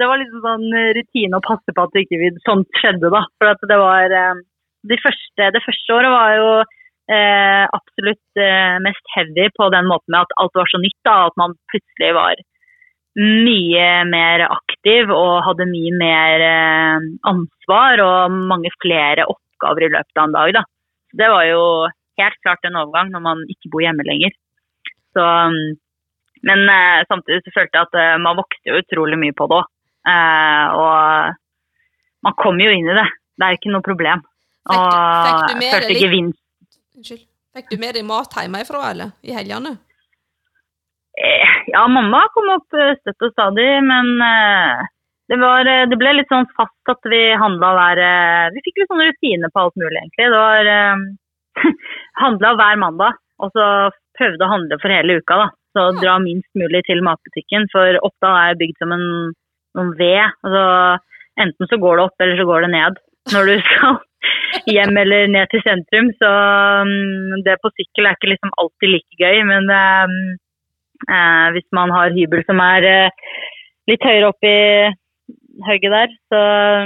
det 0.00 0.08
var 0.08 0.20
liksom 0.20 0.44
sånn 0.44 0.66
rutine 0.96 1.36
å 1.36 1.44
passe 1.44 1.76
på 1.76 1.84
at 1.84 1.92
det 1.92 2.06
ikke 2.06 2.32
sånt 2.48 2.80
skjedde, 2.80 3.12
da. 3.12 3.22
For 3.36 3.52
at 3.52 3.68
det 3.68 3.78
var 3.80 4.16
eh, 4.22 4.42
de 4.88 4.98
første, 5.02 5.52
Det 5.52 5.64
første 5.66 5.96
året 5.98 6.14
var 6.14 6.34
jo 6.40 6.50
eh, 7.12 7.64
absolutt 7.78 8.40
eh, 8.40 8.76
mest 8.84 9.14
heavy 9.14 9.48
på 9.56 9.70
den 9.74 9.88
måten 9.90 10.12
med 10.14 10.24
at 10.24 10.36
alt 10.42 10.58
var 10.58 10.70
så 10.70 10.80
nytt. 10.82 10.98
da, 11.06 11.16
At 11.30 11.36
man 11.40 11.56
plutselig 11.72 12.12
var 12.16 12.44
mye 13.16 13.88
mer 14.04 14.44
aktiv 14.44 15.08
og 15.08 15.44
hadde 15.46 15.70
mye 15.70 15.92
mer 15.96 16.44
eh, 16.44 17.06
ansvar 17.30 18.02
og 18.04 18.34
mange 18.50 18.72
flere 18.82 19.24
oppgaver 19.32 19.86
i 19.86 19.92
løpet 19.94 20.20
av 20.20 20.26
en 20.26 20.36
dag. 20.36 20.52
Da. 20.58 20.64
Det 21.22 21.30
var 21.32 21.46
jo 21.48 21.62
helt 22.20 22.38
klart 22.44 22.68
en 22.68 22.78
overgang 22.82 23.12
når 23.14 23.24
man 23.24 23.42
ikke 23.52 23.72
bor 23.72 23.84
hjemme 23.84 24.04
lenger. 24.06 24.36
Så, 25.16 25.24
men 26.44 26.68
eh, 26.68 27.06
samtidig 27.08 27.40
så 27.46 27.56
følte 27.56 27.80
jeg 27.80 27.88
at 27.88 28.00
eh, 28.02 28.16
man 28.20 28.36
vokste 28.36 28.72
jo 28.72 28.80
utrolig 28.82 29.20
mye 29.20 29.36
på 29.36 29.48
det 29.48 29.62
òg. 29.62 29.72
Eh, 30.06 30.66
og 30.76 32.26
man 32.26 32.36
kommer 32.38 32.68
jo 32.68 32.74
inn 32.76 32.90
i 32.90 32.98
det. 32.98 33.08
Det 33.36 33.46
er 33.46 33.56
ikke 33.56 33.72
noe 33.72 33.84
problem. 33.84 34.24
Fikk 34.66 34.82
du, 34.82 35.24
fikk 35.24 35.48
du 35.48 35.60
med 35.62 35.72
følte 35.72 35.94
ikke 35.96 36.12
vinst. 36.12 36.42
Unnskyld. 36.96 37.26
Fikk 37.56 37.70
du 37.72 37.80
med 37.80 37.96
deg 37.96 38.04
mat 38.08 38.32
hjemmefra, 38.36 38.82
eller? 38.92 39.12
I 39.24 39.34
helgene? 39.36 39.76
Eh, 41.16 41.52
ja, 41.72 41.86
mamma 41.88 42.22
kom 42.34 42.48
opp 42.54 42.76
eh, 42.76 42.96
støtt 43.00 43.24
og 43.24 43.32
stadig, 43.32 43.68
men 43.84 44.10
eh, 44.24 44.82
det, 45.32 45.38
var, 45.40 45.68
eh, 45.68 45.84
det, 45.88 45.96
ble 46.00 46.14
litt 46.18 46.32
sånn 46.32 46.48
fast 46.56 46.92
at 46.92 47.08
vi 47.08 47.20
handla 47.40 47.72
hver 47.78 48.00
eh, 48.04 48.48
Vi 48.56 48.64
fikk 48.66 48.82
litt 48.82 48.92
sånn 48.92 49.04
rutine 49.04 49.52
på 49.52 49.62
alt 49.62 49.78
mulig, 49.80 50.02
egentlig. 50.02 50.28
Det 50.32 50.42
var 50.42 50.70
um, 50.96 51.06
handla 52.24 52.52
hver 52.60 52.82
mandag, 52.84 53.22
og 53.40 53.56
så 53.56 53.70
prøvde 54.16 54.44
å 54.44 54.52
handle 54.52 54.80
for 54.80 54.92
hele 54.92 55.20
uka. 55.20 55.40
da. 55.44 55.48
Så 55.76 55.88
dra 56.00 56.16
minst 56.20 56.48
mulig 56.56 56.84
til 56.88 57.02
matbutikken, 57.04 57.68
for 57.72 58.00
Oppdal 58.04 58.36
er 58.40 58.60
bygd 58.60 58.80
som 58.80 58.92
en, 58.96 59.08
en 59.80 59.92
ved. 59.96 60.24
Altså, 60.44 60.64
enten 61.44 61.68
så 61.68 61.80
går 61.80 61.98
det 61.98 62.06
opp, 62.08 62.16
eller 62.20 62.40
så 62.40 62.48
går 62.48 62.64
det 62.64 62.72
ned 62.72 63.00
når 63.34 63.50
du 63.50 63.56
skal 63.68 63.96
hjem 64.74 64.96
eller 65.02 65.30
ned 65.32 65.50
til 65.52 65.62
sentrum. 65.64 66.10
Så 66.20 66.30
um, 66.82 67.36
det 67.46 67.58
på 67.62 67.72
sykkel 67.74 68.08
er 68.08 68.18
ikke 68.18 68.32
liksom 68.34 68.54
alltid 68.60 68.92
like 68.92 69.20
gøy, 69.22 69.42
men 69.50 69.70
um, 69.70 70.16
uh, 71.10 71.48
hvis 71.56 71.68
man 71.78 71.94
har 71.94 72.14
hybel 72.16 72.44
som 72.48 72.62
er 72.64 72.88
uh, 72.90 73.34
litt 73.90 74.06
høyere 74.06 74.30
opp 74.32 74.46
i 74.46 74.58
hugget 75.64 75.92
der. 75.94 76.12
Så, 76.32 76.38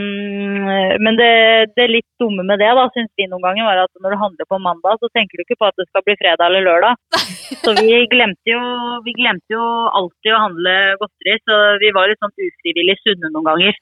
mm, 0.03 1.01
men 1.05 1.19
det, 1.19 1.33
det, 1.77 1.87
litt 1.91 2.09
dumme 2.23 2.45
med 2.47 2.61
det, 2.63 2.71
da, 2.77 2.87
syns 2.95 3.11
vi 3.19 3.27
noen 3.31 3.45
ganger, 3.45 3.67
var 3.67 3.83
at 3.85 4.03
når 4.03 4.15
du 4.15 4.23
handler 4.23 4.49
på 4.51 4.61
mandag, 4.63 5.01
så 5.01 5.11
tenker 5.17 5.35
du 5.39 5.45
ikke 5.45 5.59
på 5.61 5.69
at 5.71 5.79
det 5.81 5.89
skal 5.89 6.05
bli 6.07 6.17
fredag 6.21 6.47
eller 6.47 6.67
lørdag. 6.69 6.95
Så 7.61 7.75
vi 7.77 7.93
glemte 8.09 8.53
jo, 8.53 8.61
vi 9.05 9.13
glemte 9.19 9.53
jo 9.53 9.65
alltid 9.99 10.33
å 10.33 10.43
handle 10.47 10.75
godteri, 11.03 11.35
så 11.45 11.57
vi 11.83 11.91
var 11.93 12.09
litt 12.09 12.23
sånn 12.23 12.33
ufrivillig 12.47 12.97
sunne 13.03 13.29
noen 13.35 13.49
ganger. 13.51 13.75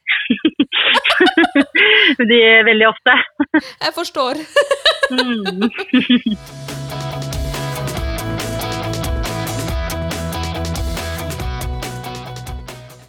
De, 2.33 2.41
veldig 2.73 2.89
ofte. 2.89 3.19
Jeg 3.61 3.95
forstår. 4.01 4.43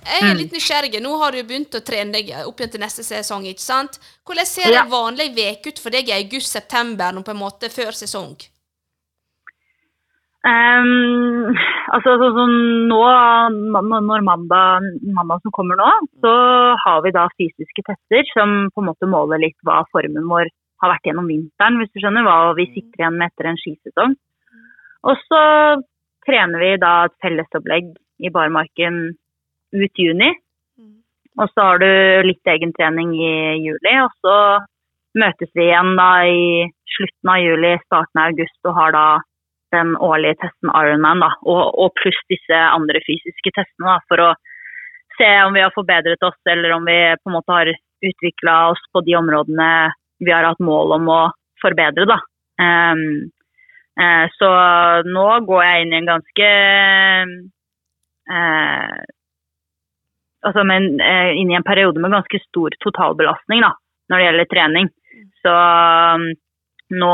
Jeg 0.10 0.26
er 0.26 0.34
mm. 0.34 0.40
litt 0.42 0.54
nysgjerrig. 0.56 1.02
Nå 1.04 1.16
har 1.22 1.36
du 1.36 1.42
begynt 1.46 1.76
å 1.78 1.84
trene 1.86 2.16
deg 2.16 2.32
opp 2.42 2.62
igjen 2.62 2.72
til 2.76 2.82
neste 2.82 3.06
sesong. 3.06 3.46
ikke 3.50 3.64
sant? 3.64 4.00
Hvordan 4.26 4.48
ser 4.50 4.72
ja. 4.74 4.84
en 4.84 4.94
vanlig 4.94 5.32
uke 5.38 5.74
ut 5.74 5.82
for 5.82 5.94
deg 5.94 6.10
i 6.10 6.16
august-september, 6.18 7.20
på 7.26 7.36
en 7.36 7.44
måte 7.44 7.70
før 7.74 7.94
sesong? 7.98 8.34
Um, 10.40 11.52
altså 11.92 12.14
sånn 12.16 12.32
så, 12.32 12.46
nå, 12.88 13.00
når 13.52 14.24
mandag, 14.24 14.88
mandag, 15.12 15.42
som 15.44 15.52
kommer 15.52 15.76
nå, 15.76 15.90
så 16.24 16.32
har 16.80 17.04
vi 17.04 17.12
da 17.12 17.26
fysiske 17.36 17.84
tester 17.84 18.24
som 18.32 18.70
på 18.72 18.80
en 18.80 18.88
måte 18.88 19.10
måler 19.12 19.44
litt 19.44 19.58
hva 19.68 19.82
formen 19.92 20.30
vår 20.32 20.48
har 20.80 20.94
vært 20.94 21.10
gjennom 21.10 21.28
vinteren, 21.28 21.80
hvis 21.82 21.92
du 21.92 22.00
skjønner. 22.00 22.24
Hva 22.24 22.56
vi 22.58 22.70
sitter 22.72 23.04
igjen 23.04 23.20
med 23.20 23.34
etter 23.34 23.52
en 23.52 23.60
skisesong. 23.60 24.16
Og 25.10 25.24
så 25.28 25.42
trener 26.28 26.64
vi 26.64 26.72
da 26.80 26.94
et 27.08 27.18
fellesopplegg 27.24 27.92
i 28.24 28.32
barmarken 28.32 29.02
ut 29.76 30.02
juni. 30.04 30.34
Mm. 30.80 31.00
Og 31.40 31.54
så 31.54 31.68
har 31.70 31.82
du 31.82 31.90
litt 32.28 32.54
egentrening 32.54 33.16
i 33.16 33.34
juli, 33.64 33.96
og 34.04 34.12
så 34.26 34.36
møtes 35.20 35.50
vi 35.58 35.70
igjen 35.70 35.96
da 35.98 36.10
i 36.30 36.68
slutten 36.96 37.34
av 37.34 37.42
juli, 37.42 37.74
starten 37.86 38.22
av 38.22 38.32
august 38.32 38.70
og 38.70 38.78
har 38.78 38.96
da 38.96 39.08
den 39.74 39.94
årlige 40.02 40.40
testen 40.42 40.72
Ironman, 40.74 41.22
da, 41.22 41.30
og, 41.46 41.62
og 41.78 41.94
pluss 42.00 42.20
disse 42.32 42.58
andre 42.58 43.02
fysiske 43.06 43.54
testene 43.54 43.92
da, 43.92 43.98
for 44.10 44.24
å 44.24 44.30
se 45.20 45.30
om 45.46 45.54
vi 45.54 45.62
har 45.62 45.76
forbedret 45.76 46.24
oss, 46.26 46.40
eller 46.50 46.74
om 46.74 46.88
vi 46.88 46.98
på 47.20 47.30
en 47.30 47.38
måte 47.38 47.54
har 47.54 47.72
utvikla 48.10 48.56
oss 48.72 48.82
på 48.94 49.04
de 49.06 49.18
områdene 49.20 49.70
vi 50.24 50.32
har 50.32 50.48
hatt 50.48 50.64
mål 50.64 50.96
om 50.98 51.12
å 51.12 51.22
forbedre. 51.62 52.08
Da. 52.10 52.20
Um, 52.60 53.30
uh, 54.00 54.26
så 54.40 54.50
nå 55.08 55.28
går 55.48 55.64
jeg 55.66 55.86
inn 55.86 55.94
i 55.94 56.00
en 56.00 56.10
ganske 56.10 56.50
eh, 58.30 58.98
altså 60.48 60.66
men, 60.68 61.00
eh, 61.04 61.36
inn 61.40 61.52
i 61.52 61.58
en 61.58 61.68
periode 61.68 62.02
med 62.02 62.14
ganske 62.16 62.42
stor 62.48 62.76
totalbelastning 62.84 63.64
da, 63.66 63.74
når 64.10 64.18
det 64.22 64.28
gjelder 64.28 64.52
trening. 64.54 64.92
Så 65.44 65.54
um, 65.54 66.28
nå 67.00 67.14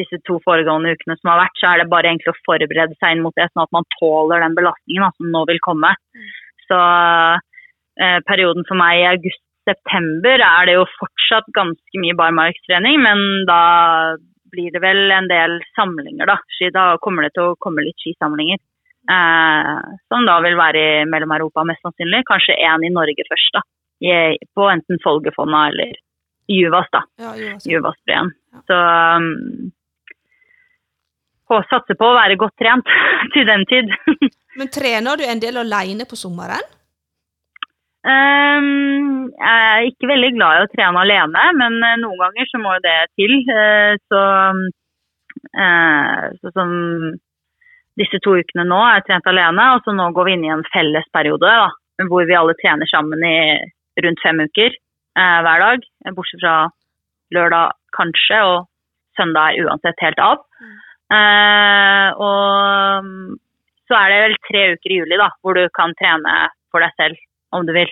disse 0.00 0.20
to 0.26 0.38
foregående 0.44 0.94
ukene 0.94 1.16
som 1.18 1.32
har 1.32 1.42
vært, 1.42 1.60
så 1.60 1.70
er 1.70 1.82
det 1.82 1.90
bare 1.92 2.10
egentlig 2.10 2.32
å 2.32 2.40
forberede 2.46 2.96
seg 2.96 3.16
inn 3.16 3.24
mot 3.24 3.36
det, 3.36 3.50
sånn 3.50 3.66
at 3.66 3.74
man 3.76 3.88
tåler 3.98 4.44
den 4.44 4.56
belastningen 4.56 5.04
da, 5.04 5.10
som 5.16 5.32
nå 5.34 5.44
vil 5.50 5.60
komme. 5.64 5.92
Så 6.70 6.80
eh, 8.00 8.18
perioden 8.28 8.66
for 8.68 8.80
meg 8.80 9.00
i 9.00 9.08
august-september 9.10 10.46
er 10.46 10.68
det 10.68 10.78
jo 10.78 10.88
fortsatt 10.96 11.50
ganske 11.56 12.02
mye 12.02 12.16
barmarkstrening, 12.18 13.00
men 13.02 13.24
da 13.50 13.62
blir 14.50 14.72
det 14.74 14.82
vel 14.82 15.10
en 15.14 15.28
del 15.30 15.60
samlinger, 15.76 16.30
da. 16.30 16.38
Da 16.74 16.86
kommer 17.02 17.26
det 17.26 17.34
til 17.36 17.50
å 17.50 17.58
komme 17.62 17.84
litt 17.86 17.98
skisamlinger. 18.02 18.58
Eh, 19.08 19.76
som 20.12 20.26
da 20.28 20.36
vil 20.44 20.58
være 20.58 20.80
i 20.80 21.04
Mellom-Europa, 21.08 21.64
mest 21.68 21.82
sannsynlig. 21.86 22.22
Kanskje 22.28 22.58
én 22.60 22.84
i 22.84 22.92
Norge 22.92 23.24
først, 23.30 23.52
da. 23.56 23.64
I, 24.00 24.12
på 24.56 24.68
enten 24.72 25.00
Folgefonna 25.04 25.66
eller 25.68 25.92
Juvas, 26.50 26.88
da. 26.92 27.04
Ja, 27.20 27.34
Juvas. 27.36 27.66
Juvasbreen. 27.68 28.32
Ja. 28.52 28.62
Så 28.68 28.78
um, 29.20 29.70
få 31.48 31.60
satse 31.70 31.96
på 31.98 32.08
å 32.08 32.16
være 32.16 32.38
godt 32.40 32.56
trent 32.60 32.92
til 33.34 33.48
den 33.48 33.66
tid. 33.70 33.92
Men 34.58 34.70
trener 34.72 35.20
du 35.20 35.24
en 35.26 35.42
del 35.42 35.60
alene 35.62 36.06
på 36.08 36.18
sommeren? 36.18 36.64
Um, 38.00 39.28
jeg 39.36 39.56
er 39.60 39.86
ikke 39.90 40.08
veldig 40.08 40.30
glad 40.38 40.56
i 40.56 40.62
å 40.64 40.68
trene 40.72 41.02
alene, 41.02 41.42
men 41.60 41.74
eh, 41.84 41.98
noen 42.00 42.16
ganger 42.16 42.46
så 42.48 42.60
må 42.62 42.70
jo 42.72 42.80
det 42.86 42.94
til. 43.20 43.34
Uh, 43.44 43.92
så 44.08 44.22
uh, 45.52 46.22
så 46.40 46.52
som 46.56 46.72
disse 48.00 48.20
to 48.24 48.36
ukene 48.40 48.64
nå 48.68 48.78
er 48.80 48.98
jeg 48.98 49.06
trent 49.10 49.28
alene, 49.30 49.66
og 49.74 49.84
så 49.84 49.94
nå 49.94 50.10
går 50.16 50.28
vi 50.28 50.36
inn 50.36 50.46
i 50.48 50.52
en 50.54 50.66
fellesperiode 50.72 51.44
da, 51.46 51.68
hvor 52.08 52.28
vi 52.28 52.36
alle 52.38 52.56
trener 52.60 52.88
sammen 52.88 53.24
i 53.26 53.36
rundt 54.00 54.22
fem 54.24 54.40
uker 54.40 54.70
eh, 54.70 55.38
hver 55.44 55.64
dag. 55.66 55.84
Bortsett 56.16 56.42
fra 56.42 56.56
lørdag 57.34 57.76
kanskje, 57.96 58.40
og 58.46 58.68
søndag 59.18 59.52
er 59.52 59.68
uansett 59.68 60.04
helt 60.06 60.22
av. 60.24 60.44
Eh, 61.10 62.08
og 62.22 63.06
mm, 63.06 63.38
så 63.90 63.98
er 63.98 64.12
det 64.12 64.20
vel 64.24 64.36
tre 64.48 64.64
uker 64.76 64.94
i 64.94 65.00
juli 65.02 65.18
da, 65.20 65.28
hvor 65.42 65.58
du 65.58 65.66
kan 65.76 65.94
trene 65.98 66.36
for 66.70 66.84
deg 66.84 66.94
selv 66.96 67.20
om 67.56 67.66
du 67.66 67.74
vil. 67.76 67.90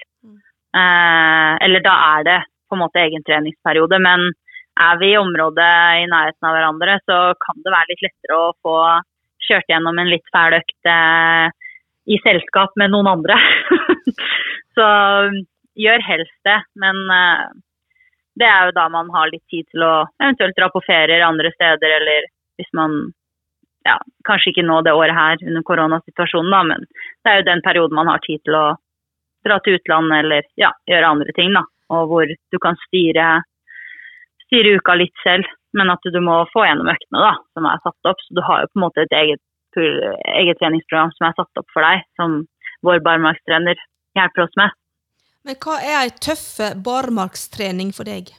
Eh, 0.78 1.52
eller 1.66 1.84
da 1.84 1.94
er 2.14 2.28
det 2.28 2.38
på 2.68 2.76
en 2.76 2.84
måte 2.84 3.02
egen 3.02 3.24
treningsperiode, 3.26 3.98
men 4.04 4.28
er 4.78 4.98
vi 5.00 5.12
i 5.12 5.18
området 5.18 5.70
i 6.04 6.08
nærheten 6.10 6.46
av 6.46 6.54
hverandre, 6.54 6.98
så 7.08 7.18
kan 7.42 7.64
det 7.64 7.72
være 7.74 7.90
litt 7.90 8.04
lettere 8.06 8.38
å 8.38 8.50
få 8.62 8.76
kjørt 9.48 9.70
gjennom 9.70 9.98
en 9.98 10.10
litt 10.10 10.26
fæl 10.34 10.58
økt 10.58 10.90
eh, 10.92 11.46
i 12.08 12.18
selskap 12.24 12.76
med 12.80 12.92
noen 12.94 13.10
andre. 13.10 13.36
så 14.76 14.88
mm, 15.28 15.40
gjør 15.78 16.04
helst 16.06 16.36
det, 16.48 16.58
men 16.80 17.04
eh, 17.14 17.46
det 18.38 18.48
er 18.48 18.68
jo 18.68 18.76
da 18.76 18.88
man 18.92 19.10
har 19.14 19.30
litt 19.32 19.44
tid 19.50 19.66
til 19.72 19.84
å 19.84 19.94
eventuelt 20.22 20.56
dra 20.58 20.68
på 20.72 20.84
ferier 20.86 21.24
andre 21.26 21.50
steder, 21.56 21.96
eller 22.00 22.28
hvis 22.58 22.70
man 22.76 23.00
ja, 23.86 23.96
kanskje 24.28 24.52
ikke 24.52 24.66
nå 24.66 24.80
det 24.86 24.94
året 24.96 25.16
her 25.16 25.42
under 25.46 25.64
koronasituasjonen, 25.66 26.52
da, 26.52 26.62
men 26.66 26.86
det 27.24 27.32
er 27.32 27.40
jo 27.40 27.48
den 27.48 27.64
perioden 27.64 27.98
man 27.98 28.10
har 28.10 28.22
tid 28.24 28.42
til 28.44 28.56
å 28.58 28.66
dra 29.46 29.58
til 29.64 29.78
utlandet 29.78 30.24
eller 30.24 30.48
ja, 30.60 30.72
gjøre 30.90 31.12
andre 31.14 31.34
ting. 31.36 31.54
da, 31.56 31.64
Og 31.94 32.10
hvor 32.10 32.28
du 32.28 32.58
kan 32.62 32.78
styre, 32.86 33.28
styre 34.46 34.76
uka 34.78 34.98
litt 34.98 35.24
selv, 35.24 35.48
men 35.76 35.92
at 35.92 36.08
du 36.12 36.18
må 36.24 36.40
få 36.52 36.64
gjennom 36.66 36.90
øktene 36.90 37.22
da, 37.24 37.34
som 37.56 37.68
er 37.68 37.80
satt 37.84 38.10
opp. 38.10 38.20
Så 38.24 38.36
du 38.36 38.42
har 38.44 38.62
jo 38.62 38.70
på 38.72 38.80
en 38.80 38.86
måte 38.86 39.04
et 39.04 39.16
eget, 39.16 39.42
eget 39.76 40.60
treningsprogram 40.60 41.12
som 41.16 41.28
er 41.28 41.36
satt 41.38 41.62
opp 41.62 41.74
for 41.74 41.84
deg, 41.84 42.04
som 42.20 42.42
vår 42.86 43.02
barmarkstrener 43.04 43.80
hjelper 44.18 44.46
oss 44.46 44.60
med. 44.60 44.76
Men 45.46 45.58
hva 45.62 45.78
er 45.80 45.98
ei 46.02 46.12
tøff 46.24 46.46
barmarkstrening 46.84 47.92
for 47.96 48.08
deg? 48.08 48.32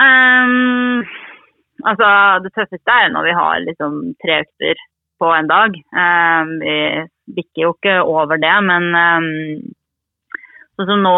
Um, 0.00 1.02
altså, 1.84 2.08
det 2.44 2.54
tøffeste 2.56 2.94
er 2.94 3.12
når 3.12 3.28
vi 3.28 3.34
har 3.36 3.66
liksom 3.66 3.98
tre 4.22 4.40
økter 4.44 4.80
på 5.20 5.32
en 5.36 5.50
dag. 5.50 5.76
Um, 5.92 6.54
vi 6.62 6.76
bikker 7.36 7.66
jo 7.66 7.74
ikke 7.76 7.98
over 8.08 8.40
det, 8.40 8.54
men 8.64 8.88
um, 8.96 9.28
sånn 10.78 10.88
som 10.88 11.04
nå 11.04 11.14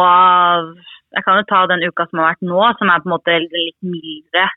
Jeg 1.13 1.25
kan 1.27 1.39
jo 1.39 1.47
ta 1.49 1.63
den 1.71 1.85
uka 1.85 2.07
som 2.09 2.23
har 2.23 2.33
vært 2.33 2.49
nå, 2.49 2.59
som 2.79 2.91
er 2.91 3.03
på 3.03 3.09
en 3.09 3.15
måte 3.15 3.39
litt 3.45 3.79
mildere 3.85 4.49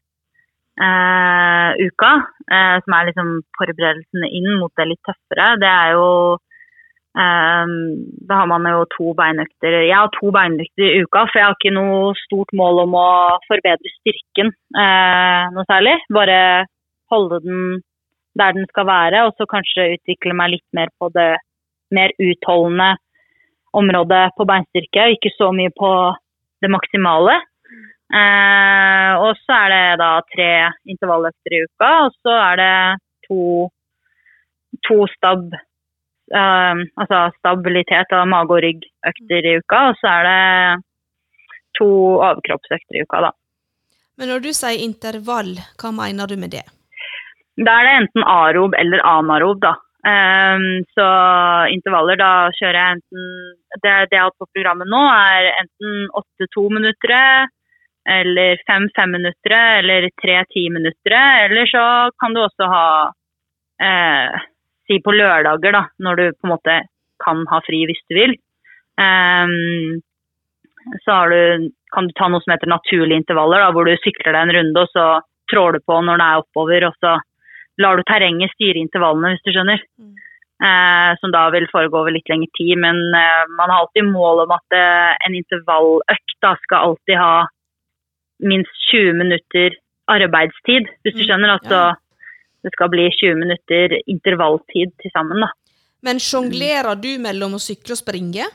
eh, 0.80 1.86
uka. 1.88 2.12
Eh, 2.47 2.76
som 2.86 2.97
er 2.97 3.08
liksom 3.10 3.32
forberedelsene 3.60 4.32
inn 4.39 4.51
mot 4.60 4.74
det 4.80 4.89
litt 4.91 5.01
tøffere. 5.08 5.49
Det 5.62 5.72
er 5.72 5.95
jo 5.95 6.10
eh, 7.20 7.74
da 8.30 8.41
har 8.41 8.51
man 8.51 8.70
jo 8.72 8.86
to 8.95 9.16
beinøkter. 9.18 9.80
Jeg 9.86 9.97
har 9.97 10.14
to 10.16 10.32
beinøkter 10.36 10.88
i 10.88 11.03
uka, 11.03 11.26
for 11.32 11.41
jeg 11.41 11.49
har 11.49 11.58
ikke 11.60 11.76
noe 11.76 12.14
stort 12.26 12.56
mål 12.56 12.86
om 12.86 12.95
å 12.99 13.10
forbedre 13.49 13.91
styrken 13.99 14.53
uh, 14.76 15.51
noe 15.56 15.68
særlig. 15.70 15.97
Bare 16.14 16.39
holde 17.14 17.43
den 17.45 17.84
der 18.36 18.51
den 18.51 18.68
skal 18.68 18.88
være, 18.88 19.24
og 19.28 19.36
så 19.38 19.47
kanskje 19.47 19.93
utvikle 19.95 20.36
meg 20.36 20.56
litt 20.56 20.68
mer 20.76 20.89
på 20.99 21.08
det 21.16 21.38
mer 21.95 22.12
utholdende 22.20 22.95
området 23.76 24.24
på 24.36 24.47
beinstyrke. 24.49 25.12
Ikke 25.16 25.32
så 25.38 25.51
mye 25.56 25.72
på 25.76 25.91
det 26.62 26.72
maksimale. 26.72 27.39
Eh, 28.14 29.14
og 29.18 29.38
så 29.41 29.62
er 29.66 29.72
det 29.74 29.86
da 30.01 30.10
tre 30.34 30.49
intervalløkter 30.93 31.56
i 31.58 31.62
uka, 31.66 31.91
og 32.06 32.20
så 32.22 32.36
er 32.38 32.60
det 32.62 32.74
to, 33.28 33.39
to 34.86 34.97
stab, 35.16 35.47
eh, 36.30 36.84
altså 37.01 37.24
stabilitet 37.39 38.14
av 38.14 38.28
mage 38.30 38.53
og 38.53 38.62
rygg-økter 38.68 39.49
i 39.49 39.56
uka, 39.58 39.82
og 39.89 39.97
så 40.01 40.14
er 40.20 40.30
det 40.30 40.86
to 41.80 41.89
overkroppsøkter 42.22 42.99
i 42.99 43.03
uka, 43.08 43.26
da. 43.28 43.34
Men 44.16 44.32
når 44.32 44.45
du 44.45 44.51
sier 44.56 44.80
intervall, 44.80 45.58
hva 45.82 45.91
mener 45.91 46.30
du 46.30 46.38
med 46.39 46.53
det? 46.56 46.64
Da 47.60 47.80
er 47.80 47.88
det 47.88 47.95
enten 48.03 48.28
arob 48.28 48.76
eller 48.78 49.03
anarob, 49.08 49.60
da. 49.64 49.74
Um, 50.06 50.84
så 50.93 51.06
intervaller, 51.74 52.20
da 52.22 52.51
kjører 52.53 52.78
jeg 52.78 52.97
enten 52.99 53.24
Det, 53.82 53.93
det 54.12 54.14
jeg 54.14 54.22
har 54.22 54.34
på 54.38 54.45
programmet 54.53 54.86
nå, 54.91 55.01
er 55.01 55.47
enten 55.64 56.12
åtte 56.14 56.45
to 56.53 56.68
minutter, 56.70 57.47
eller 58.06 58.62
fem 58.70 58.86
fem 58.95 59.16
minutter, 59.18 59.56
eller 59.82 60.10
tre 60.22 60.38
ti 60.53 60.68
minutter. 60.70 61.16
Eller 61.47 61.66
så 61.72 61.86
kan 62.22 62.38
du 62.38 62.43
også 62.43 62.70
ha 62.70 62.88
eh, 63.82 64.45
si 64.86 65.01
på 65.01 65.16
lørdager, 65.16 65.74
da, 65.74 65.84
når 65.97 66.22
du 66.22 66.26
på 66.38 66.47
en 66.47 66.53
måte 66.53 66.80
kan 67.26 67.41
ha 67.49 67.62
fri 67.66 67.84
hvis 67.89 68.03
du 68.06 68.20
vil. 68.20 68.36
Um, 69.01 70.01
så 71.01 71.18
du, 71.34 71.72
kan 71.93 72.08
du 72.08 72.14
ta 72.14 72.30
noe 72.30 72.45
som 72.45 72.53
heter 72.53 72.70
naturlige 72.70 73.24
intervaller, 73.24 73.66
da, 73.66 73.74
hvor 73.74 73.89
du 73.89 73.97
sykler 74.03 74.36
deg 74.36 74.41
en 74.43 74.58
runde 74.60 74.86
og 74.86 74.93
så 74.93 75.08
trår 75.51 75.78
du 75.78 75.86
på 75.86 75.97
når 76.01 76.22
det 76.22 76.28
er 76.30 76.43
oppover, 76.43 76.88
og 76.89 77.01
så 77.01 77.18
lar 77.82 77.99
du 77.99 78.05
terrenget 78.07 78.53
styre 78.55 78.82
intervallene, 78.82 79.34
hvis 79.34 79.45
du 79.45 79.51
skjønner. 79.55 79.82
Mm. 79.99 80.13
Eh, 80.55 81.11
som 81.19 81.34
da 81.36 81.49
vil 81.51 81.67
foregå 81.67 81.99
over 81.99 82.13
litt 82.15 82.30
lengre 82.32 82.47
tid. 82.55 82.78
Men 82.80 83.01
eh, 83.11 83.43
man 83.57 83.71
har 83.71 83.84
alltid 83.84 84.07
mål 84.07 84.45
om 84.45 84.55
at 84.55 84.78
eh, 84.78 85.11
en 85.28 85.36
intervalløkt 85.36 86.38
da 86.45 86.53
skal 86.63 86.91
alltid 86.91 87.19
ha 87.19 87.34
minst 88.45 88.88
20 88.91 89.19
minutter 89.19 89.76
arbeidstid, 90.11 90.88
hvis 91.03 91.15
du 91.15 91.23
Mm, 91.23 91.28
skjønner. 91.28 91.55
Altså 91.57 91.80
ja. 91.82 91.93
det 92.63 92.71
skal 92.76 92.91
bli 92.93 93.09
20 93.09 93.39
minutter 93.41 93.97
intervalltid 94.05 94.93
til 95.01 95.11
sammen, 95.11 95.43
da. 95.43 95.51
Men 96.05 96.21
sjonglerer 96.21 96.95
du 97.01 97.15
mellom 97.19 97.57
å 97.57 97.63
sykle 97.63 97.95
og 97.95 98.01
springe? 98.03 98.45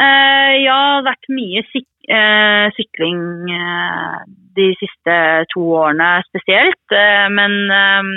Eh, 0.00 0.52
ja, 0.64 1.02
vært 1.04 1.28
mye 1.28 1.62
syk 1.68 1.86
eh, 2.10 2.66
sykling 2.76 3.22
eh, 3.54 4.16
de 4.58 4.68
siste 4.80 5.16
to 5.54 5.64
årene 5.78 6.08
spesielt. 6.28 6.94
Eh, 6.94 7.26
men 7.32 7.56
eh, 7.70 8.10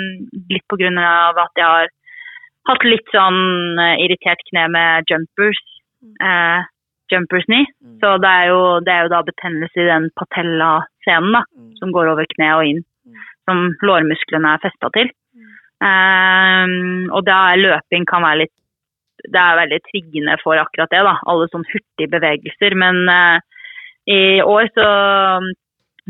litt 0.52 0.76
av 0.98 1.38
at 1.44 1.60
jeg 1.60 1.64
har 1.68 1.92
hatt 2.70 2.84
litt 2.88 3.10
sånn 3.14 3.78
eh, 3.78 3.96
irritert 4.04 4.42
kne 4.50 4.68
med 4.74 5.10
jumpers. 5.10 5.60
Eh, 6.20 6.64
jumpers 7.12 7.44
knee. 7.46 7.66
Mm. 7.84 7.98
Så 8.00 8.16
det 8.22 8.30
er, 8.30 8.46
jo, 8.50 8.62
det 8.84 8.92
er 8.92 9.06
jo 9.06 9.12
da 9.12 9.22
betennelse 9.22 9.80
i 9.80 9.90
den 9.90 10.10
patella-scenen 10.20 11.38
da, 11.38 11.44
Mm. 11.54 11.70
som 11.78 11.92
går 11.92 12.10
over 12.14 12.26
kneet 12.34 12.56
og 12.58 12.66
inn. 12.66 12.82
Mm. 13.06 13.22
Som 13.48 13.58
lårmusklene 13.84 14.54
er 14.56 14.62
festa 14.64 14.90
til. 14.96 15.10
Eh, 15.84 16.66
og 17.12 17.24
da 17.26 17.38
er 17.52 17.60
løping 17.62 18.06
kan 18.08 18.24
være 18.24 18.44
litt 18.44 18.54
det 19.24 19.40
er 19.40 19.56
veldig 19.56 19.78
triggende 19.86 20.34
for 20.42 20.58
akkurat 20.60 20.90
det. 20.92 21.00
da, 21.06 21.14
Alle 21.30 21.46
sånne 21.48 21.70
hurtige 21.70 22.10
bevegelser. 22.12 22.74
Men 22.76 23.08
eh, 23.08 23.38
i 24.10 24.42
år, 24.42 24.68
så 24.76 24.86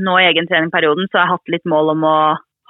nå 0.05 0.14
i 0.18 0.28
egen 0.28 0.49
treningperioden, 0.51 1.07
så 1.11 1.20
har 1.20 1.26
jeg 1.26 1.34
hatt 1.36 1.53
litt 1.55 1.68
mål 1.70 1.92
om 1.95 2.07
å 2.09 2.16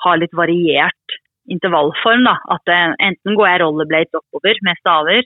ha 0.05 0.16
litt 0.20 0.35
variert 0.37 1.16
intervallform. 1.51 2.27
da, 2.29 2.37
At 2.57 2.68
enten 2.75 3.39
går 3.39 3.49
jeg 3.49 3.62
rollerblades 3.62 4.20
oppover 4.20 4.61
med 4.66 4.81
staver. 4.81 5.25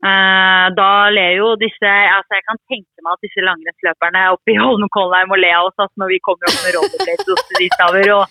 Eh, 0.00 0.66
da 0.72 0.92
ler 1.12 1.34
jo 1.36 1.48
disse 1.60 1.84
altså 1.84 2.38
Jeg 2.38 2.44
kan 2.46 2.58
tenke 2.72 3.02
meg 3.04 3.10
at 3.12 3.24
disse 3.26 3.42
langrennsløperne 3.44 4.22
oppe 4.32 4.54
i 4.54 4.56
Holmenkollheim 4.56 5.28
må 5.28 5.36
le 5.36 5.50
av 5.52 5.66
oss 5.68 5.76
altså, 5.76 5.92
når 6.00 6.08
vi 6.14 6.22
kommer 6.24 6.48
opp 6.48 6.62
med 6.64 6.72
rollerblades 6.78 7.28
og 7.34 7.42
staver. 7.76 8.08
Og 8.16 8.24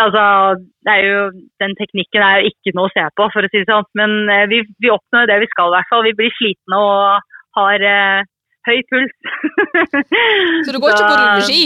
altså, 0.00 0.24
jo, 1.06 1.20
den 1.62 1.76
teknikken 1.78 2.26
er 2.26 2.42
jo 2.42 2.50
ikke 2.50 2.74
noe 2.74 2.90
å 2.90 2.94
se 2.96 3.06
på, 3.14 3.28
for 3.30 3.46
å 3.46 3.52
si 3.52 3.62
det 3.62 3.70
sånn. 3.70 3.86
Men 4.00 4.16
eh, 4.34 4.48
vi, 4.50 4.64
vi 4.82 4.90
oppnår 4.90 5.30
det 5.30 5.40
vi 5.44 5.50
skal, 5.54 5.70
i 5.70 5.76
hvert 5.78 5.92
fall. 5.92 6.06
Vi 6.08 6.16
blir 6.18 6.38
slitne 6.40 6.82
og 6.82 7.30
har 7.60 7.86
eh, 7.94 8.26
høy 8.68 8.80
puls. 8.90 9.14
Så 10.64 10.74
du 10.74 10.78
går 10.80 10.94
ikke 10.94 11.08
på 11.08 11.16
rulleski? 11.22 11.64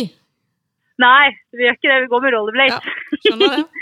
Nei, 0.99 1.31
vi 1.55 1.63
gjør 1.63 1.77
ikke 1.77 1.91
det. 1.91 1.99
Vi 2.03 2.11
går 2.11 2.23
med 2.25 2.35
rollerblades. 2.35 2.87
Ja, 2.89 3.19
skjønner 3.25 3.55
det. 3.57 3.67
Ja. 3.67 3.67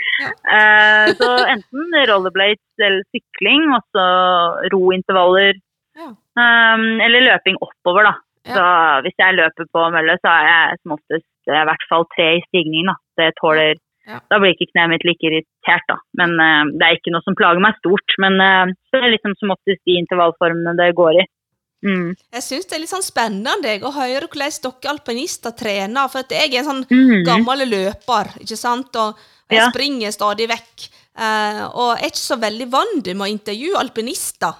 Eh, 0.57 1.11
så 1.13 1.27
enten 1.45 1.91
rollerblades 2.09 2.81
eller 2.81 3.03
sykling, 3.13 3.67
og 3.75 3.83
så 3.93 4.05
rointervaller. 4.73 5.59
Ja. 5.93 6.07
Um, 6.41 6.85
eller 7.05 7.21
løping 7.27 7.59
oppover, 7.61 8.07
da. 8.07 8.15
Så 8.47 8.63
hvis 9.05 9.17
jeg 9.21 9.35
løper 9.37 9.67
på 9.75 9.83
mølle, 9.93 10.15
så 10.23 10.31
er 10.31 10.47
jeg 10.47 10.79
som 10.79 10.95
oftest 10.95 11.51
i 11.51 11.65
hvert 11.69 11.85
fall 11.91 12.07
tre 12.15 12.27
i 12.39 12.41
stigningen. 12.47 12.89
da. 12.89 12.97
Det 13.21 13.35
tåler 13.41 13.75
Ja. 14.07 14.21
Da 14.31 14.37
blir 14.39 14.53
ikke 14.55 14.69
kneet 14.71 14.87
mitt 14.87 15.03
like 15.03 15.27
irritert, 15.27 15.83
da. 15.91 15.97
Men 16.15 16.33
uh, 16.39 16.65
det 16.79 16.85
er 16.87 16.97
ikke 16.97 17.11
noe 17.11 17.25
som 17.27 17.35
plager 17.35 17.59
meg 17.59 17.75
stort. 17.81 18.17
Men 18.23 18.39
uh, 18.39 18.73
det 18.93 19.01
er 19.03 19.13
liksom 19.13 19.33
som 19.35 19.51
oftest 19.51 19.81
de 19.83 19.97
intervallformene 19.99 20.77
det 20.79 20.93
går 20.95 21.19
i. 21.21 21.25
Mm. 21.85 22.13
Jeg 22.33 22.43
syns 22.43 22.65
det 22.65 22.75
er 22.75 22.81
litt 22.81 22.91
sånn 22.91 23.05
spennende 23.05 23.75
å 23.85 23.93
høre 23.93 24.25
hvordan 24.25 24.55
dere 24.63 24.91
alpinister 24.93 25.53
trener. 25.57 26.11
For 26.11 26.25
jeg 26.33 26.51
er 26.51 26.61
en 26.63 26.69
sånn 26.71 26.85
mm. 26.89 27.25
gammel 27.27 27.65
løper, 27.69 28.33
ikke 28.41 28.59
sant? 28.59 28.95
og 28.95 29.17
jeg 29.47 29.61
Ja. 29.61 29.69
springer 29.71 30.11
stadig 30.11 30.49
vekk. 30.49 30.87
Eh, 31.17 31.63
og 31.71 31.97
jeg 31.97 32.03
er 32.03 32.11
ikke 32.11 32.25
så 32.25 32.37
veldig 32.37 32.67
vant 32.71 33.07
med 33.13 33.25
å 33.25 33.31
intervjue 33.31 33.79
alpinister. 33.79 34.53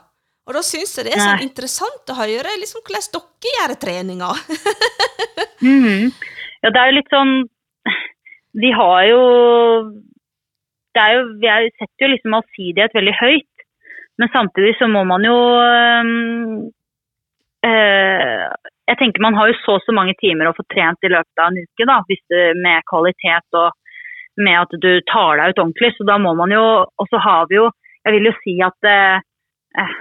Og 0.48 0.56
da 0.56 0.62
syns 0.64 0.96
jeg 0.96 1.06
det 1.06 1.18
er 1.18 1.26
sånn 1.26 1.44
interessant 1.44 2.08
å 2.08 2.16
høre 2.16 2.54
liksom 2.62 2.82
hvordan 2.86 3.10
dere 3.12 3.52
gjør 3.58 3.74
treninga. 3.82 4.32
mm. 5.68 6.12
Ja, 6.64 6.72
det 6.72 6.80
er 6.80 6.88
jo 6.88 6.96
litt 6.98 7.12
sånn 7.14 7.34
Vi 8.58 8.72
har 8.74 9.02
jo 9.06 9.22
det 10.98 11.04
er 11.04 11.14
jo, 11.14 11.26
er, 11.46 11.68
setter 11.78 12.08
jo 12.08 12.14
liksom 12.16 12.34
allsidighet 12.34 12.96
veldig 12.98 13.14
høyt, 13.20 13.66
men 14.18 14.32
samtidig 14.34 14.72
så 14.80 14.88
må 14.90 15.04
man 15.06 15.22
jo 15.28 15.36
øh, 15.62 16.08
Jeg 17.68 18.98
tenker 19.00 19.24
man 19.24 19.36
har 19.36 19.50
jo 19.50 19.58
så 19.60 19.76
og 19.78 19.84
så 19.84 19.94
mange 19.96 20.14
timer 20.22 20.50
å 20.50 20.56
få 20.56 20.64
trent 20.72 21.04
i 21.04 21.12
løpet 21.12 21.42
av 21.42 21.52
en 21.52 21.60
uke, 21.60 21.88
da, 21.90 21.98
med 22.56 22.86
kvalitet 22.88 23.58
og 23.60 23.76
med 24.38 24.60
at 24.60 24.76
du 24.82 24.92
tar 25.10 25.40
deg 25.40 25.54
ut 25.54 25.64
ordentlig. 25.64 25.94
Så 25.98 26.06
da 26.08 26.18
må 26.22 26.34
man 26.38 26.54
jo 26.54 26.64
Og 26.86 27.10
så 27.10 27.22
har 27.22 27.48
vi 27.50 27.58
jo 27.58 27.72
Jeg 28.06 28.16
vil 28.16 28.30
jo 28.30 28.36
si 28.44 28.54
at 28.64 28.88
eh, 28.88 29.20
eh, 29.82 29.98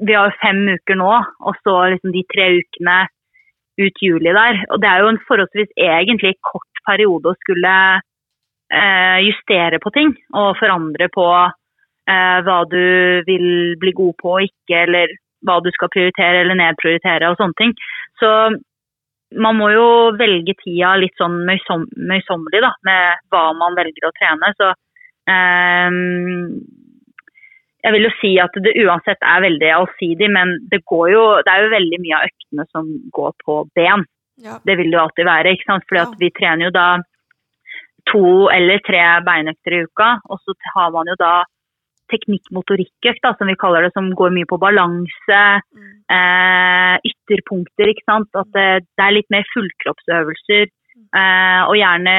vi 0.00 0.16
har 0.16 0.28
jo 0.30 0.40
fem 0.40 0.60
uker 0.68 0.96
nå, 0.96 1.12
og 1.44 1.56
så 1.60 1.74
liksom 1.92 2.12
de 2.14 2.22
tre 2.32 2.46
ukene 2.56 2.98
ut 3.80 3.98
juli 4.00 4.32
der. 4.32 4.62
Og 4.72 4.80
det 4.80 4.88
er 4.88 5.02
jo 5.02 5.10
en 5.12 5.20
forholdsvis 5.28 5.74
egentlig 5.76 6.38
kort 6.44 6.80
periode 6.88 7.32
å 7.32 7.38
skulle 7.40 7.74
eh, 8.72 9.18
justere 9.26 9.80
på 9.82 9.92
ting 9.96 10.14
og 10.32 10.56
forandre 10.60 11.10
på 11.12 11.26
eh, 11.44 12.38
hva 12.46 12.58
du 12.72 12.84
vil 13.28 13.76
bli 13.80 13.92
god 14.00 14.16
på 14.20 14.34
og 14.38 14.48
ikke, 14.48 14.86
eller 14.86 15.12
hva 15.46 15.60
du 15.64 15.70
skal 15.74 15.92
prioritere 15.92 16.42
eller 16.42 16.58
nedprioritere 16.58 17.30
og 17.30 17.38
sånne 17.40 17.58
ting. 17.60 17.72
Så 18.20 18.30
man 19.40 19.56
må 19.60 19.70
jo 19.70 19.86
velge 20.18 20.56
tida 20.58 20.96
litt 20.98 21.14
sånn 21.20 21.40
møysom, 21.46 21.86
møysommelig 21.96 22.62
da, 22.64 22.72
med 22.88 23.24
hva 23.30 23.44
man 23.56 23.76
velger 23.78 24.08
å 24.08 24.14
trene. 24.18 24.52
Så 24.58 24.72
eh, 25.30 25.98
jeg 27.84 27.94
vil 27.96 28.06
jo 28.08 28.14
si 28.20 28.32
at 28.42 28.56
det 28.64 28.74
uansett 28.84 29.22
er 29.24 29.44
veldig 29.46 29.70
allsidig, 29.76 30.28
men 30.34 30.56
det, 30.72 30.82
går 30.90 31.12
jo, 31.14 31.22
det 31.46 31.52
er 31.52 31.64
jo 31.64 31.76
veldig 31.76 32.00
mye 32.02 32.18
av 32.18 32.26
øktene 32.28 32.66
som 32.72 32.90
går 33.16 33.36
på 33.44 33.60
ben. 33.78 34.04
Ja. 34.40 34.58
Det 34.64 34.76
vil 34.80 34.90
det 34.90 34.98
jo 34.98 35.04
alltid 35.04 35.28
være, 35.28 35.54
ikke 35.56 35.68
sant? 35.68 35.86
Fordi 35.88 36.02
Ja. 36.02 36.18
vi 36.20 36.30
trener 36.36 36.68
jo 36.68 36.74
da 36.76 36.88
to 38.10 38.48
eller 38.50 38.80
tre 38.84 39.00
beinøkter 39.24 39.76
i 39.76 39.82
uka, 39.86 40.10
og 40.28 40.40
så 40.44 40.54
har 40.74 40.90
man 40.92 41.06
jo 41.06 41.16
da 41.20 41.44
teknikk-motorikkøkt, 42.10 43.24
som 43.38 43.50
vi 43.50 43.56
kaller 43.60 43.86
det, 43.86 43.92
som 43.94 44.10
går 44.18 44.34
mye 44.34 44.48
på 44.50 44.58
balanse, 44.60 45.42
Mm. 45.74 45.90
eh, 46.10 46.96
ytterpunkter, 47.06 47.90
ikke 47.92 48.06
sant. 48.06 48.28
At 48.34 48.50
det, 48.52 48.86
det 48.98 49.04
er 49.04 49.16
litt 49.16 49.30
mer 49.30 49.44
fullkroppsøvelser, 49.54 50.66
eh, 51.14 51.62
og 51.68 51.74
gjerne 51.78 52.16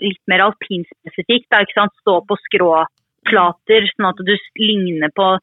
litt 0.00 0.22
mer 0.28 0.46
alpinspesifikt, 0.48 1.48
da, 1.50 1.62
ikke 1.62 1.78
sant. 1.80 1.94
Stå 2.02 2.20
på 2.26 2.38
skråplater, 2.48 3.88
sånn 3.94 4.10
at 4.10 4.24
du 4.24 4.34
ligner 4.58 5.12
på 5.14 5.36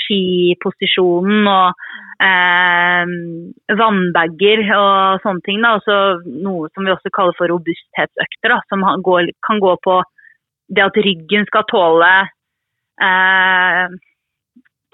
skiposisjonen 0.00 1.48
og 1.50 1.74
eh, 2.22 3.04
vannbager 3.80 4.62
og 4.76 5.20
sånne 5.24 5.44
ting. 5.46 5.60
Da. 5.62 5.76
Også 5.80 5.96
noe 6.26 6.68
som 6.74 6.86
vi 6.86 6.94
også 6.94 7.12
kaller 7.16 7.36
for 7.38 7.50
robusthetsøkter, 7.50 8.54
da, 8.54 8.60
som 8.68 8.84
går, 9.02 9.32
kan 9.46 9.60
gå 9.62 9.76
på 9.84 10.00
det 10.70 10.84
at 10.86 11.00
ryggen 11.02 11.48
skal 11.50 11.66
tåle 11.70 12.12
eh, 13.02 13.86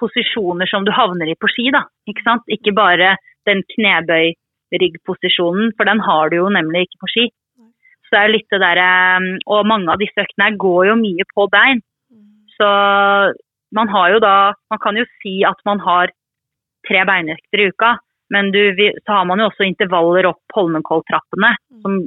posisjoner 0.01 0.69
som 0.71 0.85
du 0.85 0.93
havner 0.95 1.31
i 1.31 1.39
på 1.41 1.51
ski. 1.53 1.71
Da, 1.75 1.87
ikke, 2.09 2.25
sant? 2.27 2.45
ikke 2.53 2.75
bare 2.77 3.17
den 3.49 3.63
knebøy-ryggposisjonen, 3.75 5.73
for 5.79 5.89
den 5.89 6.01
har 6.05 6.31
du 6.31 6.41
jo 6.41 6.49
nemlig 6.53 6.87
ikke 6.87 7.03
på 7.05 7.13
ski. 7.15 7.27
Så 8.07 8.15
det 8.15 8.21
er 8.23 8.35
litt 8.35 8.51
det 8.55 8.63
der, 8.63 8.79
eh, 8.79 9.21
Og 9.47 9.67
mange 9.67 9.91
av 9.91 9.99
disse 9.99 10.23
øktene 10.23 10.57
går 10.57 10.93
jo 10.93 10.97
mye 11.03 11.25
på 11.35 11.49
bein. 11.51 11.83
Så 12.57 12.69
man 13.77 13.89
har 13.89 14.13
jo 14.15 14.19
da 14.23 14.55
Man 14.71 14.79
kan 14.79 14.97
jo 14.97 15.05
si 15.23 15.43
at 15.45 15.59
man 15.67 15.79
har 15.81 16.13
tre 16.87 17.03
beinøkter 17.05 17.61
i 17.61 17.69
uka, 17.69 17.99
men 18.31 18.53
du, 18.55 18.61
så 19.03 19.11
har 19.19 19.25
man 19.27 19.41
jo 19.43 19.49
også 19.51 19.67
intervaller 19.67 20.29
opp 20.31 20.55
Holmenkolltrappene, 20.55 21.57
som 21.83 21.99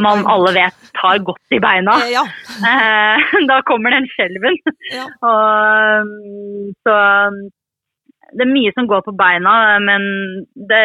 man 0.00 0.24
alle 0.30 0.52
vet 0.56 0.88
tar 0.98 1.20
godt 1.26 1.56
i 1.56 1.60
beina. 1.62 1.98
Eh, 2.04 2.12
Ja. 2.14 2.24
Eh, 2.70 3.34
da 3.50 3.60
kommer 3.68 3.94
den 3.94 4.08
skjelven. 4.12 4.58
ja. 4.94 5.06
Um, 5.20 6.72
så 6.86 6.94
um, 7.28 7.38
det 8.34 8.46
er 8.46 8.50
mye 8.50 8.72
som 8.74 8.88
går 8.90 9.04
på 9.06 9.14
beina, 9.18 9.78
men 9.84 10.04
det, 10.70 10.82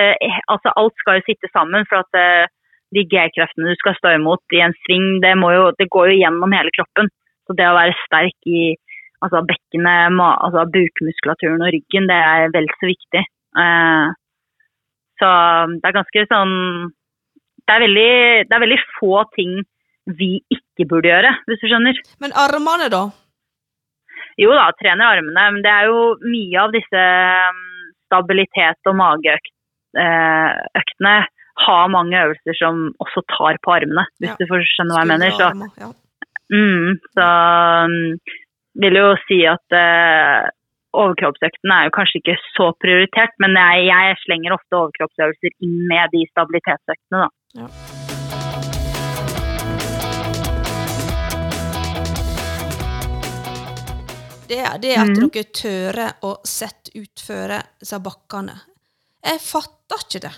altså 0.51 0.73
alt 0.75 0.95
skal 1.01 1.19
jo 1.19 1.27
sitte 1.27 1.49
sammen. 1.53 1.87
For 1.89 2.03
at 2.03 2.11
det, 2.13 2.51
de 2.95 3.05
G-kreftene 3.09 3.71
du 3.71 3.79
skal 3.79 3.97
stå 3.97 4.13
imot 4.17 4.57
i 4.57 4.61
en 4.65 4.75
sving, 4.83 5.17
det, 5.23 5.35
må 5.39 5.51
jo, 5.55 5.69
det 5.79 5.89
går 5.93 6.11
jo 6.11 6.19
gjennom 6.19 6.53
hele 6.55 6.73
kroppen. 6.75 7.09
Så 7.47 7.57
det 7.57 7.65
å 7.65 7.77
være 7.77 7.97
sterk 8.05 8.49
i 8.49 8.75
altså 9.25 9.41
bekkenet, 9.47 10.15
altså 10.19 10.63
bukmuskulaturen 10.75 11.65
og 11.65 11.73
ryggen, 11.75 12.07
det 12.11 12.17
er 12.17 12.53
vel 12.53 12.69
så 12.77 12.89
viktig. 12.91 13.23
Eh, 13.63 14.07
så 15.19 15.29
det 15.73 15.89
er 15.89 15.97
ganske 15.97 16.25
sånn 16.31 16.55
det 17.69 17.73
er, 17.75 17.81
veldig, 17.85 18.11
det 18.49 18.55
er 18.57 18.63
veldig 18.65 18.79
få 18.97 19.19
ting 19.37 19.51
vi 20.19 20.29
ikke 20.49 20.87
burde 20.89 21.11
gjøre, 21.11 21.31
hvis 21.45 21.61
du 21.61 21.67
skjønner. 21.69 21.99
Men 22.23 22.33
armene, 22.33 22.87
da? 22.89 23.03
Jo 24.41 24.49
da, 24.57 24.69
trener 24.79 25.05
armene, 25.19 25.43
men 25.53 25.61
det 25.65 25.69
er 25.69 25.85
jo 25.91 25.99
mye 26.23 26.57
av 26.63 26.71
disse 26.73 27.01
um, 27.51 27.59
stabilitet- 28.09 28.89
og 28.89 28.95
mageøktene 29.99 31.15
har 31.59 31.89
mange 31.91 32.15
øvelser 32.23 32.55
som 32.55 32.75
også 33.03 33.21
tar 33.35 33.57
på 33.65 33.73
armene, 33.75 34.05
hvis 34.19 34.31
Ja. 34.31 34.35
du 34.39 34.45
får 34.47 34.63
skjønne 34.73 34.93
hva 34.95 35.01
jeg 35.03 35.11
mener. 35.13 35.29
Så, 35.35 35.47
Ja. 35.83 35.89
mm, 36.55 36.89
så 37.15 37.25
um, 37.85 38.17
vil 38.79 38.95
jo 38.95 39.09
si 39.27 39.39
at 39.45 39.67
uh, 39.75 40.47
overkroppsøktene 40.95 41.73
er 41.75 41.83
jo 41.89 41.95
kanskje 41.99 42.19
ikke 42.23 42.37
så 42.55 42.71
prioritert, 42.81 43.33
men 43.43 43.51
jeg, 43.59 43.85
jeg 43.91 44.15
slenger 44.25 44.55
ofte 44.55 44.73
overkroppsøvelser 44.79 45.51
inn 45.61 45.77
med 45.91 46.09
de 46.15 46.23
stabilitetsøktene, 46.31 47.27
da. 47.27 47.29
Ja. 47.57 47.65
Det 54.49 54.57
er 54.65 54.77
det 54.81 54.95
at 54.97 55.09
mm. 55.09 55.29
dere 55.29 55.49
tører 55.53 56.25
å 56.25 56.35
sette 56.45 56.93
utføre 56.97 57.59
disse 57.81 57.97
bakkene. 58.01 58.55
Jeg 59.25 59.41
fatter 59.41 60.05
ikke 60.05 60.21
det. 60.25 60.35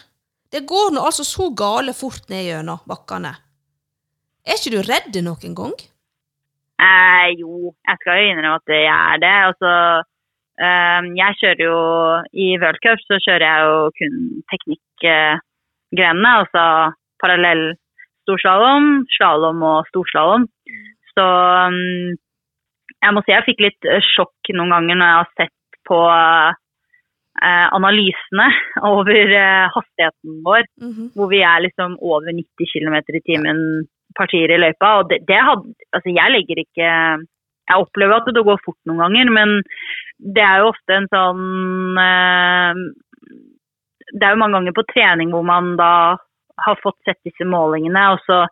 Det 0.52 0.62
går 0.68 0.92
nå 0.96 1.04
altså 1.08 1.24
så 1.28 1.50
gale 1.56 1.94
fort 1.96 2.28
ned 2.32 2.44
gjennom 2.44 2.82
bakkene. 2.88 3.32
Er 4.44 4.60
ikke 4.60 4.74
du 4.74 4.82
redd 4.84 5.20
noen 5.24 5.56
gang? 5.56 5.76
Eh, 6.82 7.28
jo, 7.40 7.76
jeg 7.88 8.02
skal 8.02 8.20
jo 8.20 8.32
innrømme 8.32 8.58
at 8.58 8.74
jeg 8.74 8.88
er 8.88 9.22
det. 9.22 9.36
Altså, 9.52 9.74
eh, 10.64 11.12
jeg 11.20 11.40
kjører 11.44 11.64
jo 11.68 11.78
i 12.32 12.48
World 12.64 12.82
Cup, 12.84 13.04
så 13.06 13.20
kjører 13.28 13.48
jeg 13.48 13.68
jo 13.68 13.78
kun 14.00 14.18
teknikkgrenene. 14.52 16.34
Altså 16.42 16.66
parallell 17.22 17.72
storslalåm, 18.26 18.90
slalåm 19.18 19.62
og 19.66 19.88
storslalåm. 19.90 20.48
Så 21.16 21.26
mm, 21.74 22.18
jeg 23.02 23.14
må 23.16 23.24
si 23.26 23.34
jeg 23.34 23.48
fikk 23.50 23.64
litt 23.66 23.88
eh, 23.90 24.04
sjokk 24.14 24.52
noen 24.56 24.74
ganger 24.76 25.00
når 25.00 25.10
jeg 25.10 25.20
har 25.22 25.32
sett 25.42 25.80
på 25.90 25.98
eh, 26.12 27.68
analysene 27.78 28.48
over 28.94 29.34
eh, 29.42 29.66
hastigheten 29.76 30.42
vår 30.46 30.64
Mhm. 30.82 31.12
hvor 31.16 31.30
vi 31.32 31.42
er 31.46 31.64
liksom 31.66 31.98
over 32.02 32.32
90 32.34 32.70
km 32.74 32.96
i 33.18 33.22
timen 33.26 33.60
partier 34.18 34.52
i 34.52 34.60
løypa. 34.60 34.98
Og 35.02 35.10
det, 35.10 35.22
det 35.28 35.40
hadde, 35.40 35.74
altså 35.96 36.10
jeg 36.16 36.32
legger 36.38 36.66
ikke 36.66 36.90
Jeg 37.72 37.78
opplever 37.80 38.18
at 38.18 38.26
det 38.36 38.42
går 38.44 38.58
fort 38.66 38.80
noen 38.90 39.00
ganger, 39.00 39.30
men 39.32 39.52
det 40.20 40.42
er 40.44 40.60
jo 40.60 40.72
ofte 40.74 40.92
en 40.98 41.06
sånn 41.08 42.00
eh, 42.02 42.82
Det 44.12 44.26
er 44.28 44.34
jo 44.36 44.42
mange 44.42 44.58
ganger 44.58 44.76
på 44.76 44.84
trening 44.92 45.32
hvor 45.32 45.46
man 45.48 45.76
da 45.80 45.92
har 46.66 46.80
fått 46.84 46.98
sett 47.08 47.20
disse 47.28 47.46
målingene, 47.48 48.04
og 48.16 48.20
så 48.28 48.44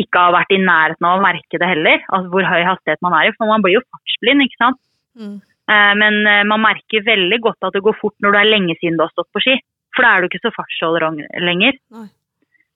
ikke 0.00 0.18
har 0.26 0.32
vært 0.34 0.50
i 0.56 0.58
nærheten 0.58 1.06
av 1.06 1.18
å 1.20 1.22
merke 1.22 1.58
det 1.62 1.68
heller, 1.70 2.00
altså 2.10 2.30
hvor 2.32 2.42
høy 2.50 2.62
hastighet 2.66 3.02
man 3.06 3.14
er 3.14 3.28
i. 3.30 3.34
For 3.38 3.46
man 3.46 3.62
blir 3.62 3.76
jo 3.78 3.84
fartsblind, 3.94 4.42
ikke 4.42 4.58
sant. 4.64 4.80
Mm. 5.18 5.36
Eh, 5.70 5.92
Men 6.00 6.18
eh, 6.26 6.42
man 6.50 6.60
merker 6.64 7.04
veldig 7.06 7.38
godt 7.46 7.62
at 7.68 7.72
det 7.78 7.82
går 7.86 7.94
fort 8.00 8.16
når 8.20 8.34
det 8.34 8.40
er 8.42 8.50
lenge 8.50 8.74
siden 8.80 8.98
du 8.98 9.04
har 9.06 9.12
stått 9.14 9.30
på 9.32 9.40
ski. 9.44 9.54
For 9.94 10.02
da 10.02 10.16
er 10.16 10.20
du 10.20 10.26
ikke 10.32 10.42
så 10.42 10.50
fartstolerant 10.56 11.22
lenger. 11.38 11.78
Nei. 11.94 12.08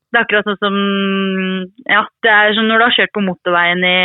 Det 0.08 0.16
er 0.16 0.24
akkurat 0.24 0.46
sånn 0.48 0.60
som 0.62 0.76
Ja, 1.90 2.04
det 2.24 2.30
er 2.32 2.54
som 2.56 2.68
når 2.70 2.78
du 2.80 2.84
har 2.86 2.94
kjørt 2.96 3.12
på 3.18 3.24
motorveien 3.26 3.82
i 3.84 3.98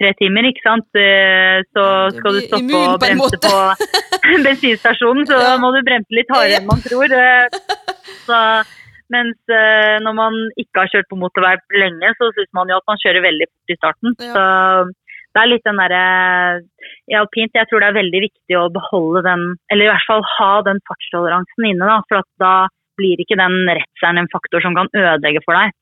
tre 0.00 0.10
timer, 0.18 0.48
ikke 0.50 0.64
sant. 0.66 0.88
Eh, 0.98 1.62
Så 1.72 1.84
skal 2.18 2.36
du 2.36 2.40
stoppe 2.48 2.82
og 2.82 2.98
på 2.98 3.06
bremse 3.06 3.22
måte. 3.22 3.38
på 3.46 3.54
bensinstasjonen, 4.50 5.24
så 5.30 5.38
Ja. 5.46 5.54
må 5.62 5.70
du 5.76 5.80
bremse 5.86 6.10
litt 6.18 6.30
hardere 6.34 6.58
enn 6.60 6.66
man 6.68 6.82
tror. 6.84 7.06
Så, 8.26 8.36
mens 9.12 9.52
eh, 9.52 9.98
når 10.04 10.16
man 10.16 10.38
ikke 10.60 10.84
har 10.84 10.90
kjørt 10.92 11.08
på 11.10 11.18
motorvei 11.20 11.54
lenge, 11.76 12.12
så 12.18 12.30
syns 12.34 12.50
man 12.56 12.72
jo 12.72 12.80
at 12.80 12.88
man 12.90 13.00
kjører 13.02 13.24
veldig 13.26 13.48
fort 13.50 13.74
i 13.74 13.78
starten. 13.78 14.16
Ja. 14.22 14.32
Så 14.34 14.44
det 15.32 15.40
er 15.40 15.48
litt 15.48 15.64
den 15.64 15.80
derre 15.80 16.02
I 17.08 17.16
alpint 17.16 17.56
jeg 17.56 17.68
tror 17.70 17.80
det 17.80 17.88
er 17.88 18.00
veldig 18.00 18.20
viktig 18.26 18.58
å 18.58 18.68
beholde 18.72 19.24
den, 19.28 19.44
eller 19.72 19.88
i 19.88 19.92
hvert 19.92 20.08
fall 20.08 20.24
ha 20.36 20.52
den 20.66 20.82
fartstoleransen 20.88 21.68
inne, 21.70 21.88
da, 21.88 22.00
for 22.08 22.20
at 22.20 22.30
da 22.42 22.54
blir 23.00 23.20
ikke 23.22 23.38
den 23.40 23.62
redselen 23.70 24.20
en 24.20 24.32
faktor 24.32 24.64
som 24.64 24.76
kan 24.76 24.90
ødelegge 24.92 25.40
for 25.46 25.56
deg. 25.56 25.72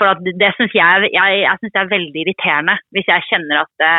For 0.00 0.14
at 0.14 0.22
det, 0.24 0.32
det 0.40 0.54
syns 0.56 0.72
jeg, 0.72 1.10
jeg, 1.12 1.40
jeg 1.44 1.60
synes 1.60 1.74
det 1.74 1.80
er 1.82 1.92
veldig 1.92 2.22
irriterende 2.22 2.76
hvis 2.96 3.10
jeg 3.10 3.28
kjenner 3.28 3.60
at 3.66 3.72
det, 3.82 3.94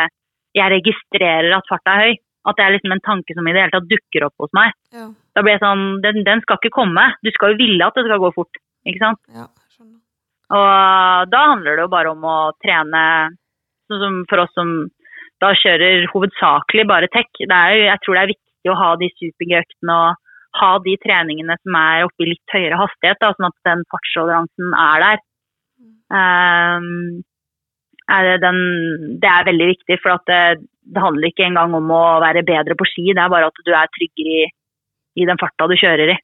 jeg 0.58 0.72
registrerer 0.72 1.52
at 1.54 1.68
farta 1.70 1.94
er 1.94 2.02
høy. 2.02 2.22
At 2.46 2.58
det 2.58 2.62
er 2.62 2.74
liksom 2.76 2.92
en 2.94 3.02
tanke 3.02 3.34
som 3.34 3.46
i 3.46 3.54
det 3.54 3.62
hele 3.64 3.74
tatt 3.74 3.88
dukker 3.90 4.28
opp 4.28 4.44
hos 4.44 4.52
meg. 4.54 4.74
Ja, 4.94 5.08
Da 5.34 5.42
blir 5.42 5.56
jeg 5.56 5.62
sånn, 5.64 5.84
den, 6.04 6.20
den 6.26 6.42
skal 6.44 6.60
ikke 6.60 6.76
komme. 6.76 7.08
Du 7.26 7.30
skal 7.34 7.52
jo 7.52 7.58
ville 7.58 7.88
at 7.88 7.98
det 7.98 8.06
skal 8.06 8.22
gå 8.22 8.30
fort. 8.36 8.60
Ikke 8.86 9.02
sant? 9.02 9.22
ja. 9.34 9.48
Og 10.56 11.30
da 11.32 11.40
handler 11.50 11.74
det 11.74 11.82
jo 11.82 11.90
bare 11.90 12.12
om 12.12 12.22
å 12.22 12.36
trene, 12.62 13.02
sånn 13.90 14.02
som 14.02 14.18
for 14.30 14.44
oss 14.44 14.52
som 14.54 14.76
da 15.42 15.50
kjører 15.58 16.06
hovedsakelig 16.12 16.86
bare 16.88 17.10
tech. 17.12 17.28
Det 17.40 17.62
jo, 17.74 17.80
jeg 17.88 18.02
tror 18.04 18.16
det 18.16 18.22
er 18.22 18.32
viktig 18.32 18.72
å 18.72 18.78
ha 18.78 18.90
de 19.00 19.08
supergøktene 19.16 19.96
og 20.04 20.22
ha 20.56 20.70
de 20.84 20.94
treningene 21.02 21.56
som 21.60 21.78
er 21.80 22.06
oppe 22.06 22.24
i 22.24 22.30
litt 22.30 22.54
høyere 22.54 22.78
hastighet, 22.80 23.18
da, 23.20 23.32
sånn 23.34 23.48
at 23.50 23.56
den 23.68 23.82
fartstoleransen 23.92 24.76
er 24.82 25.02
der. 25.04 25.24
Um, 26.06 27.24
er 28.06 28.28
det, 28.28 28.36
den, 28.44 28.60
det 29.20 29.28
er 29.28 29.48
veldig 29.48 29.66
viktig, 29.72 29.98
for 30.02 30.22
det, 30.30 30.62
det 30.86 31.02
handler 31.02 31.32
ikke 31.32 31.48
engang 31.48 31.74
om 31.76 31.90
å 31.90 32.04
være 32.22 32.46
bedre 32.46 32.78
på 32.78 32.86
ski, 32.88 33.10
det 33.10 33.24
er 33.24 33.32
bare 33.32 33.50
at 33.50 33.64
du 33.66 33.72
er 33.74 33.90
tryggere 33.92 34.36
i, 34.38 34.46
i 35.18 35.26
den 35.28 35.40
farta 35.42 35.66
du 35.68 35.74
kjører 35.74 36.14
i. 36.14 36.16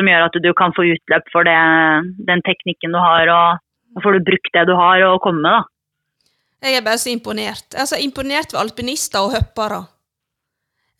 Som 0.00 0.08
gjør 0.08 0.26
at 0.30 0.38
du 0.40 0.50
kan 0.56 0.72
få 0.72 0.86
utløp 0.94 1.26
for 1.34 1.44
det, 1.44 1.58
den 2.24 2.40
teknikken 2.46 2.94
du 2.96 3.00
har, 3.04 3.28
og 3.28 3.60
da 3.92 4.00
får 4.04 4.16
du 4.16 4.26
brukt 4.32 4.52
det 4.56 4.62
du 4.70 4.74
har 4.78 5.02
og 5.10 5.20
komme 5.20 5.44
med. 5.44 5.60
da. 5.60 6.68
Jeg 6.70 6.76
er 6.80 6.84
bare 6.84 7.00
så 7.00 7.08
imponert. 7.12 7.66
Jeg 7.72 7.82
er 7.84 7.88
så 7.88 7.98
imponert 8.00 8.52
ved 8.52 8.60
alpinister 8.62 9.20
og 9.26 9.34
hoppere. 9.36 9.82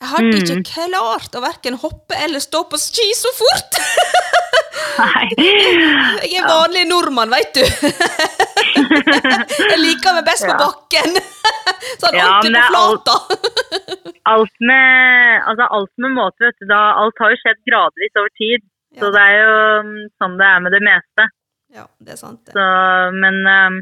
Jeg 0.01 0.09
hadde 0.09 0.29
Mm. 0.31 0.37
ikke 0.41 0.63
klart 0.73 1.35
å 1.37 1.43
verken 1.45 1.75
hoppe 1.83 2.17
eller 2.25 2.41
stå 2.41 2.63
på 2.71 2.79
ski 2.81 3.09
så 3.17 3.29
fort! 3.37 3.81
Nei. 5.01 5.27
Jeg 6.33 6.41
er 6.41 6.49
vanlig 6.49 6.87
nordmann, 6.89 7.29
veit 7.33 7.53
du. 7.57 7.61
jeg 8.81 9.79
liker 9.81 10.17
meg 10.17 10.25
best 10.29 10.47
på 10.49 10.57
bakken. 10.61 11.17
sånn 12.01 12.17
Ja, 12.17 12.27
ordentlig 12.41 12.63
på 12.65 12.73
flata. 12.73 13.17
alt-. 13.21 14.17
Alt 14.31 14.57
med, 14.71 15.43
altså 15.51 15.69
alt 15.77 15.93
med 16.05 16.17
måte, 16.17 16.45
vet 16.49 16.59
du. 16.61 16.67
Da, 16.73 16.81
alt 17.05 17.21
har 17.21 17.33
jo 17.35 17.41
skjedd 17.43 17.61
gradvis 17.69 18.17
over 18.21 18.33
tid. 18.41 18.65
Så 18.99 19.11
det 19.15 19.23
er 19.23 19.37
jo 19.39 19.55
mm, 19.87 19.95
sånn 20.19 20.37
det 20.41 20.49
er 20.49 20.65
med 20.65 20.75
det 20.75 20.83
meste. 20.83 21.29
ja, 21.77 21.87
det 22.03 22.17
er 22.17 22.19
sant. 22.19 22.41
det. 22.47 22.55
Så, 22.57 22.65
men 23.15 23.39
um, 23.47 23.79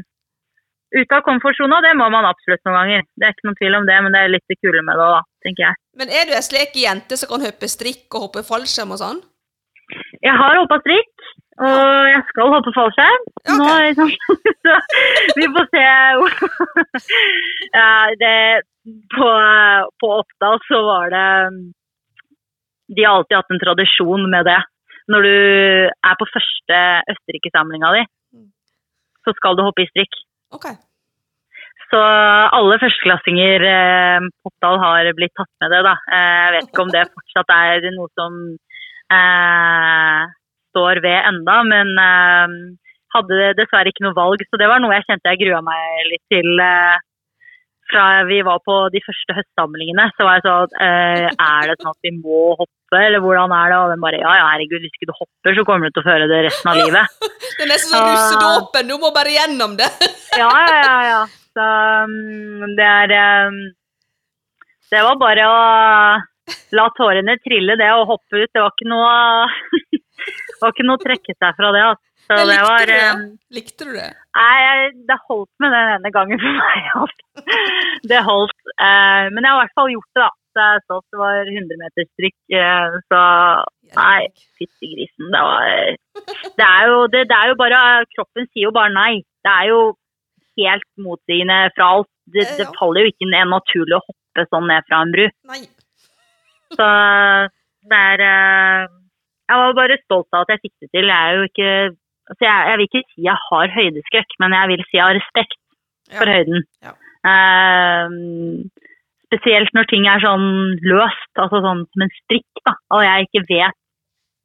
ut 0.99 1.15
av 1.15 1.25
komfortsona, 1.25 1.81
det 1.85 1.95
må 1.97 2.09
man 2.13 2.27
absolutt 2.29 2.61
noen 2.67 2.77
ganger. 2.77 3.07
Det 3.17 3.25
er 3.25 3.35
ikke 3.35 3.49
noen 3.49 3.59
tvil 3.61 3.79
om 3.79 3.89
det, 3.89 3.97
men 4.05 4.15
det 4.15 4.21
er 4.21 4.33
litt 4.35 4.53
det 4.53 4.59
kule 4.61 4.85
med 4.85 5.01
det 5.01 5.09
òg, 5.09 5.27
tenker 5.45 5.65
jeg. 5.67 5.81
Men 6.01 6.13
er 6.13 6.29
du 6.29 6.37
ei 6.37 6.45
slik 6.45 6.77
jente 6.77 7.17
som 7.19 7.31
kan 7.33 7.45
hoppe 7.45 7.69
strikk 7.71 8.07
og 8.13 8.27
hoppe 8.27 8.45
fallskjerm 8.47 8.95
og 8.95 9.01
sånn? 9.01 9.21
Jeg 10.21 10.35
har 10.37 10.57
hoppa 10.59 10.77
strikk, 10.83 11.29
og 11.65 12.09
jeg 12.13 12.23
skal 12.29 12.53
hoppe 12.53 12.73
fallskjerm. 12.75 13.27
Ja, 13.49 13.55
ok. 13.55 13.61
Nå, 13.61 13.69
liksom. 13.87 14.13
Så 15.29 15.35
vi 15.39 15.47
får 15.55 15.69
se. 15.73 15.85
ja, 17.79 17.91
det, 18.21 18.35
på, 19.15 19.29
på 20.01 20.11
Oppdal 20.19 20.59
så 20.67 20.81
var 20.85 21.13
det 21.13 21.27
De 22.95 23.05
har 23.05 23.19
alltid 23.19 23.37
hatt 23.37 23.53
en 23.53 23.61
tradisjon 23.61 24.29
med 24.31 24.47
det. 24.49 24.59
Når 25.09 25.25
du 25.25 25.35
er 25.89 26.17
på 26.19 26.27
første 26.29 26.81
Østerrike-samlinga 27.13 27.93
di, 27.97 28.03
så 29.25 29.33
skal 29.37 29.57
du 29.57 29.65
hoppe 29.65 29.83
i 29.83 29.89
strikk. 29.89 30.19
Okay. 30.55 30.77
Så 31.89 31.99
alle 31.99 32.77
førsteklassinger 32.81 33.63
eh, 33.65 34.25
Oppdal 34.45 34.77
har 34.83 35.09
blitt 35.17 35.33
tatt 35.37 35.49
med 35.63 35.73
det, 35.73 35.79
da. 35.87 35.95
Eh, 36.13 36.35
jeg 36.43 36.51
vet 36.55 36.67
ikke 36.69 36.83
om 36.85 36.91
det 36.93 37.07
fortsatt 37.09 37.53
er 37.55 37.87
noe 37.95 38.11
som 38.19 38.35
eh, 39.17 40.21
står 40.69 41.01
ved 41.05 41.29
enda, 41.31 41.57
men 41.65 41.93
eh, 42.03 42.55
hadde 43.15 43.53
dessverre 43.57 43.89
ikke 43.89 44.05
noe 44.05 44.17
valg. 44.17 44.45
Så 44.45 44.61
det 44.61 44.69
var 44.69 44.83
noe 44.83 44.99
jeg 44.99 45.07
kjente 45.07 45.33
jeg 45.33 45.41
grua 45.47 45.63
meg 45.65 46.09
litt 46.11 46.25
til. 46.33 46.51
Eh, 46.61 46.97
fra 47.89 48.05
vi 48.29 48.43
var 48.45 48.59
på 48.61 48.75
de 48.93 49.01
første 49.01 49.33
høstsamlingene, 49.33 50.11
så 50.13 50.27
var 50.27 50.37
jeg 50.37 50.45
sånn 50.45 50.75
eh, 50.85 51.25
Er 51.25 51.71
det 51.71 51.79
sånn 51.79 51.95
at 51.95 52.05
vi 52.05 52.11
må 52.19 52.41
hoppe, 52.53 52.75
eller 52.97 53.21
hvordan 53.21 53.51
er 53.53 53.69
det? 53.69 53.77
Og 53.83 53.89
den 53.93 54.01
bare 54.01 54.17
Ja 54.23 54.31
ja, 54.39 54.45
herregud, 54.53 54.81
hvis 54.81 54.95
ikke 54.97 55.09
du 55.11 55.13
hopper, 55.19 55.53
så 55.57 55.65
kommer 55.67 55.89
du 55.89 55.93
til 55.97 56.01
å 56.01 56.07
føre 56.09 56.25
det 56.31 56.39
resten 56.47 56.71
av 56.71 56.79
livet. 56.81 57.19
Det 57.59 57.65
er 57.65 57.69
nesten 57.73 57.91
som 57.93 58.01
Ah. 58.01 58.09
russedåpen, 58.15 58.87
du 58.89 58.95
må 59.03 59.11
bare 59.13 59.33
gjennom 59.35 59.77
det. 59.77 59.89
Ja, 60.41 60.49
ja, 60.49 60.75
ja. 60.81 60.97
ja. 61.11 61.21
Så 61.53 61.65
um, 62.07 62.75
det 62.77 62.85
er 62.87 63.13
um, 63.49 63.55
Det 64.93 65.01
var 65.05 65.17
bare 65.21 65.45
å 65.49 65.55
la 66.77 66.85
tårene 66.97 67.35
trille, 67.45 67.75
det 67.77 67.89
og 67.93 68.07
hoppe 68.09 68.41
ut. 68.43 68.49
Det 68.53 68.61
var 68.63 68.71
ikke 68.73 68.89
noe 68.89 69.09
Det 69.89 70.59
var 70.61 70.73
ikke 70.73 70.85
noe 70.87 70.97
å 70.99 71.03
trekke 71.03 71.35
seg 71.37 71.57
fra 71.59 71.73
det. 71.75 71.83
Altså. 71.89 72.05
Så 72.29 72.35
likte, 72.37 72.49
det 72.53 72.61
var 72.67 72.79
du 72.85 72.91
det? 72.93 73.03
um, 73.09 73.21
Likte 73.57 73.85
du 73.89 73.93
det? 73.97 74.09
Nei, 74.37 74.89
det 75.09 75.15
holdt 75.29 75.49
med 75.63 75.71
den 75.73 75.91
ene 75.95 76.11
gangen 76.13 76.41
for 76.41 76.57
meg. 76.59 76.89
Altså. 76.99 77.45
Det 78.11 78.19
holdt. 78.27 78.57
Eh, 78.75 79.25
men 79.33 79.41
jeg 79.41 79.49
har 79.49 79.57
i 79.57 79.61
hvert 79.63 79.77
fall 79.79 79.89
gjort 79.95 80.09
det, 80.13 80.21
da. 80.25 80.29
Det 80.59 81.19
var 81.19 81.49
100 81.49 81.79
meters 81.81 82.09
trykk. 82.19 82.37
så 83.11 83.21
nei, 83.95 84.27
fytti 84.59 84.91
grisen. 84.93 85.31
Det 85.33 85.41
var 85.47 85.95
det 86.59 86.65
er, 86.67 86.83
jo, 86.91 86.99
det, 87.13 87.25
det 87.31 87.37
er 87.37 87.51
jo 87.51 87.57
bare 87.59 87.81
Kroppen 88.15 88.47
sier 88.51 88.67
jo 88.67 88.71
bare 88.75 88.93
nei. 88.93 89.21
Det 89.45 89.51
er 89.55 89.69
jo 89.71 89.79
helt 90.59 90.87
motsigende 90.99 91.59
fra 91.75 91.91
alt. 91.95 92.09
Det, 92.29 92.45
det 92.59 92.67
faller 92.77 93.05
jo 93.07 93.11
ikke 93.13 93.29
ned 93.31 93.49
naturlig 93.49 93.95
å 93.97 94.03
hoppe 94.05 94.45
sånn 94.51 94.67
ned 94.69 94.85
fra 94.89 94.99
en 95.05 95.13
bru. 95.15 95.25
Nei. 95.49 95.61
Så 96.75 96.87
det 97.89 97.97
er 98.11 98.21
eh, 98.21 98.83
Jeg 99.49 99.57
var 99.63 99.77
bare 99.79 99.97
stolt 100.03 100.29
av 100.37 100.43
at 100.45 100.51
jeg 100.53 100.61
fikk 100.67 100.75
det 100.83 100.91
til. 100.93 101.09
Jeg 101.09 101.17
er 101.31 101.39
jo 101.39 101.47
ikke 101.49 101.69
altså 102.29 102.45
jeg, 102.45 102.67
jeg 102.69 102.77
vil 102.77 102.87
ikke 102.89 103.05
si 103.07 103.25
jeg 103.25 103.41
har 103.47 103.71
høydeskrekk, 103.79 104.35
men 104.43 104.53
jeg 104.59 104.69
vil 104.73 104.83
si 104.89 104.99
jeg 104.99 105.05
har 105.07 105.17
respekt 105.17 105.57
for 106.19 106.29
Ja. 106.29 106.35
høyden. 106.37 106.63
Ja. 106.85 106.93
Eh, 107.29 108.13
spesielt 109.29 109.73
når 109.77 109.89
ting 109.91 110.07
er 110.09 110.21
sånn 110.23 110.47
løst, 110.81 111.31
altså 111.37 111.61
sånn 111.63 111.85
som 111.85 112.05
en 112.05 112.15
strikk, 112.23 112.61
da, 112.65 112.75
og 112.95 113.05
jeg 113.05 113.29
ikke 113.29 113.45
vet 113.49 113.77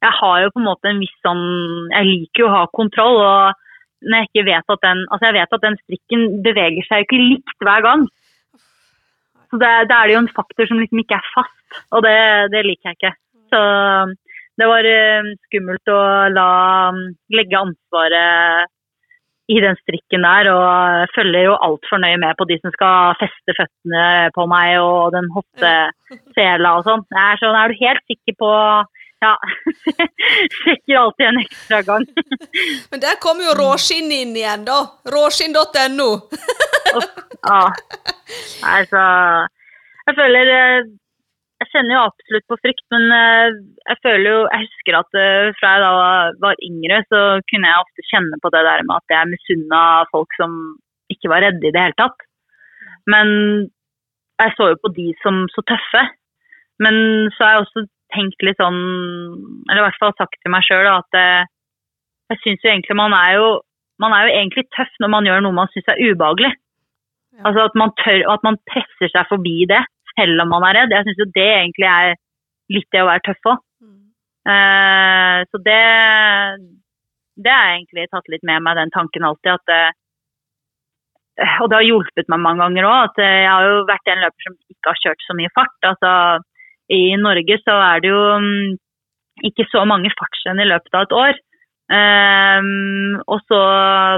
Jeg 0.05 0.13
har 0.19 0.41
jo 0.43 0.51
på 0.53 0.61
en 0.61 0.67
måte 0.67 0.91
en 0.91 1.01
viss 1.01 1.15
sånn 1.25 1.45
Jeg 1.93 2.07
liker 2.09 2.43
jo 2.43 2.49
å 2.49 2.53
ha 2.53 2.65
kontroll, 2.77 3.17
og 3.23 4.05
når 4.05 4.21
jeg 4.21 4.29
ikke 4.29 4.45
vet 4.51 4.75
at 4.75 4.85
den 4.85 5.01
Altså, 5.09 5.23
jeg 5.27 5.37
vet 5.39 5.57
at 5.57 5.65
den 5.65 5.79
strikken 5.81 6.25
beveger 6.45 6.87
seg 6.89 7.05
ikke 7.05 7.21
likt 7.21 7.65
hver 7.65 7.85
gang. 7.85 8.05
Så 9.49 9.59
det, 9.61 9.71
er 9.95 10.11
jo 10.11 10.21
en 10.21 10.33
faktor 10.35 10.67
som 10.69 10.81
liksom 10.81 11.01
ikke 11.01 11.17
er 11.17 11.27
fast, 11.33 11.81
og 11.95 12.03
det, 12.05 12.17
det 12.53 12.63
liker 12.65 12.91
jeg 12.91 12.97
ikke. 12.99 13.11
Så 13.53 13.61
det 14.59 14.67
var 14.67 14.87
eh, 14.89 15.29
skummelt 15.47 15.91
å 15.91 15.99
la 16.33 16.49
legge 17.35 17.59
ansvaret 17.59 18.71
i 19.51 19.59
den 19.61 19.77
strikken 19.83 20.25
der, 20.25 20.49
og 20.49 21.13
følger 21.13 21.47
jo 21.49 21.55
altfor 21.67 22.01
nøye 22.01 22.17
med 22.21 22.37
på 22.39 22.47
de 22.49 22.57
som 22.63 22.73
skal 22.73 23.17
feste 23.19 23.55
føttene 23.59 24.05
på 24.33 24.45
meg 24.49 24.79
og 24.81 25.13
den 25.13 25.27
hoftesela 25.35 26.75
og 26.79 26.85
sånn. 26.87 27.05
Jeg 27.13 27.25
er 27.25 27.41
sånn, 27.41 27.57
er 27.59 27.73
du 27.73 27.83
helt 27.83 28.05
sikker 28.11 28.39
på 28.41 28.51
Ja, 29.23 29.31
sjekker 30.59 30.97
alltid 30.99 31.27
en 31.29 31.39
ekstra 31.43 31.79
gang. 31.87 32.03
Men 32.91 33.03
der 33.05 33.21
kommer 33.21 33.47
jo 33.47 33.55
råskinn 33.57 34.11
inn 34.11 34.35
igjen, 34.35 34.65
da. 34.67 34.81
Råskinn.no. 35.13 36.09
Ja. 37.45 37.61
Altså 38.65 39.01
Jeg 40.07 40.15
føler 40.17 40.49
eh, 40.49 40.87
kjenner 41.75 41.97
jo 41.97 42.03
absolutt 42.07 42.45
på 42.49 42.57
frykt, 42.63 42.83
men 42.93 43.05
eh, 43.11 43.57
jeg 43.89 44.01
føler 44.05 44.27
jo 44.29 44.39
Jeg 44.47 44.65
husker 44.65 44.97
at 44.99 45.17
eh, 45.19 45.53
fra 45.59 45.73
jeg 45.75 45.83
da 45.83 45.91
var, 46.45 46.61
yngre, 46.69 47.01
så 47.11 47.21
kunne 47.51 47.71
jeg 47.71 47.83
ofte 47.83 48.07
kjenne 48.09 48.39
på 48.41 48.51
det 48.55 48.63
der 48.67 48.85
med 48.87 48.95
at 48.97 49.15
jeg 49.15 49.31
misunna 49.31 49.81
folk 50.13 50.37
som 50.39 50.55
ikke 51.13 51.31
var 51.31 51.43
redde 51.45 51.67
i 51.67 51.73
det 51.75 51.83
hele 51.83 51.97
tatt. 51.99 52.25
Men 53.11 53.27
jeg 54.41 54.55
så 54.57 54.71
jo 54.71 54.81
på 54.81 54.91
de 54.95 55.11
som 55.21 55.43
så 55.53 55.63
tøffe. 55.69 56.03
Men 56.81 56.95
så 57.35 57.45
har 57.45 57.51
jeg 57.53 57.65
også 57.65 57.85
tenkt 58.15 58.43
litt 58.43 58.59
sånn, 58.59 58.81
eller 59.69 59.81
i 59.81 59.85
hvert 59.85 60.01
fall 60.01 60.15
sagt 60.17 60.37
til 60.41 60.51
meg 60.51 60.65
sjøl, 60.65 60.87
at 60.89 61.17
jeg, 61.19 61.47
jeg 62.33 62.41
syns 62.43 62.65
jo 62.65 62.71
egentlig 62.71 62.97
man 62.99 63.15
er 63.15 63.37
jo 63.37 63.47
man 64.03 64.11
er 64.11 64.27
jo 64.27 64.35
egentlig 64.35 64.65
tøff 64.75 64.91
når 64.99 65.11
man 65.13 65.27
gjør 65.27 65.43
noe 65.45 65.55
man 65.55 65.71
syns 65.71 65.91
er 65.91 66.01
ubehagelig. 66.03 66.51
Ja. 67.35 67.45
Altså 67.47 67.67
at 67.69 67.77
man 67.79 67.93
tør, 68.01 68.25
at 68.33 68.43
man 68.47 68.59
presser 68.67 69.11
seg 69.11 69.29
forbi 69.29 69.63
det 69.71 69.83
selv 70.19 70.43
om 70.43 70.51
man 70.53 70.65
er 70.69 70.81
redd. 70.81 70.95
Jeg 70.95 71.07
syns 71.07 71.21
jo 71.21 71.29
det 71.35 71.51
egentlig 71.51 71.89
er 71.91 72.15
litt 72.73 72.89
det 72.93 73.03
å 73.03 73.09
være 73.09 73.25
tøff 73.27 73.51
òg. 73.51 73.61
Mm. 73.83 74.01
Uh, 74.45 75.37
så 75.51 75.61
det 75.65 75.83
det 77.35 77.51
har 77.51 77.67
jeg 77.67 77.79
egentlig 77.81 78.07
tatt 78.11 78.29
litt 78.31 78.45
med 78.47 78.63
meg, 78.63 78.77
den 78.79 78.93
tanken 78.95 79.27
alltid. 79.27 79.57
at 79.57 79.73
uh, 79.75 81.49
Og 81.61 81.69
det 81.69 81.79
har 81.79 81.87
hjulpet 81.89 82.29
meg 82.31 82.43
mange 82.43 82.63
ganger 82.63 82.87
òg. 82.87 83.09
At 83.09 83.23
eh, 83.23 83.39
jeg 83.43 83.51
har 83.51 83.67
jo 83.67 83.81
vært 83.89 84.11
en 84.11 84.23
løper 84.23 84.47
som 84.47 84.55
ikke 84.71 84.91
har 84.93 85.01
kjørt 85.03 85.25
så 85.25 85.35
mye 85.35 85.51
fart. 85.57 85.75
Altså, 85.91 86.11
I 86.95 87.01
Norge 87.19 87.59
så 87.63 87.75
er 87.89 88.03
det 88.05 88.13
jo 88.13 88.21
mm, 88.39 88.77
ikke 89.51 89.67
så 89.67 89.83
mange 89.89 90.13
fartsrenn 90.15 90.63
i 90.63 90.69
løpet 90.69 90.95
av 90.95 91.07
et 91.07 91.17
år. 91.25 91.41
Um, 91.85 93.19
og 93.29 93.43
så 93.45 93.59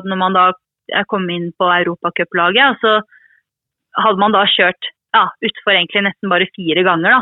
når 0.07 0.19
man 0.21 0.37
da 0.37 0.45
kom 1.11 1.25
inn 1.33 1.49
på 1.59 1.67
europacuplaget, 1.67 2.77
så 2.79 2.93
hadde 3.97 4.21
man 4.21 4.35
da 4.35 4.45
kjørt 4.53 4.87
ja, 5.15 5.23
utfor 5.49 5.73
egentlig 5.73 6.05
nesten 6.07 6.31
bare 6.31 6.49
fire 6.55 6.83
ganger 6.87 7.15
da, 7.15 7.21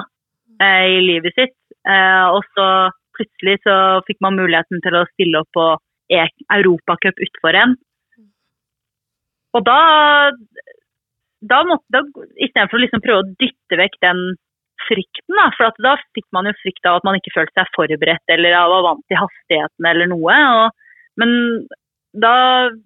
eh, 0.66 0.86
i 0.98 1.02
livet 1.06 1.36
sitt. 1.38 1.58
Eh, 1.86 2.26
og 2.34 2.44
så 2.58 2.68
plutselig 3.16 3.60
så 3.64 3.76
fikk 4.08 4.22
man 4.26 4.38
muligheten 4.40 4.82
til 4.84 4.98
å 4.98 5.06
stille 5.14 5.42
opp 5.42 5.52
på 5.56 5.68
e 6.14 6.24
Europacup 6.54 7.22
utfor 7.28 7.58
en. 7.58 7.76
Og 9.56 9.64
da, 9.66 9.80
da 11.42 11.62
måtte 11.68 12.02
Istedenfor 12.36 12.78
å 12.78 12.84
liksom 12.84 13.04
prøve 13.06 13.24
å 13.24 13.30
dytte 13.40 13.80
vekk 13.80 13.96
den 14.04 14.26
frykten, 14.86 15.38
da, 15.40 15.48
for 15.56 15.72
da 15.82 15.96
fikk 16.18 16.28
man 16.36 16.50
jo 16.50 16.54
frykt 16.60 16.86
av 16.90 17.00
at 17.00 17.08
man 17.08 17.18
ikke 17.18 17.34
følte 17.34 17.56
seg 17.58 17.72
forberedt 17.78 18.34
eller 18.36 18.58
var 18.70 18.84
vant 18.86 19.06
til 19.10 19.22
hastigheten 19.22 19.88
eller 19.90 20.12
noe. 20.12 20.36
Og, 20.60 21.00
men 21.22 21.32
da 22.24 22.34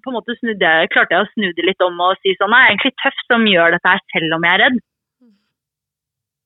på 0.03 0.11
en 0.11 0.17
måte 0.17 0.35
snudde 0.39 0.65
jeg, 0.65 0.91
klarte 0.93 1.15
jeg 1.15 1.25
å 1.25 1.31
snu 1.33 1.49
det 1.55 1.65
litt 1.67 1.83
om 1.85 1.99
og 2.03 2.19
si 2.23 2.33
sånn 2.37 2.53
jeg 2.55 2.65
er 2.65 2.71
egentlig 2.73 2.95
tøff 3.03 3.19
som 3.27 3.45
gjør 3.49 3.75
dette 3.75 3.93
her 3.93 4.01
selv 4.13 4.37
om 4.37 4.47
jeg 4.47 4.55
er 4.55 4.63
redd. 4.65 4.79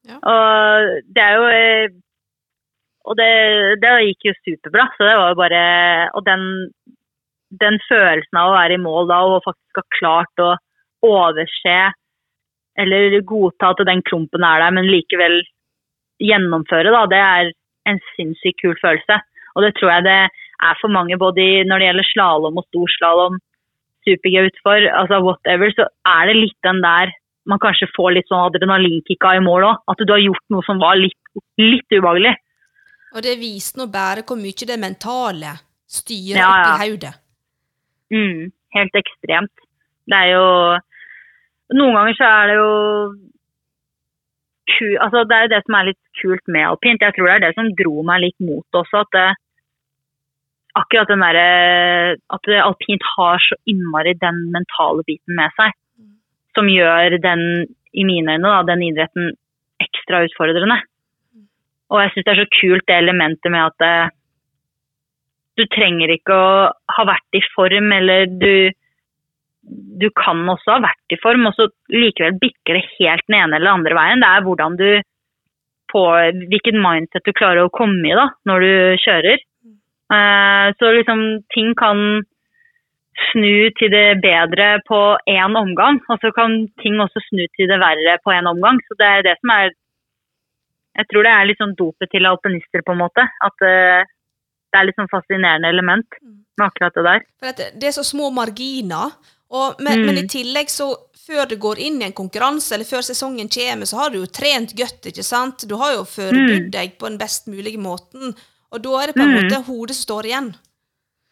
Ja. 0.10 0.18
Og 0.20 0.90
det 1.16 1.24
er 1.24 1.38
jo 1.40 1.46
eh, 1.48 1.94
Og 3.08 3.16
det, 3.20 3.32
det 3.80 3.92
gikk 4.04 4.26
jo 4.28 4.34
superbra. 4.42 4.90
Så 4.98 5.08
det 5.08 5.16
var 5.16 5.32
jo 5.32 5.38
bare 5.40 5.64
Og 6.20 6.26
den, 6.28 6.44
den 7.64 7.80
følelsen 7.88 8.40
av 8.40 8.52
å 8.52 8.58
være 8.58 8.76
i 8.76 8.84
mål 8.84 9.08
da 9.12 9.22
og 9.30 9.46
faktisk 9.48 9.80
ha 9.80 9.86
klart 10.00 10.44
å 10.44 10.54
overse 11.04 11.78
eller 12.80 13.20
godta 13.28 13.70
at 13.74 13.84
den 13.86 14.02
klumpen 14.08 14.44
er 14.48 14.64
der, 14.64 14.72
men 14.74 14.88
likevel 14.90 15.36
gjennomføre, 16.24 16.90
da, 16.96 17.04
det 17.12 17.20
er 17.22 17.52
en 17.92 18.00
sinnssykt 18.16 18.64
kul 18.64 18.74
følelse. 18.82 19.20
Og 19.54 19.66
det 19.66 19.76
tror 19.78 19.92
jeg 19.92 20.06
det 20.08 20.20
er 20.70 20.80
for 20.82 20.94
mange, 20.94 21.18
både 21.20 21.64
når 21.70 21.82
det 21.82 21.90
gjelder 21.90 22.10
slalåm 22.12 22.62
og 22.62 22.66
storslalåm, 22.70 23.42
super-G 24.04 24.48
utfor, 24.50 24.88
altså 25.00 25.20
whatever, 25.24 25.72
så 25.76 25.88
er 26.16 26.30
det 26.30 26.40
litt 26.40 26.60
den 26.68 26.82
der 26.84 27.14
man 27.50 27.60
kanskje 27.60 27.90
får 27.96 28.14
litt 28.16 28.30
sånn 28.32 28.46
adrenalinkick 28.48 29.26
av 29.28 29.40
i 29.40 29.44
mål 29.44 29.68
òg. 29.68 29.82
At 29.92 30.04
du 30.04 30.14
har 30.14 30.22
gjort 30.24 30.46
noe 30.54 30.64
som 30.68 30.80
var 30.80 30.96
litt, 31.00 31.20
litt 31.60 31.92
ubehagelig. 31.92 32.34
Og 33.14 33.26
det 33.26 33.36
viser 33.42 33.82
nå 33.82 33.90
bare 33.92 34.24
hvor 34.28 34.40
mye 34.40 34.70
det 34.70 34.80
mentale 34.80 35.58
styrer 35.92 36.40
Ja, 36.40 36.54
ja. 36.64 36.72
i 36.80 36.88
hodet. 36.94 37.14
Mm, 38.14 38.50
helt 38.78 38.98
ekstremt. 38.98 39.54
Det 40.08 40.18
er 40.18 40.34
jo 40.36 40.48
Noen 41.74 41.96
ganger 41.96 42.16
så 42.18 42.28
er 42.28 42.50
det 42.52 42.56
jo 42.60 42.72
ku, 44.70 44.88
altså 45.02 45.24
Det 45.26 45.38
er 45.38 45.46
jo 45.46 45.52
det 45.54 45.62
som 45.64 45.78
er 45.80 45.88
litt 45.88 46.02
kult 46.20 46.52
med 46.56 46.68
alpint. 46.68 47.02
Jeg 47.02 47.16
tror 47.16 47.30
det 47.30 47.36
er 47.36 47.44
det 47.48 47.54
som 47.58 47.72
dro 47.80 48.04
meg 48.06 48.22
litt 48.26 48.44
mot 48.44 48.80
også. 48.82 49.04
At 49.06 49.16
det, 49.16 49.30
akkurat 50.80 51.12
den 51.12 51.24
derre 51.24 52.18
At 52.34 52.50
alpint 52.64 53.06
har 53.16 53.42
så 53.44 53.58
innmari 53.70 54.16
den 54.20 54.48
mentale 54.54 55.06
biten 55.08 55.38
med 55.38 55.54
seg. 55.58 55.76
Som 56.54 56.70
gjør 56.70 57.18
den, 57.22 57.70
i 57.94 58.04
mine 58.06 58.36
øyne, 58.36 58.50
da, 58.50 58.62
den 58.68 58.84
idretten 58.86 59.32
ekstra 59.82 60.24
utfordrende. 60.28 60.80
Og 61.94 62.02
jeg 62.02 62.14
syns 62.14 62.26
det 62.26 62.34
er 62.34 62.42
så 62.44 62.52
kult 62.60 62.86
det 62.90 62.98
elementet 62.98 63.52
med 63.54 63.66
at 63.70 63.86
eh, 63.86 64.14
du 65.58 65.66
trenger 65.70 66.14
ikke 66.14 66.34
å 66.34 66.54
ha 66.98 67.06
vært 67.06 67.38
i 67.38 67.44
form, 67.54 67.92
eller 67.94 68.30
du 68.30 68.72
du 69.64 70.10
kan 70.18 70.42
også 70.50 70.76
ha 70.76 70.84
vært 70.84 71.16
i 71.16 71.20
form, 71.24 71.46
og 71.48 71.56
så 71.56 71.70
likevel 71.94 72.36
bikker 72.42 72.78
det 72.78 72.84
helt 72.98 73.24
den 73.30 73.38
ene 73.40 73.58
eller 73.58 73.78
andre 73.78 73.96
veien. 73.96 74.24
Det 74.24 74.30
er 74.30 74.46
hvordan 74.48 74.78
du 74.80 74.88
på 75.94 76.04
hvilket 76.50 76.76
mindset 76.76 77.24
du 77.24 77.32
klarer 77.38 77.64
å 77.64 77.74
komme 77.74 78.02
i 78.10 78.18
da, 78.18 78.28
når 78.50 78.66
du 78.66 78.74
kjører. 79.04 79.44
Eh, 80.14 80.68
så 80.80 80.92
liksom 80.94 81.22
ting 81.56 81.74
kan 81.80 82.22
snu 83.32 83.70
til 83.78 83.92
det 83.94 84.22
bedre 84.24 84.80
på 84.90 85.00
én 85.30 85.56
omgang, 85.60 86.00
og 86.10 86.18
så 86.22 86.32
kan 86.36 86.56
ting 86.82 86.98
også 87.02 87.22
snu 87.30 87.44
til 87.56 87.70
det 87.72 87.80
verre 87.82 88.18
på 88.26 88.34
én 88.34 88.50
omgang. 88.50 88.80
Så 88.88 88.98
det 89.00 89.08
er 89.10 89.22
det 89.30 89.38
som 89.42 89.50
er 89.60 89.72
Jeg 90.96 91.08
tror 91.10 91.24
det 91.26 91.32
er 91.34 91.46
litt 91.50 91.58
sånn 91.58 91.72
dopet 91.74 92.12
til 92.14 92.26
alpinister, 92.30 92.84
på 92.86 92.94
en 92.94 93.00
måte. 93.02 93.24
At 93.42 93.64
eh, 93.66 94.04
det 94.70 94.78
er 94.78 94.86
litt 94.86 94.96
sånn 95.00 95.10
fascinerende 95.10 95.72
element 95.74 96.06
med 96.22 96.68
akkurat 96.68 96.94
det 96.94 97.04
der. 97.08 97.24
For 97.40 97.48
at 97.50 97.58
det- 97.80 97.88
er 97.90 97.96
så 97.98 98.04
små 98.06 98.30
marginer. 98.30 99.10
Og, 99.50 99.82
men, 99.82 100.06
men 100.06 100.18
i 100.18 100.22
Mm. 100.22 100.30
tillegg, 100.30 100.70
så 100.70 100.94
før 101.26 101.50
du 101.50 101.56
går 101.58 101.80
inn 101.82 101.98
i 102.02 102.06
en 102.06 102.14
konkurranse, 102.14 102.74
eller 102.76 102.86
før 102.86 103.02
sesongen 103.02 103.50
kommer, 103.50 103.86
så 103.90 103.98
har 104.04 104.10
du 104.14 104.18
jo 104.22 104.26
trent 104.30 104.74
godt, 104.78 105.02
ikke 105.10 105.24
sant? 105.26 105.66
Du 105.68 105.76
har 105.82 105.94
jo 105.98 106.06
forberedt 106.06 106.66
Mm. 106.70 106.72
deg 106.72 106.98
på 107.00 107.10
den 107.10 107.18
best 107.18 107.48
mulige 107.48 107.78
måten. 107.82 108.36
Og 108.74 108.82
da 108.84 108.94
er 109.02 109.08
det 109.12 109.16
på 109.18 109.24
en 109.24 109.34
Mm. 109.34 109.38
måte 109.44 109.60
hodet 109.68 109.96
som 109.96 110.06
står 110.08 110.26
igjen. 110.30 110.50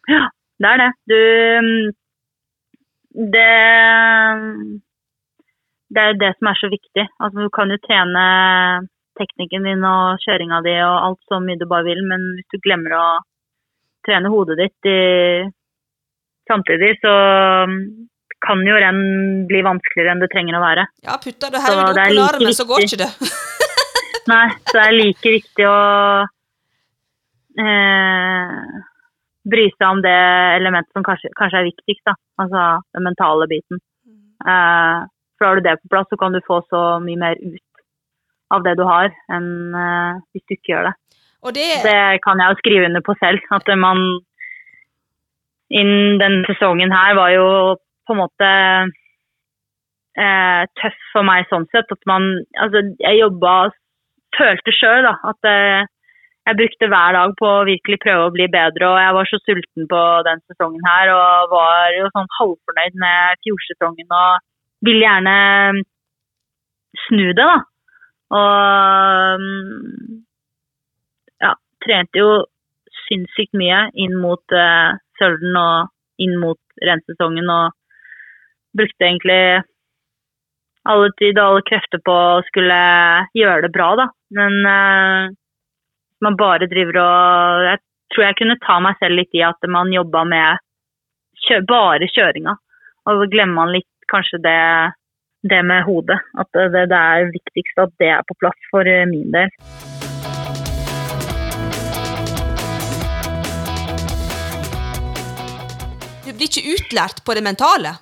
Ja, 0.08 0.22
det 0.62 0.68
er 0.72 0.78
det. 0.82 0.90
Du 1.10 1.18
mm, 1.66 1.92
Det 3.32 3.50
Det 5.92 6.00
er 6.02 6.14
det 6.16 6.30
som 6.38 6.48
er 6.48 6.56
så 6.56 6.68
viktig. 6.72 7.04
Altså, 7.20 7.42
du 7.44 7.50
kan 7.52 7.68
jo 7.68 7.76
trene 7.84 8.22
teknikken 9.20 9.66
din 9.68 9.82
og 9.84 10.16
kjøringa 10.24 10.62
di 10.64 10.72
og 10.80 10.94
alt 11.06 11.20
så 11.28 11.36
mye 11.44 11.58
du 11.60 11.66
bare 11.68 11.84
vil, 11.84 12.00
men 12.08 12.22
hvis 12.38 12.48
du 12.54 12.58
glemmer 12.64 12.94
å 12.96 13.06
trene 14.06 14.30
hodet 14.32 14.56
ditt 14.56 14.88
i, 14.88 15.44
samtidig, 16.48 16.94
så 17.04 17.12
mm, 17.68 17.76
kan 18.42 18.64
jo 18.66 18.74
renn 18.80 19.02
bli 19.50 19.60
vanskeligere 19.62 20.14
enn 20.16 20.22
det 20.24 20.30
trenger 20.32 20.56
å 20.56 20.62
være. 20.64 20.86
Ja, 21.04 21.18
putter 21.20 21.52
du 21.52 21.58
hodet 21.60 21.84
opp 21.84 22.00
i 22.08 22.16
larmen, 22.16 22.40
armen, 22.40 22.56
så 22.56 22.64
går 22.66 22.86
ikke 22.88 23.02
det. 23.04 23.10
Nei, 24.32 24.46
så 24.64 24.78
det 24.78 24.86
er 24.86 24.96
like 24.96 25.34
viktig 25.36 25.68
å 25.68 25.76
eh, 27.60 28.82
bry 29.52 29.66
seg 29.74 29.88
om 29.88 30.02
det 30.04 30.18
elementet 30.58 30.92
som 30.94 31.04
kanskje, 31.06 31.32
kanskje 31.38 31.62
er 31.62 31.70
viktigst, 31.70 32.04
da. 32.08 32.14
Altså 32.42 32.62
den 32.94 33.06
mentale 33.08 33.48
biten. 33.50 33.82
Eh, 34.46 35.04
for 35.36 35.48
har 35.48 35.58
du 35.58 35.66
det 35.66 35.78
på 35.82 35.92
plass, 35.92 36.08
så 36.10 36.18
kan 36.20 36.34
du 36.34 36.40
få 36.46 36.62
så 36.70 36.82
mye 37.02 37.18
mer 37.18 37.38
ut 37.42 37.62
av 38.52 38.64
det 38.66 38.76
du 38.78 38.84
har, 38.86 39.12
enn 39.32 39.48
eh, 39.74 40.20
hvis 40.32 40.46
du 40.46 40.56
ikke 40.56 40.74
gjør 40.74 40.90
det. 40.90 40.96
Det, 41.42 41.68
Det 41.82 42.22
kan 42.22 42.38
jeg 42.38 42.52
jo 42.52 42.60
skrive 42.60 42.86
under 42.86 43.02
på 43.02 43.14
selv. 43.18 43.42
At 43.50 43.66
man 43.78 44.02
innen 45.72 46.20
denne 46.20 46.44
sesongen 46.46 46.92
her 46.94 47.16
var 47.18 47.32
jo 47.34 47.46
på 48.06 48.14
en 48.14 48.20
måte 48.20 48.50
eh, 50.22 50.62
tøff 50.78 50.98
for 51.14 51.26
meg 51.26 51.48
sånn 51.50 51.66
sett. 51.72 51.90
At 51.90 52.06
man 52.06 52.44
Altså, 52.54 52.84
jeg 53.00 53.22
jobba 53.24 53.72
Følte 54.32 54.72
sjøl, 54.72 55.02
da, 55.04 55.10
at 55.28 55.44
eh, 55.44 55.82
jeg 56.42 56.58
brukte 56.58 56.88
hver 56.90 57.14
dag 57.16 57.34
på 57.38 57.48
å 57.48 57.66
virkelig 57.68 57.98
prøve 58.02 58.26
å 58.26 58.34
bli 58.34 58.48
bedre. 58.50 58.88
Og 58.90 58.98
jeg 58.98 59.16
var 59.16 59.28
så 59.30 59.38
sulten 59.42 59.88
på 59.90 60.00
den 60.26 60.42
sesongen 60.50 60.86
her 60.88 61.12
og 61.14 61.52
var 61.54 61.94
jo 61.94 62.08
sånn 62.14 62.30
halvfornøyd 62.38 62.98
med 63.02 63.42
fjorsesongen 63.46 64.16
og 64.18 64.40
ville 64.82 65.04
gjerne 65.04 65.36
snu 67.06 67.28
det, 67.30 67.46
da. 67.46 67.60
Og 68.32 69.44
mm, 69.44 70.22
ja, 71.44 71.52
trente 71.86 72.22
jo 72.24 72.32
sinnssykt 73.06 73.54
mye 73.60 73.84
inn 74.02 74.16
mot 74.20 74.56
uh, 74.56 74.98
Sølden 75.20 75.58
og 75.60 76.24
inn 76.24 76.34
mot 76.42 76.58
rensesongen. 76.82 77.52
Og 77.54 77.78
brukte 78.78 79.06
egentlig 79.06 79.62
alle 80.90 81.12
tid 81.20 81.38
og 81.38 81.44
alle 81.44 81.64
krefter 81.68 82.02
på 82.02 82.16
å 82.16 82.42
skulle 82.48 82.80
gjøre 83.38 83.68
det 83.68 83.72
bra, 83.76 83.92
da. 84.00 84.08
Men 84.34 84.56
eh, 84.66 85.30
man 86.22 86.38
bare 86.38 86.70
driver 86.70 87.00
og 87.02 87.68
Jeg 87.68 87.82
tror 88.14 88.26
jeg 88.26 88.38
kunne 88.38 88.60
ta 88.62 88.78
meg 88.84 88.98
selv 89.00 89.18
litt 89.18 89.38
i 89.38 89.44
at 89.46 89.70
man 89.72 89.92
jobba 89.92 90.24
med 90.28 90.60
kjø, 91.46 91.62
bare 91.68 92.10
kjøringa. 92.12 92.56
Og 93.08 93.22
så 93.22 93.30
glemmer 93.32 93.56
man 93.62 93.72
litt 93.74 93.88
kanskje 94.12 94.42
det, 94.44 94.58
det 95.48 95.62
med 95.64 95.86
hodet. 95.88 96.20
At 96.38 96.52
det, 96.54 96.84
det 96.92 96.98
er 96.98 97.32
viktigst 97.32 97.82
at 97.82 97.96
det 98.02 98.12
er 98.18 98.28
på 98.28 98.36
plass 98.42 98.68
for 98.70 98.86
eh, 98.86 99.08
min 99.08 99.32
del. 99.34 99.50
du 106.32 106.38
blir 106.38 106.48
ikke 106.48 106.72
utlært 106.74 107.18
på 107.26 107.34
det 107.36 107.44
mentale. 107.44 107.92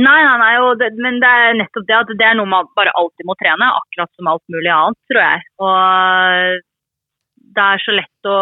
Nei, 0.00 0.20
nei, 0.24 0.36
nei, 0.40 0.52
det, 0.80 0.88
men 1.04 1.18
det 1.20 1.28
er 1.28 1.56
nettopp 1.58 1.88
det 1.88 1.96
at 1.98 2.12
det 2.16 2.24
er 2.24 2.36
noe 2.38 2.48
man 2.48 2.68
bare 2.78 2.94
alltid 2.96 3.26
må 3.28 3.34
trene, 3.40 3.66
akkurat 3.82 4.08
som 4.16 4.30
alt 4.30 4.44
mulig 4.52 4.70
annet, 4.72 4.98
tror 5.10 5.20
jeg. 5.20 5.42
Og 5.66 6.62
det 7.56 7.68
er 7.68 7.82
så 7.84 7.94
lett 7.96 8.28
å 8.28 8.38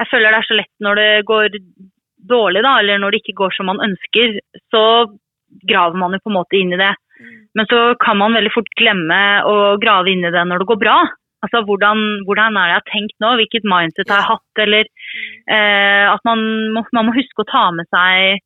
Jeg 0.00 0.08
føler 0.08 0.32
det 0.32 0.38
er 0.40 0.48
så 0.48 0.56
lett 0.56 0.84
når 0.84 0.96
det 0.96 1.10
går 1.28 1.56
dårlig, 2.30 2.62
da, 2.64 2.78
eller 2.80 3.00
når 3.00 3.12
det 3.12 3.20
ikke 3.20 3.36
går 3.36 3.52
som 3.56 3.68
man 3.68 3.82
ønsker, 3.84 4.38
så 4.72 4.82
graver 5.68 5.98
man 6.00 6.14
jo 6.16 6.20
på 6.24 6.30
en 6.30 6.38
måte 6.38 6.56
inn 6.56 6.72
i 6.72 6.80
det. 6.80 6.94
Men 7.58 7.68
så 7.68 7.80
kan 8.00 8.16
man 8.20 8.36
veldig 8.36 8.52
fort 8.54 8.70
glemme 8.80 9.20
å 9.44 9.76
grave 9.82 10.12
inn 10.12 10.24
i 10.24 10.32
det 10.32 10.44
når 10.48 10.62
det 10.62 10.68
går 10.70 10.80
bra. 10.80 10.98
Altså 11.44 11.62
hvordan, 11.64 12.00
hvordan 12.28 12.56
er 12.56 12.68
det 12.68 12.70
jeg 12.70 12.78
har 12.78 12.88
tenkt 12.90 13.16
nå, 13.24 13.32
hvilket 13.40 13.68
mindset 13.68 14.12
har 14.12 14.22
jeg 14.22 14.30
hatt, 14.30 14.62
eller 14.64 14.88
eh, 15.56 16.06
at 16.08 16.24
man 16.28 16.44
må, 16.74 16.84
man 16.96 17.08
må 17.08 17.16
huske 17.16 17.44
å 17.44 17.48
ta 17.48 17.66
med 17.76 17.88
seg 17.92 18.40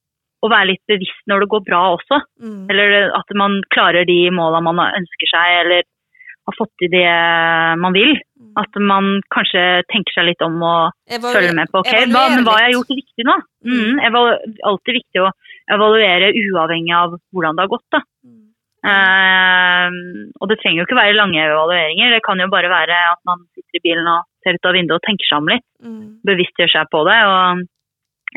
og 0.44 0.52
være 0.52 0.68
litt 0.74 0.82
bevisst 0.90 1.24
når 1.30 1.42
det 1.42 1.50
går 1.55 1.64
bra 1.66 1.80
også. 1.94 2.20
Mm. 2.42 2.64
Eller 2.70 3.09
at 3.16 3.34
man 3.38 3.59
klarer 3.74 4.07
de 4.09 4.18
måla 4.34 4.61
man 4.62 4.82
ønsker 4.86 5.30
seg, 5.30 5.59
eller 5.64 5.86
har 6.45 6.57
fått 6.59 6.72
til 6.80 6.90
det 6.92 7.09
man 7.80 7.95
vil. 7.97 8.14
At 8.61 8.76
man 8.78 9.18
kanskje 9.34 9.82
tenker 9.90 10.14
seg 10.14 10.28
litt 10.28 10.42
om 10.45 10.61
og 10.62 10.92
følger 11.11 11.57
med 11.57 11.70
på 11.72 11.80
ok, 11.80 11.90
hva, 12.12 12.28
men 12.30 12.45
hva 12.47 12.59
har 12.59 12.68
jeg 12.68 12.76
gjort 12.76 12.92
riktig 12.95 13.26
nå? 13.26 13.34
Mm, 13.66 14.03
evalu 14.11 14.34
alltid 14.70 14.99
viktig 15.01 15.22
å 15.24 15.30
evaluere 15.74 16.28
uavhengig 16.38 16.95
av 16.95 17.16
hvordan 17.32 17.57
det 17.57 17.64
har 17.64 17.72
gått. 17.72 17.86
da. 17.97 18.03
Mm. 18.22 18.40
Eh, 18.84 19.97
og 20.38 20.51
det 20.51 20.59
trenger 20.61 20.82
jo 20.82 20.86
ikke 20.86 21.01
være 21.01 21.16
lange 21.16 21.40
evalueringer, 21.40 22.12
det 22.12 22.24
kan 22.26 22.40
jo 22.42 22.51
bare 22.53 22.68
være 22.68 22.99
at 23.14 23.20
man 23.24 23.47
sitter 23.57 23.80
i 23.80 23.84
bilen 23.86 24.11
og 24.12 24.26
ser 24.45 24.59
ut 24.59 24.68
av 24.68 24.76
vinduet 24.76 25.01
og 25.01 25.07
tenker 25.09 25.30
seg 25.30 25.40
om 25.40 25.49
litt, 25.55 25.66
Mm. 25.84 26.20
bevisstgjør 26.24 26.70
seg 26.72 26.90
på 26.92 27.01
det. 27.09 27.16
Og, 27.28 27.64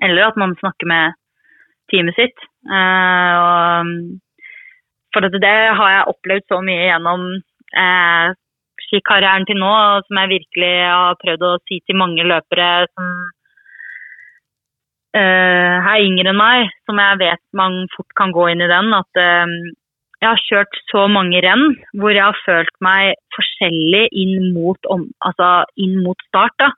eller 0.08 0.28
at 0.30 0.40
man 0.40 0.56
snakker 0.60 0.88
med 0.88 1.14
teamet 1.92 2.16
sitt. 2.16 2.40
Uh, 2.68 3.36
og, 3.44 3.92
for 5.14 5.24
at 5.28 5.38
det 5.40 5.58
har 5.80 5.92
jeg 5.94 6.10
opplevd 6.12 6.48
så 6.52 6.60
mye 6.64 6.90
gjennom 6.90 7.28
eh, 7.76 8.36
skikarrieren 8.88 9.48
til 9.48 9.60
nå, 9.60 9.74
som 10.06 10.22
jeg 10.22 10.34
virkelig 10.36 10.76
har 10.86 11.18
prøvd 11.24 11.48
å 11.48 11.58
si 11.66 11.82
til 11.84 12.00
mange 12.00 12.24
løpere 12.28 12.70
som 12.92 13.10
eh, 15.18 15.76
er 15.82 16.06
yngre 16.06 16.32
enn 16.32 16.40
meg, 16.40 16.72
som 16.88 17.02
jeg 17.02 17.20
vet 17.24 17.44
man 17.58 17.84
fort 17.96 18.16
kan 18.20 18.34
gå 18.36 18.48
inn 18.54 18.64
i 18.64 18.72
den, 18.72 18.94
at 18.96 19.22
eh, 19.22 19.58
jeg 20.22 20.30
har 20.30 20.44
kjørt 20.48 20.80
så 20.90 21.06
mange 21.12 21.42
renn 21.46 21.68
hvor 22.00 22.16
jeg 22.16 22.26
har 22.26 22.40
følt 22.46 22.78
meg 22.82 23.18
forskjellig 23.36 24.08
inn 24.18 24.52
mot, 24.56 24.80
om, 24.90 25.06
altså 25.26 25.68
inn 25.78 26.00
mot 26.06 26.18
start. 26.30 26.56
Da. 26.62 26.72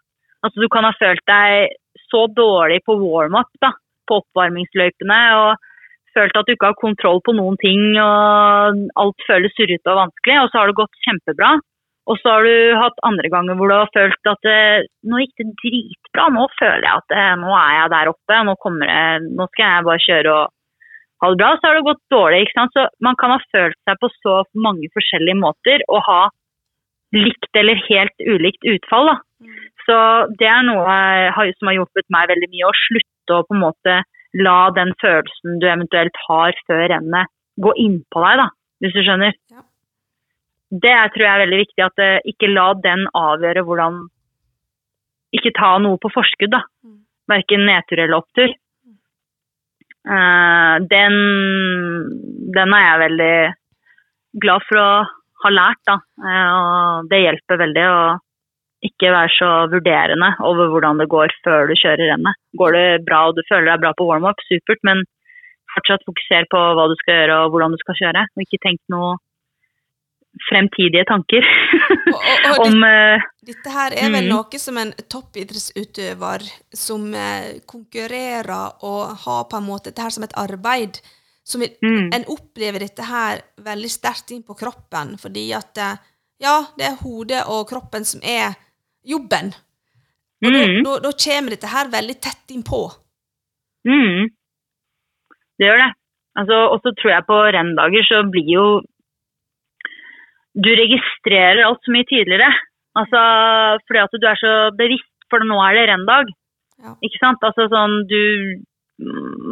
Altså, 0.44 0.60
du 0.60 0.68
kan 0.72 0.88
ha 0.88 0.92
følt 1.00 1.24
deg 1.30 1.78
så 2.10 2.26
dårlig 2.36 2.82
på 2.88 2.98
warm-up, 3.00 3.52
da, 3.64 3.72
på 4.10 4.20
oppvarmingsløypene, 4.24 5.20
og 5.40 5.69
følt 6.16 6.38
at 6.38 6.48
du 6.48 6.54
ikke 6.54 6.72
har 6.72 6.80
kontroll 6.80 7.22
på 7.26 7.36
noen 7.38 7.58
ting, 7.62 7.82
og 8.02 8.80
alt 9.04 9.28
føles 9.28 9.54
surrete 9.58 9.92
og 9.92 10.00
vanskelig, 10.04 10.38
og 10.42 10.50
så 10.52 10.62
har 10.62 10.72
det 10.72 10.80
gått 10.80 11.04
kjempebra. 11.08 11.58
Og 12.10 12.18
så 12.18 12.32
har 12.34 12.48
du 12.48 12.78
hatt 12.80 13.04
andre 13.06 13.30
ganger 13.30 13.58
hvor 13.58 13.70
du 13.70 13.76
har 13.76 13.92
følt 13.94 14.30
at 14.32 14.48
eh, 14.50 14.88
nå 15.06 15.20
gikk 15.22 15.44
det 15.44 15.52
dritbra, 15.62 16.30
nå 16.34 16.48
føler 16.58 16.88
jeg 16.88 17.04
at 17.04 17.14
eh, 17.14 17.36
nå 17.38 17.52
er 17.54 17.76
jeg 17.76 17.92
der 17.94 18.10
oppe, 18.14 18.40
nå, 18.48 18.56
kommer 18.64 18.90
det, 18.90 19.30
nå 19.38 19.46
skal 19.52 19.66
jeg 19.68 19.86
bare 19.90 20.06
kjøre 20.08 20.38
og 20.40 20.56
ha 21.22 21.30
det 21.30 21.40
bra. 21.42 21.52
Så 21.54 21.70
har 21.70 21.78
det 21.78 21.86
gått 21.86 22.04
dårlig. 22.16 22.42
ikke 22.48 22.58
sant? 22.58 22.74
Så 22.74 22.88
man 23.06 23.20
kan 23.20 23.36
ha 23.36 23.40
følt 23.54 23.78
seg 23.86 24.02
på 24.02 24.10
så 24.18 24.36
mange 24.66 24.90
forskjellige 24.96 25.38
måter 25.38 25.86
og 25.88 26.02
ha 26.08 26.22
likt 27.14 27.62
eller 27.62 27.86
helt 27.90 28.26
ulikt 28.26 28.66
utfall. 28.74 29.14
da. 29.14 29.18
Så 29.86 29.98
det 30.40 30.50
er 30.50 30.66
noe 30.66 30.96
som 31.58 31.70
har 31.70 31.78
hjulpet 31.78 32.10
meg 32.14 32.30
veldig 32.32 32.50
mye, 32.50 32.70
å 32.70 32.80
slutte 32.88 33.38
å 33.38 33.46
på 33.46 33.58
en 33.58 33.64
måte 33.68 34.02
la 34.38 34.70
den 34.76 34.94
følelsen 35.02 35.60
du 35.62 35.68
eventuelt 35.70 36.18
har 36.28 36.58
før 36.68 36.86
rennet, 36.94 37.32
gå 37.60 37.74
innpå 37.82 38.22
deg, 38.24 38.44
da, 38.44 38.48
hvis 38.84 38.96
du 38.96 39.02
skjønner. 39.04 39.36
Ja. 39.52 39.64
Det 40.70 40.96
tror 41.14 41.26
jeg 41.26 41.34
er 41.34 41.44
veldig 41.44 41.60
viktig, 41.64 41.84
at 41.86 42.02
uh, 42.06 42.30
ikke 42.30 42.52
la 42.54 42.72
den 42.78 43.08
avgjøre 43.18 43.66
hvordan 43.66 44.08
Ikke 45.34 45.54
ta 45.54 45.76
noe 45.78 45.98
på 46.02 46.10
forskudd, 46.10 46.50
da. 46.50 46.64
Mm. 46.82 47.02
Verken 47.30 47.66
nedtur 47.68 48.00
eller 48.02 48.18
opptur. 48.18 48.54
Uh, 50.10 50.82
den, 50.90 51.18
den 52.56 52.74
er 52.74 52.86
jeg 52.86 53.02
veldig 53.04 53.36
glad 54.42 54.66
for 54.66 54.82
å 54.82 54.90
ha 55.44 55.52
lært, 55.54 55.82
da. 55.86 56.00
Uh, 56.18 56.50
og 56.50 57.12
det 57.12 57.22
hjelper 57.22 57.62
veldig 57.62 57.86
å 57.90 58.00
ikke 58.86 59.12
være 59.12 59.32
så 59.36 59.48
vurderende 59.72 60.30
over 60.48 60.70
hvordan 60.72 61.02
det 61.02 61.10
går 61.12 61.34
før 61.44 61.68
du 61.68 61.76
kjører 61.76 62.14
rennet. 62.14 62.40
Går 62.60 62.76
det 62.78 62.86
bra 63.08 63.26
og 63.28 63.36
du 63.36 63.42
føler 63.50 63.74
deg 63.74 63.82
bra 63.84 63.92
på 63.98 64.08
warm-up, 64.08 64.40
supert, 64.48 64.80
men 64.88 65.04
fortsatt 65.74 66.06
fokuser 66.08 66.48
på 66.52 66.62
hva 66.78 66.86
du 66.90 66.96
skal 67.02 67.22
gjøre 67.22 67.42
og 67.44 67.52
hvordan 67.54 67.76
du 67.76 67.82
skal 67.82 68.00
kjøre. 68.00 68.24
Og 68.36 68.46
ikke 68.46 68.62
tenk 68.64 68.80
noe 68.94 69.18
fremtidige 70.46 71.04
tanker 71.10 71.46
Og, 72.14 72.16
og, 72.16 72.50
og 72.52 72.60
om 72.68 72.84
uh, 72.86 73.24
Dette 73.46 73.74
her 73.74 73.96
er 73.98 74.12
vel 74.14 74.28
Mm. 74.30 74.34
noe 74.36 74.60
som 74.62 74.78
en 74.78 74.92
toppidrettsutøver 75.12 76.46
som 76.76 77.08
uh, 77.16 77.58
konkurrerer 77.70 78.54
og 78.86 79.18
har 79.26 79.48
på 79.50 79.58
en 79.58 79.66
måte 79.66 79.90
dette 79.90 80.06
her 80.06 80.14
som 80.14 80.24
et 80.24 80.36
arbeid, 80.38 81.02
som 81.44 81.64
vil, 81.66 81.74
mm, 81.82 82.12
en 82.14 82.28
opplever 82.30 82.86
dette 82.86 83.10
her 83.10 83.42
veldig 83.66 83.90
sterkt 83.92 84.32
inn 84.36 84.46
på 84.46 84.58
kroppen, 84.60 85.18
fordi 85.18 85.50
at 85.58 85.82
uh, 85.82 85.98
ja, 86.40 86.60
det 86.78 86.88
er 86.88 87.00
hodet 87.02 87.44
og 87.50 87.68
kroppen 87.72 88.06
som 88.08 88.22
er 88.24 88.54
jobben. 89.08 89.54
Og 90.40 90.52
mm, 90.56 90.82
da, 90.86 90.98
da 91.04 91.12
kommer 91.24 91.56
dette 91.56 91.72
her 91.72 91.92
veldig 91.92 92.18
tett 92.24 92.56
innpå. 92.56 92.82
mm. 93.88 94.30
Det 95.60 95.68
gjør 95.68 95.82
det. 95.82 95.90
Altså, 96.40 96.58
og 96.72 96.80
så 96.84 96.94
tror 96.96 97.12
jeg 97.12 97.28
på 97.28 97.38
renndager 97.52 98.06
så 98.08 98.22
blir 98.32 98.48
jo 98.48 98.66
Du 100.56 100.70
registrerer 100.72 101.66
alt 101.66 101.84
så 101.84 101.92
mye 101.92 102.08
tydeligere. 102.08 102.48
Altså, 103.00 103.20
fordi 103.88 104.00
at 104.02 104.16
du 104.16 104.28
er 104.28 104.40
så 104.40 104.54
bevisst, 104.80 105.12
for 105.30 105.44
nå 105.46 105.60
er 105.66 105.78
det 105.78 105.90
renndag. 105.92 106.32
Ja. 106.80 106.96
Ikke 107.04 107.20
sant? 107.20 107.44
Altså 107.44 107.68
sånn 107.72 108.02
du 108.10 108.22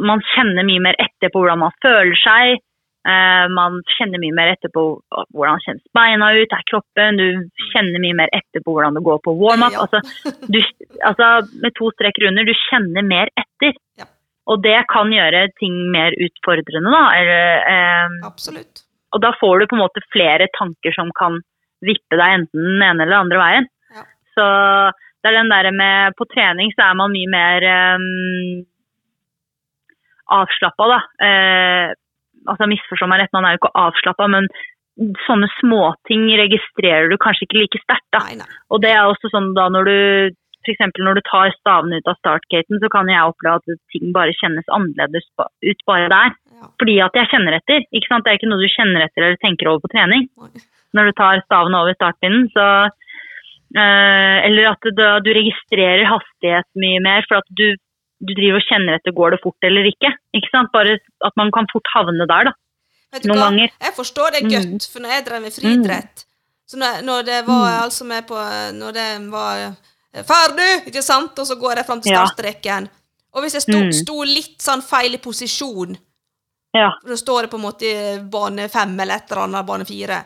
Man 0.08 0.24
kjenner 0.34 0.64
mye 0.68 0.82
mer 0.84 0.96
etter 1.00 1.30
på 1.32 1.40
hvordan 1.40 1.60
man 1.62 1.76
føler 1.84 2.16
seg. 2.20 2.64
Eh, 3.08 3.46
man 3.56 3.78
kjenner 3.96 4.20
mye 4.20 4.36
mer 4.36 4.52
etter 4.52 4.72
på 4.74 4.82
hvordan 5.32 5.62
kjennes 5.64 5.84
beina 5.96 6.28
ut, 6.36 6.52
er 6.52 6.66
kroppen. 6.68 7.20
Du 7.20 7.62
kjenner 7.70 8.02
mye 8.02 8.16
mer 8.18 8.32
etter 8.36 8.64
på 8.64 8.74
hvordan 8.74 8.98
det 8.98 9.04
går 9.06 9.22
på 9.24 9.34
warm-up. 9.38 9.76
Ja. 9.76 9.86
Altså, 9.86 10.02
altså, 11.10 11.28
med 11.62 11.76
to 11.78 11.88
streker 11.94 12.28
under, 12.28 12.44
du 12.44 12.66
kjenner 12.68 13.06
mer 13.06 13.32
etter. 13.40 13.78
Ja. 14.00 14.08
Og 14.48 14.60
det 14.64 14.76
kan 14.92 15.12
gjøre 15.12 15.46
ting 15.60 15.78
mer 15.94 16.16
utfordrende, 16.16 16.92
da. 16.92 17.04
Eller, 17.20 17.72
eh, 17.72 18.84
og 19.16 19.24
da 19.24 19.32
får 19.40 19.60
du 19.60 19.70
på 19.70 19.78
en 19.78 19.84
måte 19.86 20.04
flere 20.12 20.50
tanker 20.58 20.92
som 20.96 21.12
kan 21.16 21.40
vippe 21.84 22.18
deg 22.18 22.40
enten 22.40 22.64
den 22.64 22.82
ene 22.82 23.04
eller 23.04 23.14
den 23.14 23.22
andre 23.24 23.40
veien. 23.40 23.68
Ja. 23.94 24.04
Så 24.36 24.48
det 25.22 25.30
er 25.30 25.38
den 25.38 25.52
der 25.52 25.70
med 25.74 26.16
På 26.18 26.26
trening 26.28 26.72
så 26.74 26.90
er 26.90 26.98
man 26.98 27.14
mye 27.14 27.30
mer 27.30 27.64
um, 27.96 28.66
avslappa, 30.38 30.88
da. 30.92 31.00
Eh, 31.24 31.96
altså 32.50 32.68
misforstå 32.70 33.08
meg 33.10 33.22
rett, 33.22 33.32
man 33.36 33.46
er 33.46 33.54
jo 33.54 33.62
ikke 33.62 33.76
avslappa, 33.84 34.28
men 34.34 34.50
sånne 35.26 35.46
småting 35.60 36.26
registrerer 36.40 37.10
du 37.12 37.16
kanskje 37.22 37.46
ikke 37.46 37.60
like 37.60 37.80
sterkt, 37.84 38.08
da. 38.14 38.24
Nei, 38.26 38.38
nei. 38.40 38.60
Og 38.74 38.82
det 38.82 38.90
er 38.94 39.06
også 39.06 39.30
sånn 39.30 39.52
da 39.56 39.68
når 39.70 39.90
du 39.90 39.98
f.eks. 40.66 40.98
når 40.98 41.18
du 41.18 41.22
tar 41.28 41.52
stavene 41.54 42.00
ut 42.00 42.10
av 42.10 42.18
startgaten, 42.18 42.80
så 42.82 42.90
kan 42.92 43.08
jeg 43.10 43.30
oppleve 43.30 43.60
at 43.60 43.82
ting 43.94 44.12
bare 44.16 44.36
kjennes 44.36 44.66
annerledes 44.74 45.26
ut 45.38 45.84
bare 45.88 46.10
der. 46.12 46.34
Ja. 46.58 46.70
Fordi 46.82 46.96
at 47.04 47.18
jeg 47.18 47.30
kjenner 47.32 47.56
etter. 47.58 47.84
ikke 47.94 48.10
sant? 48.10 48.26
Det 48.26 48.32
er 48.32 48.40
ikke 48.40 48.50
noe 48.50 48.62
du 48.62 48.72
kjenner 48.72 49.06
etter 49.06 49.24
eller 49.24 49.40
tenker 49.42 49.70
over 49.70 49.84
på 49.86 49.92
trening. 49.94 50.28
Nei. 50.40 50.64
Når 50.96 51.10
du 51.10 51.18
tar 51.20 51.44
stavene 51.44 51.82
over 51.82 51.96
startpinnen, 51.96 52.48
så 52.54 52.66
eh, 53.76 54.36
Eller 54.48 54.70
at 54.72 54.88
du, 54.88 55.04
du 55.24 55.30
registrerer 55.36 56.08
hastighet 56.08 56.68
mye 56.80 57.02
mer, 57.04 57.28
for 57.28 57.40
at 57.40 57.48
du, 57.60 57.76
du 58.20 58.32
driver 58.34 58.58
og 58.58 58.66
kjenner 58.66 58.96
etter 58.98 59.12
går 59.14 59.30
det 59.36 59.40
fort 59.42 59.62
eller 59.62 59.86
ikke. 59.86 60.10
ikke 60.34 60.50
sant? 60.50 60.72
Bare 60.72 60.98
at 61.24 61.36
man 61.36 61.50
kan 61.54 61.66
fort 61.72 61.86
havne 61.94 62.26
der, 62.26 62.44
da. 62.50 62.52
Vet 63.12 63.22
du 63.22 63.28
Noen 63.28 63.38
hva? 63.38 63.44
ganger. 63.50 63.70
Jeg 63.80 63.94
forstår 63.96 64.32
det 64.32 64.42
Mm. 64.44 64.50
godt, 64.52 64.88
for 64.92 65.00
når 65.00 65.08
jeg 65.14 65.24
drev 65.24 65.42
med 65.42 65.52
friidrett 65.52 66.24
Så 66.68 66.76
når, 66.76 67.02
når 67.02 67.22
det 67.24 67.46
var 67.46 67.82
altså 67.86 68.04
med 68.04 68.26
på 68.28 68.36
Når 68.76 68.92
det 68.92 69.30
var 69.32 69.56
eh, 70.12 70.22
ferdig, 70.28 70.86
ikke 70.90 71.02
sant, 71.02 71.38
og 71.38 71.46
så 71.46 71.56
går 71.56 71.76
jeg 71.76 71.86
fram 71.86 72.00
til 72.02 72.12
startstreken 72.12 72.88
Og 73.32 73.42
hvis 73.42 73.54
jeg 73.54 73.62
sto, 73.62 73.78
Mm. 73.78 73.92
sto 73.92 74.22
litt 74.24 74.58
sånn 74.60 74.82
feil 74.82 75.14
i 75.14 75.18
posisjon, 75.18 75.96
Ja. 76.74 76.90
da 77.06 77.14
står 77.16 77.42
jeg 77.42 77.50
på 77.50 77.56
en 77.56 77.64
måte 77.64 77.82
i 77.88 78.18
bane 78.20 78.68
fem 78.68 79.00
eller 79.00 79.14
et 79.14 79.30
eller 79.32 79.42
annet, 79.44 79.66
bane 79.66 79.84
fire 79.86 80.24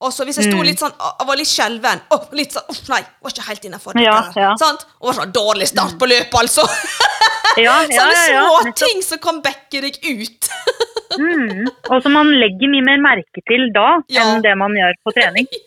og 0.00 0.10
så 0.12 0.24
hvis 0.24 0.36
jeg 0.36 0.50
sto 0.50 0.56
Mm. 0.58 0.64
litt 0.66 0.78
sånn, 0.78 0.92
jeg 0.96 1.26
var 1.26 1.36
litt 1.36 1.46
skjelven 1.48 2.00
Å, 2.10 2.32
litt 2.32 2.52
sånn, 2.52 2.64
«Åh, 2.68 2.88
Nei, 2.88 3.02
var 3.22 3.30
ikke 3.30 3.46
helt 3.48 3.64
innafor. 3.64 3.92
Ja, 4.02 4.32
ja. 4.36 4.54
Sant? 4.56 4.84
Og 5.00 5.14
var 5.14 5.24
sånn 5.24 5.32
dårlig 5.32 5.68
start 5.68 5.98
på 5.98 6.06
løpet, 6.08 6.32
altså. 6.34 6.62
Ja, 7.64 7.74
ja, 7.86 8.04
Sånne 8.08 8.70
ja, 8.70 8.72
ting 8.78 9.02
som 9.04 9.20
kan 9.22 9.42
backe 9.44 9.84
deg 9.86 10.00
ut. 10.02 10.50
Mm. 11.14 11.68
Og 11.94 12.00
som 12.02 12.10
man 12.16 12.26
legger 12.40 12.66
mye 12.72 12.82
mer 12.82 12.98
merke 12.98 13.38
til 13.46 13.68
da 13.70 14.00
enn 14.18 14.40
det 14.42 14.50
man 14.58 14.72
gjør 14.74 14.96
på 15.06 15.12
trening. 15.14 15.46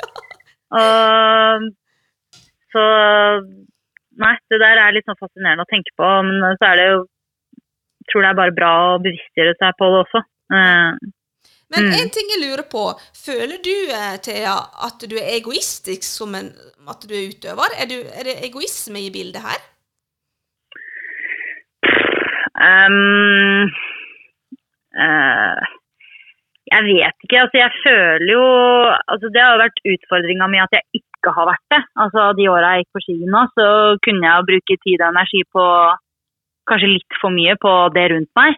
Uh, 0.68 1.64
så 2.76 2.82
Nei, 4.20 4.34
det 4.52 4.58
der 4.60 4.82
er 4.82 4.92
litt 4.92 5.06
sånn 5.08 5.16
fascinerende 5.22 5.64
å 5.64 5.70
tenke 5.72 5.94
på. 5.96 6.10
Men 6.28 6.58
så 6.60 6.68
er 6.74 6.76
det 6.82 6.88
jo 6.90 6.98
jeg 7.06 8.10
tror 8.12 8.26
det 8.26 8.32
er 8.34 8.40
bare 8.42 8.56
bra 8.58 8.72
å 8.90 9.00
bevisstgjøre 9.06 9.54
seg 9.62 9.78
på 9.80 9.88
det 9.94 10.02
også. 10.02 10.22
Uh, 10.52 11.14
Men 11.72 11.88
Mm. 11.88 11.96
en 12.02 12.12
ting 12.16 12.30
jeg 12.32 12.40
lurer 12.44 12.64
på, 12.72 12.84
føler 13.16 13.64
du, 13.64 13.74
eh, 13.92 14.18
Thea, 14.24 14.58
at 14.88 15.00
du 15.08 15.16
er 15.20 15.34
egoistisk 15.38 16.04
som 16.04 16.36
en, 16.36 16.52
at 16.88 17.08
du 17.08 17.16
er 17.16 17.32
utøver? 17.32 17.74
Er, 17.80 17.86
du, 17.92 17.98
er 18.04 18.24
det 18.24 18.38
egoisme 18.48 19.02
i 19.04 19.10
bildet 19.12 19.44
her? 19.44 19.60
Ehm, 22.66 23.70
uh, 24.98 25.66
jeg 26.68 26.84
vet 26.84 27.26
ikke. 27.26 27.42
Altså, 27.44 27.58
jeg 27.62 27.72
føler 27.84 28.32
jo 28.34 28.46
altså, 29.08 29.30
Det 29.34 29.44
har 29.44 29.54
jo 29.54 29.64
vært 29.64 29.84
utfordringa 29.94 30.50
mi 30.52 30.60
at 30.64 30.74
jeg 30.76 31.02
ikke 31.02 31.34
har 31.38 31.50
vært 31.52 31.66
det. 31.74 31.82
Altså, 32.04 32.28
De 32.40 32.50
åra 32.52 32.74
jeg 32.76 32.86
gikk 32.86 32.98
på 32.98 33.04
ski 33.06 33.18
nå, 33.24 33.44
så 33.56 33.68
kunne 34.06 34.30
jeg 34.30 34.48
bruke 34.52 34.80
tid 34.84 35.02
og 35.02 35.10
energi 35.14 35.44
på 35.56 35.66
kanskje 36.68 36.94
litt 36.98 37.20
for 37.22 37.32
mye 37.32 37.56
på 37.64 37.74
det 37.96 38.10
rundt 38.12 38.32
meg, 38.36 38.58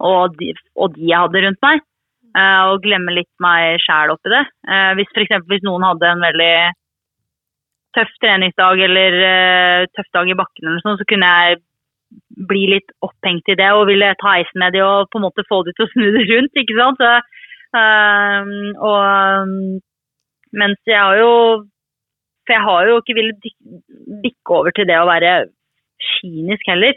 og 0.00 0.38
de, 0.38 0.54
og 0.80 0.94
de 0.94 1.10
jeg 1.10 1.24
hadde 1.26 1.42
rundt 1.46 1.66
meg. 1.66 1.82
Uh, 2.32 2.72
og 2.72 2.78
glemme 2.80 3.12
litt 3.12 3.28
meg 3.44 3.76
sjæl 3.84 4.14
oppi 4.14 4.30
det. 4.32 4.46
Uh, 4.64 4.94
hvis 4.96 5.10
eksempel, 5.20 5.50
hvis 5.52 5.66
noen 5.66 5.84
hadde 5.84 6.08
en 6.08 6.22
veldig 6.24 6.54
tøff 7.92 8.14
treningsdag 8.24 8.80
eller 8.86 9.16
uh, 9.20 9.90
tøff 9.92 10.08
dag 10.16 10.30
i 10.32 10.36
bakken, 10.38 10.64
eller 10.64 10.80
sånn, 10.80 10.96
så 10.96 11.04
kunne 11.10 11.28
jeg 11.28 11.60
bli 12.48 12.64
litt 12.74 12.92
opphengt 13.04 13.48
i 13.52 13.56
det 13.58 13.70
og 13.76 13.88
ville 13.90 14.12
ta 14.20 14.36
heisen 14.36 14.62
med 14.62 14.74
de 14.74 14.82
og 14.84 15.10
på 15.12 15.20
en 15.20 15.26
måte 15.26 15.44
få 15.48 15.62
de 15.66 15.74
til 15.76 15.86
å 15.86 15.92
snu 15.92 16.06
det 16.16 16.24
rundt. 16.30 16.60
ikke 16.62 16.76
sant? 16.78 17.02
Så, 17.02 17.12
øh, 17.80 18.52
og, 18.76 19.00
um, 19.46 19.80
mens 20.52 20.78
jeg 20.86 21.00
har 21.00 21.16
jo 21.16 21.32
For 22.42 22.56
jeg 22.56 22.66
har 22.66 22.88
jo 22.88 22.94
ikke 22.98 23.14
villet 23.14 23.44
bikke 24.22 24.54
over 24.58 24.74
til 24.74 24.86
det 24.88 24.96
å 24.98 25.06
være 25.06 25.32
kynisk 26.02 26.66
heller. 26.66 26.96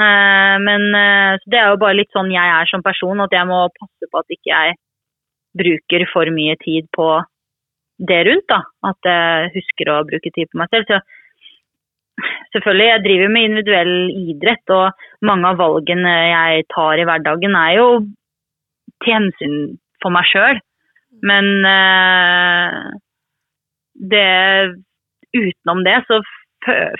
Eh, 0.00 0.54
men 0.64 0.86
så 1.42 1.50
det 1.52 1.58
er 1.60 1.66
jo 1.68 1.80
bare 1.82 1.98
litt 1.98 2.14
sånn 2.16 2.30
jeg 2.32 2.52
er 2.54 2.70
som 2.70 2.80
person, 2.80 3.20
at 3.20 3.34
jeg 3.36 3.44
må 3.50 3.58
passe 3.76 4.08
på 4.08 4.22
at 4.22 4.32
ikke 4.32 4.48
jeg 4.48 4.78
bruker 5.60 6.06
for 6.08 6.32
mye 6.32 6.56
tid 6.64 6.88
på 6.96 7.08
det 7.98 8.20
rundt. 8.30 8.46
da, 8.48 8.62
At 8.86 9.10
jeg 9.10 9.52
husker 9.58 9.92
å 9.92 10.04
bruke 10.08 10.32
tid 10.32 10.48
på 10.50 10.60
meg 10.60 10.72
selv. 10.72 10.88
Så 10.88 11.00
selvfølgelig, 12.54 12.88
jeg 12.88 13.04
driver 13.04 13.34
med 13.34 13.48
individuell 13.48 13.94
idrett, 14.28 14.74
og 14.74 15.26
mange 15.28 15.52
av 15.52 15.60
valgene 15.60 16.14
jeg 16.30 16.64
tar 16.74 17.00
i 17.00 17.06
hverdagen 17.08 17.58
er 17.58 17.74
jo 17.78 17.88
til 19.04 19.14
hensyn 19.14 19.58
for 20.02 20.14
meg 20.14 20.28
sjøl. 20.30 20.60
Men 21.28 21.48
eh, 21.66 22.74
det 24.12 24.26
utenom 25.34 25.82
det 25.86 25.98
så 26.06 26.20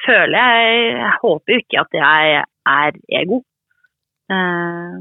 føler 0.07 0.39
jeg 0.39 0.75
Jeg 0.97 1.15
håper 1.23 1.53
jo 1.53 1.61
ikke 1.63 1.81
at 1.85 1.97
jeg 2.01 2.43
er 2.73 3.01
ego. 3.21 3.41
Eh, 4.33 4.99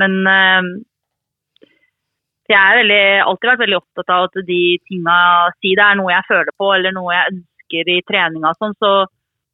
men 0.00 0.12
eh, 0.36 0.70
jeg 2.48 2.60
har 2.60 2.80
alltid 3.24 3.48
vært 3.48 3.62
veldig 3.64 3.80
opptatt 3.80 4.10
av 4.12 4.26
at 4.28 4.40
de 4.48 4.62
tinga 4.88 5.18
Si 5.60 5.72
det 5.76 5.84
er 5.84 6.00
noe 6.00 6.12
jeg 6.12 6.28
føler 6.28 6.56
på 6.60 6.72
eller 6.76 6.92
noe 6.96 7.14
jeg 7.16 7.38
i 7.82 8.02
treninga 8.08 8.52
og 8.52 8.60
sånn, 8.60 8.76
så 8.78 8.90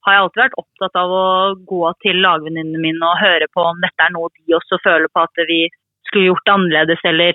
har 0.06 0.14
jeg 0.14 0.22
alltid 0.24 0.42
vært 0.42 0.60
opptatt 0.62 0.96
av 0.96 1.10
å 1.12 1.24
gå 1.68 1.80
til 2.04 2.20
lagvenninnene 2.24 2.80
mine 2.80 3.04
og 3.04 3.20
høre 3.20 3.48
på 3.52 3.64
om 3.68 3.80
dette 3.84 4.04
er 4.04 4.12
noe 4.14 4.30
de 4.32 4.56
også 4.56 4.80
føler 4.84 5.08
på 5.12 5.24
at 5.26 5.42
vi 5.48 5.62
skulle 6.08 6.30
gjort 6.30 6.52
annerledes, 6.54 7.02
eller 7.04 7.34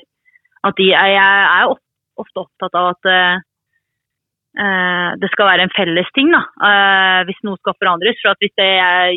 at 0.65 0.75
de 0.77 0.89
Jeg 0.89 1.17
er 1.17 1.67
of- 1.69 1.81
ofte 2.17 2.41
opptatt 2.41 2.73
av 2.75 2.87
at 2.95 3.09
eh, 3.11 3.37
det 5.21 5.29
skal 5.31 5.49
være 5.51 5.65
en 5.67 5.73
felles 5.75 6.09
ting, 6.15 6.31
da. 6.31 6.41
uh, 6.63 7.21
hvis 7.27 7.41
noe 7.43 7.59
skal 7.59 7.75
forandres. 7.75 8.17
For 8.21 8.31
at 8.31 8.39
hvis 8.39 8.55
det, 8.55 8.69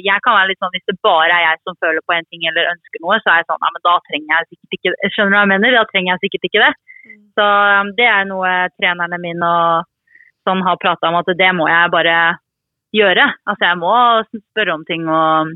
jeg 0.03 0.25
kan 0.25 0.35
være 0.35 0.51
litt 0.51 0.59
sånn, 0.59 0.73
hvis 0.75 0.89
det 0.91 0.97
bare 1.07 1.31
er 1.31 1.45
jeg 1.47 1.61
som 1.63 1.79
føler 1.79 2.03
på 2.05 2.17
en 2.17 2.27
ting 2.27 2.43
eller 2.51 2.73
ønsker 2.75 3.03
noe, 3.05 3.21
så 3.23 3.31
er 3.33 3.41
jeg 3.41 3.49
sånn 3.49 3.63
Nei, 3.63 3.71
men 3.77 3.85
da 3.87 3.95
trenger 4.09 4.35
jeg 4.35 4.49
sikkert 4.51 4.77
ikke 4.79 4.93
det. 4.95 5.13
Skjønner 5.15 5.31
du 5.31 5.37
hva 5.39 5.45
jeg 5.45 5.53
mener? 5.55 5.77
Da 5.79 5.85
trenger 5.93 6.11
jeg 6.13 6.23
sikkert 6.25 6.49
ikke 6.51 6.65
det. 6.67 6.73
Så 7.39 7.47
um, 7.47 7.93
det 7.99 8.09
er 8.11 8.27
noe 8.29 8.53
trenerne 8.77 9.23
mine 9.23 9.53
og 9.63 9.89
sånn 10.49 10.65
har 10.65 10.81
prata 10.81 11.13
om 11.13 11.21
at 11.21 11.29
det 11.37 11.53
må 11.57 11.69
jeg 11.69 11.93
bare 11.93 12.19
gjøre. 12.97 13.29
Altså 13.45 13.69
jeg 13.69 13.81
må 13.81 13.95
spørre 14.33 14.75
om 14.75 14.85
ting 14.89 15.09
og 15.13 15.55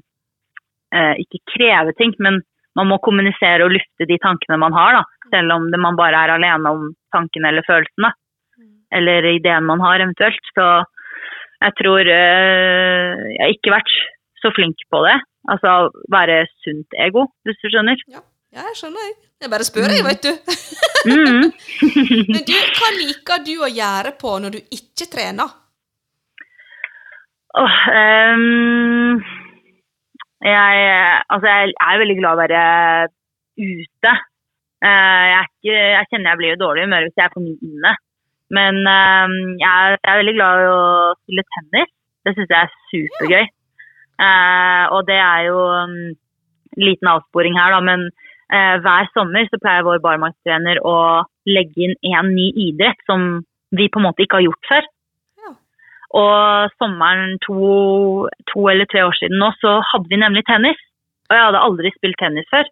eh, 0.93 1.15
ikke 1.25 1.43
kreve 1.55 1.95
ting, 1.99 2.15
men 2.21 2.43
man 2.79 2.89
må 2.89 2.99
kommunisere 3.05 3.67
og 3.67 3.75
lufte 3.75 4.09
de 4.09 4.19
tankene 4.21 4.61
man 4.61 4.77
har, 4.77 5.01
da. 5.01 5.29
Selv 5.33 5.57
om 5.57 5.69
man 5.81 5.97
bare 5.97 6.25
er 6.25 6.35
alene 6.35 6.73
om 6.73 6.91
tankene 7.15 7.51
eller 7.53 7.67
følelsene. 7.67 8.13
Eller 8.93 9.29
ideen 9.31 9.65
man 9.65 9.81
har 9.81 10.05
eventuelt. 10.05 10.53
Så 10.53 10.67
jeg 11.63 11.77
tror 11.81 12.09
eh, 12.13 13.23
jeg 13.33 13.43
har 13.45 13.55
ikke 13.57 13.77
vært 13.77 13.93
så 14.43 14.53
flink 14.57 14.85
på 14.93 15.03
det. 15.07 15.19
Altså 15.53 15.91
være 16.13 16.45
sunt 16.63 16.99
ego, 17.07 17.27
hvis 17.47 17.61
du 17.63 17.71
skjønner. 17.73 18.01
Ja, 18.13 18.23
jeg 18.59 18.79
skjønner. 18.79 19.13
Jeg. 19.45 19.53
Bare 19.53 19.67
spør, 19.67 19.93
jeg, 19.93 20.05
vet 20.07 20.23
du. 20.27 20.33
Mm. 21.11 21.51
Men 22.33 22.47
du, 22.49 22.55
hva 22.79 22.91
liker 22.99 23.45
du 23.47 23.55
å 23.63 23.71
gjøre 23.71 24.15
på 24.21 24.37
når 24.43 24.57
du 24.57 24.61
ikke 24.79 25.11
trener? 25.13 25.59
Oh, 27.53 27.79
um, 27.93 29.19
jeg, 30.41 30.77
altså 31.29 31.51
jeg 31.51 31.75
er 31.77 31.99
veldig 32.01 32.17
glad 32.21 32.31
i 32.31 32.37
å 32.37 32.41
være 32.41 32.63
ute. 33.61 34.13
Eh, 34.83 35.25
jeg, 35.31 35.51
ikke, 35.53 35.75
jeg 35.77 36.09
kjenner 36.11 36.33
jeg 36.33 36.41
blir 36.41 36.55
i 36.57 36.63
dårlig 36.63 36.87
humør 36.87 37.05
hvis 37.07 37.19
jeg 37.19 37.27
er 37.29 37.35
for 37.35 37.45
mye 37.45 37.69
inne. 37.69 37.93
Men 38.53 38.79
ehm, 38.85 39.37
jeg, 39.61 39.69
er, 39.71 39.95
jeg 39.97 40.11
er 40.13 40.21
veldig 40.21 40.35
glad 40.37 40.63
i 40.63 40.71
å 40.73 40.81
spille 41.21 41.45
tennis. 41.57 41.93
Det 42.23 42.35
syns 42.37 42.51
jeg 42.53 42.59
er 42.59 42.75
supergøy. 42.91 43.45
Uh, 44.23 44.85
og 44.95 45.07
det 45.09 45.17
er 45.19 45.47
jo 45.49 45.63
en 45.75 45.95
liten 46.79 47.09
avsporing 47.11 47.57
her, 47.59 47.73
da, 47.75 47.81
men 47.85 48.05
hver 48.53 49.09
sommer 49.15 49.47
så 49.49 49.59
pleier 49.63 49.87
vår 49.87 50.03
barmarkstrener 50.05 50.83
å 50.85 50.97
legge 51.49 51.87
inn 51.87 51.95
en 52.13 52.33
ny 52.35 52.51
idrett 52.69 53.01
som 53.09 53.43
vi 53.73 53.89
på 53.89 54.01
en 54.01 54.07
måte 54.09 54.25
ikke 54.25 54.41
har 54.41 54.47
gjort 54.47 54.69
før. 54.69 54.89
Ja. 55.41 55.53
Og 56.21 56.75
sommeren 56.77 57.39
to, 57.47 57.61
to 58.53 58.67
eller 58.69 58.89
tre 58.91 59.07
år 59.09 59.17
siden 59.17 59.41
nå, 59.41 59.53
så 59.63 59.79
hadde 59.93 60.13
vi 60.13 60.21
nemlig 60.21 60.45
tennis. 60.49 60.81
Og 61.31 61.37
jeg 61.39 61.47
hadde 61.49 61.65
aldri 61.65 61.93
spilt 61.95 62.21
tennis 62.21 62.51
før. 62.53 62.69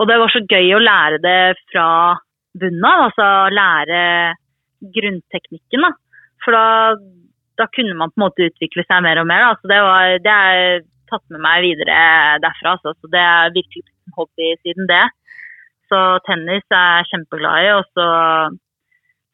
Og 0.00 0.08
det 0.10 0.16
var 0.18 0.32
så 0.32 0.40
gøy 0.42 0.72
å 0.74 0.82
lære 0.82 1.20
det 1.22 1.40
fra 1.70 1.88
bunnen 2.58 2.86
av, 2.88 3.04
altså 3.08 3.28
lære 3.54 4.00
grunnteknikken. 4.94 5.84
da. 5.84 5.92
For 6.44 6.56
da, 6.56 6.96
da 7.60 7.68
kunne 7.76 7.96
man 7.98 8.10
på 8.12 8.18
en 8.18 8.26
måte 8.26 8.48
utvikle 8.48 8.84
seg 8.88 9.04
mer 9.04 9.20
og 9.22 9.28
mer. 9.30 9.44
Da. 9.44 9.60
Så 9.60 9.70
det, 9.70 9.80
var, 9.86 10.16
det 10.24 10.34
er 10.34 10.86
tatt 11.12 11.24
med 11.30 11.44
meg 11.44 11.62
videre 11.68 11.98
derfra. 12.42 12.74
Altså. 12.74 12.94
Så 12.98 13.12
det 13.12 13.22
er 13.22 13.54
virkelig 13.54 13.84
blitt 14.04 14.12
en 14.12 14.18
hobby 14.18 14.52
siden 14.62 14.88
det. 14.90 15.04
Så 15.92 16.00
tennis 16.28 16.64
er 16.72 17.00
jeg 17.00 17.10
kjempeglad 17.12 17.64
i. 17.64 17.72
Og 17.78 17.84
så 17.96 18.06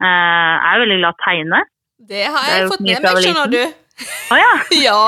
eh, 0.03 0.55
er 0.57 0.73
jeg 0.73 0.83
veldig 0.85 0.99
glad 1.03 1.11
i 1.11 1.15
å 1.15 1.25
tegne. 1.27 1.63
Det 2.11 2.25
har 2.25 2.47
Det 2.47 2.55
jeg 2.55 2.65
jo 2.65 2.73
fått 2.73 2.85
med 2.87 3.05
meg, 3.05 3.23
skjønner 3.25 3.53
du. 3.53 3.63
Å 4.31 4.41
ja. 4.41 4.53
Ja, 4.89 5.03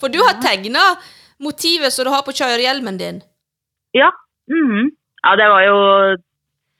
for 0.00 0.12
du 0.12 0.20
har 0.24 0.40
tegna 0.40 0.84
motivet 1.40 1.92
som 1.92 2.06
du 2.06 2.12
har 2.14 2.24
på 2.24 2.36
kjørehjelmen 2.36 2.98
din. 3.00 3.22
Ja. 3.96 4.10
mhm. 4.48 4.90
ja, 5.24 5.36
det 5.36 5.48
var 5.50 5.62
jo 5.66 5.78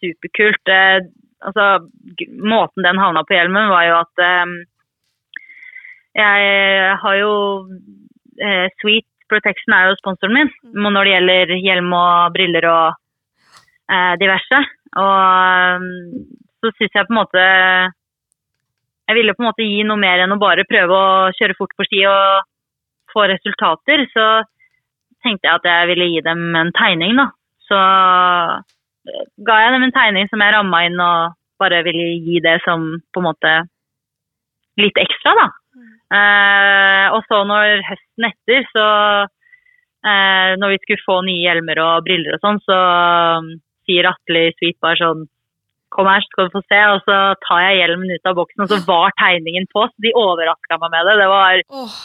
superkult. 0.00 0.68
Eh, 0.68 0.98
altså, 1.44 1.66
måten 2.40 2.86
den 2.86 3.00
havna 3.00 3.24
på 3.26 3.36
hjelmen, 3.36 3.70
var 3.72 3.86
jo 3.88 3.96
at 4.00 4.24
eh, 4.24 4.54
jeg 6.20 6.96
har 7.02 7.16
jo 7.20 7.32
eh, 8.40 8.66
Sweet 8.80 9.09
Protection 9.30 9.74
er 9.76 9.88
jo 9.88 9.98
sponsoren 10.00 10.34
min 10.36 10.50
Mm. 10.74 10.90
når 10.92 11.04
det 11.04 11.14
gjelder 11.14 11.54
hjelm 11.64 11.92
og 11.96 12.34
briller 12.34 12.66
og 12.70 12.94
eh, 13.90 14.14
diverse. 14.20 14.60
Og 15.00 15.80
mm, 15.80 16.20
så 16.60 16.72
syns 16.76 16.94
jeg 16.94 17.06
på 17.06 17.14
en 17.14 17.20
måte 17.22 17.42
Jeg 19.08 19.16
ville 19.18 19.34
på 19.34 19.42
en 19.42 19.48
måte 19.50 19.66
gi 19.66 19.82
noe 19.86 19.98
mer 19.98 20.20
enn 20.22 20.34
å 20.34 20.38
bare 20.38 20.66
prøve 20.70 20.94
å 20.94 21.30
kjøre 21.34 21.56
fort 21.58 21.72
på 21.74 21.86
ski 21.88 22.04
og 22.06 22.44
få 23.10 23.24
resultater. 23.26 24.04
Så 24.12 24.26
tenkte 25.24 25.48
jeg 25.48 25.58
at 25.58 25.66
jeg 25.66 25.88
ville 25.90 26.06
gi 26.12 26.20
dem 26.22 26.44
en 26.54 26.70
tegning, 26.76 27.16
da. 27.18 27.26
Så 27.66 27.78
eh, 27.78 29.24
ga 29.46 29.58
jeg 29.64 29.74
dem 29.74 29.86
en 29.88 29.96
tegning 29.96 30.30
som 30.30 30.42
jeg 30.44 30.54
ramma 30.54 30.84
inn 30.86 31.00
og 31.02 31.34
bare 31.60 31.82
ville 31.86 32.06
gi 32.24 32.38
det 32.44 32.60
som 32.64 32.86
på 33.12 33.20
en 33.20 33.28
måte 33.30 33.54
litt 34.80 34.96
ekstra, 35.02 35.34
da. 35.36 35.48
Eh, 36.10 37.06
og 37.14 37.22
så 37.30 37.42
når 37.46 37.84
høsten 37.86 38.26
etter, 38.26 38.64
så 38.74 38.86
eh, 40.02 40.56
Når 40.58 40.72
vi 40.72 40.78
skulle 40.82 41.04
få 41.06 41.20
nye 41.22 41.44
hjelmer 41.44 41.78
og 41.84 42.06
briller 42.06 42.34
og 42.34 42.42
sånn, 42.42 42.58
så 42.66 42.78
um, 43.38 43.52
sier 43.86 44.08
Atle 44.10 44.48
i 44.48 44.54
Sweet 44.56 44.80
bare 44.82 44.98
sånn 44.98 45.28
Kom 45.90 46.06
her, 46.06 46.22
så 46.22 46.30
skal 46.30 46.46
du 46.48 46.52
få 46.54 46.60
se. 46.70 46.80
Og 46.94 47.00
så 47.02 47.14
tar 47.42 47.62
jeg 47.64 47.78
hjelmen 47.80 48.10
ut 48.14 48.28
av 48.30 48.36
boksen, 48.38 48.62
og 48.62 48.70
så 48.70 48.76
var 48.86 49.10
tegningen 49.18 49.64
på. 49.74 49.88
Så 49.90 50.04
de 50.04 50.12
overraska 50.14 50.76
meg 50.78 50.92
med 50.92 51.08
det. 51.08 51.14
Det 51.18 51.26
var 51.32 51.62
oh. 51.80 51.96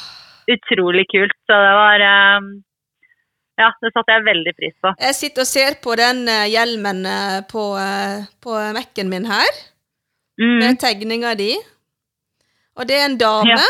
utrolig 0.55 1.03
kult. 1.11 1.35
Så 1.45 1.59
det 1.65 1.75
var 1.77 2.05
um, 2.41 2.47
Ja, 3.61 3.69
det 3.85 3.91
satte 3.93 4.15
jeg 4.15 4.25
veldig 4.25 4.53
pris 4.57 4.73
på. 4.81 4.93
jeg 4.99 5.15
sitter 5.19 5.45
og 5.45 5.49
ser 5.51 5.77
på 5.85 5.93
den 6.01 6.25
eh, 6.27 6.47
hjelmen 6.51 7.05
eh, 7.07 7.37
på, 7.47 7.67
uh, 7.77 8.25
på 8.41 8.57
Mac-en 8.75 9.09
min 9.13 9.29
her, 9.29 9.53
Mm. 10.35 10.57
med 10.59 10.79
tegninga 10.81 11.29
di. 11.39 11.53
Og 12.75 12.89
det 12.89 12.97
er 12.99 13.05
en 13.05 13.17
dame, 13.21 13.53
Ja. 13.53 13.61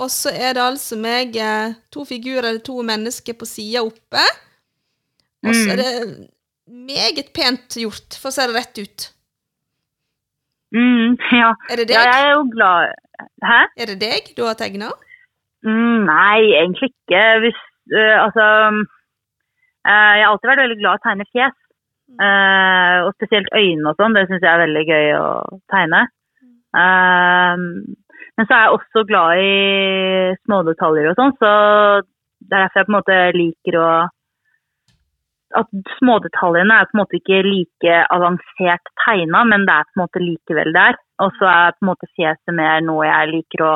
Og 0.00 0.08
så 0.12 0.32
er 0.32 0.54
det 0.56 0.62
altså 0.64 0.96
meg, 1.00 1.36
eh, 1.36 1.74
to 1.92 2.04
figurer, 2.08 2.58
to 2.64 2.80
mennesker 2.86 3.36
på 3.38 3.46
sida 3.48 3.82
oppe. 3.84 4.24
Og 5.44 5.52
så 5.54 5.66
Mm. 5.66 5.70
er 5.72 5.76
det 5.80 5.92
meget 6.90 7.30
pent 7.36 7.76
gjort, 7.80 8.16
for 8.20 8.28
å 8.28 8.32
si 8.34 8.46
det 8.46 8.56
rett 8.56 8.78
ut. 8.80 9.06
Mm, 10.72 11.16
ja. 11.34 11.50
Er 11.70 11.76
det 11.80 11.88
deg? 11.90 11.96
ja, 11.98 12.02
jeg 12.14 12.26
er 12.28 12.34
jo 12.36 12.44
glad 12.54 12.92
Hæ? 13.42 13.60
Er 13.76 13.86
det 13.90 13.98
deg 14.00 14.28
du 14.36 14.44
har 14.46 14.54
tegna? 14.54 14.92
Mm, 15.66 16.06
nei, 16.06 16.40
egentlig 16.56 16.88
ikke. 16.92 17.22
Hvis, 17.42 17.58
uh, 17.92 18.16
altså 18.24 18.44
uh, 18.70 20.12
jeg 20.16 20.22
har 20.24 20.30
alltid 20.30 20.48
vært 20.52 20.62
veldig 20.64 20.78
glad 20.80 20.94
i 20.94 21.00
å 21.00 21.04
tegne 21.08 21.26
fjes. 21.34 21.56
Uh, 22.20 22.96
og 23.06 23.12
spesielt 23.18 23.50
øynene 23.54 23.90
og 23.92 23.98
sånn. 24.00 24.14
Det 24.16 24.24
syns 24.30 24.40
jeg 24.46 24.52
er 24.54 24.62
veldig 24.64 24.84
gøy 24.88 25.10
å 25.18 25.26
tegne. 25.74 26.00
Eh, 26.70 27.56
men 28.40 28.46
så 28.48 28.56
er 28.56 28.62
jeg 28.64 28.76
også 28.78 29.02
glad 29.04 29.42
i 29.44 29.48
smådetaljer 30.46 31.10
og 31.10 31.18
sånn, 31.18 31.34
så 31.36 31.50
det 32.40 32.56
er 32.56 32.62
derfor 32.62 32.80
jeg 32.80 32.86
på 32.86 32.92
en 32.92 32.96
måte 32.96 33.18
liker 33.36 33.76
å 33.76 33.90
At 35.60 35.66
smådetaljene 35.98 36.78
er 36.78 36.86
på 36.88 36.94
en 36.94 37.00
måte 37.02 37.18
ikke 37.18 37.42
like 37.42 37.94
avansert 38.14 38.90
tegna, 39.02 39.42
men 39.50 39.66
det 39.68 39.74
er 39.74 39.88
på 39.88 39.98
en 39.98 40.02
måte 40.04 40.22
likevel 40.22 40.70
der. 40.72 40.96
Og 41.20 41.34
så 41.40 41.48
er 41.50 41.74
på 41.74 41.82
en 41.82 41.90
måte 41.90 42.08
fjeset 42.14 42.54
mer 42.54 42.80
noe 42.86 43.08
jeg 43.08 43.32
liker 43.32 43.64
å 43.66 43.72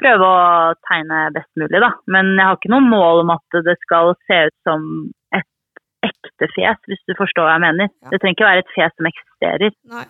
prøve 0.00 0.24
å 0.24 0.74
tegne 0.88 1.20
best 1.36 1.52
mulig, 1.60 1.82
da. 1.84 1.92
Men 2.08 2.32
jeg 2.32 2.48
har 2.48 2.58
ikke 2.58 2.72
noe 2.72 2.86
mål 2.88 3.22
om 3.26 3.34
at 3.36 3.60
det 3.68 3.76
skal 3.84 4.14
se 4.24 4.40
ut 4.48 4.56
som 4.64 4.88
et 5.36 5.82
ekte 6.08 6.48
fjes, 6.56 6.80
hvis 6.88 7.04
du 7.04 7.14
forstår 7.20 7.44
hva 7.44 7.58
jeg 7.58 7.66
mener. 7.68 7.92
Ja. 7.92 8.14
Det 8.14 8.22
trenger 8.22 8.38
ikke 8.38 8.48
være 8.48 8.64
et 8.64 8.74
fjes 8.74 8.96
som 8.96 9.12
eksisterer. 9.12 9.76
Nei. 9.94 10.08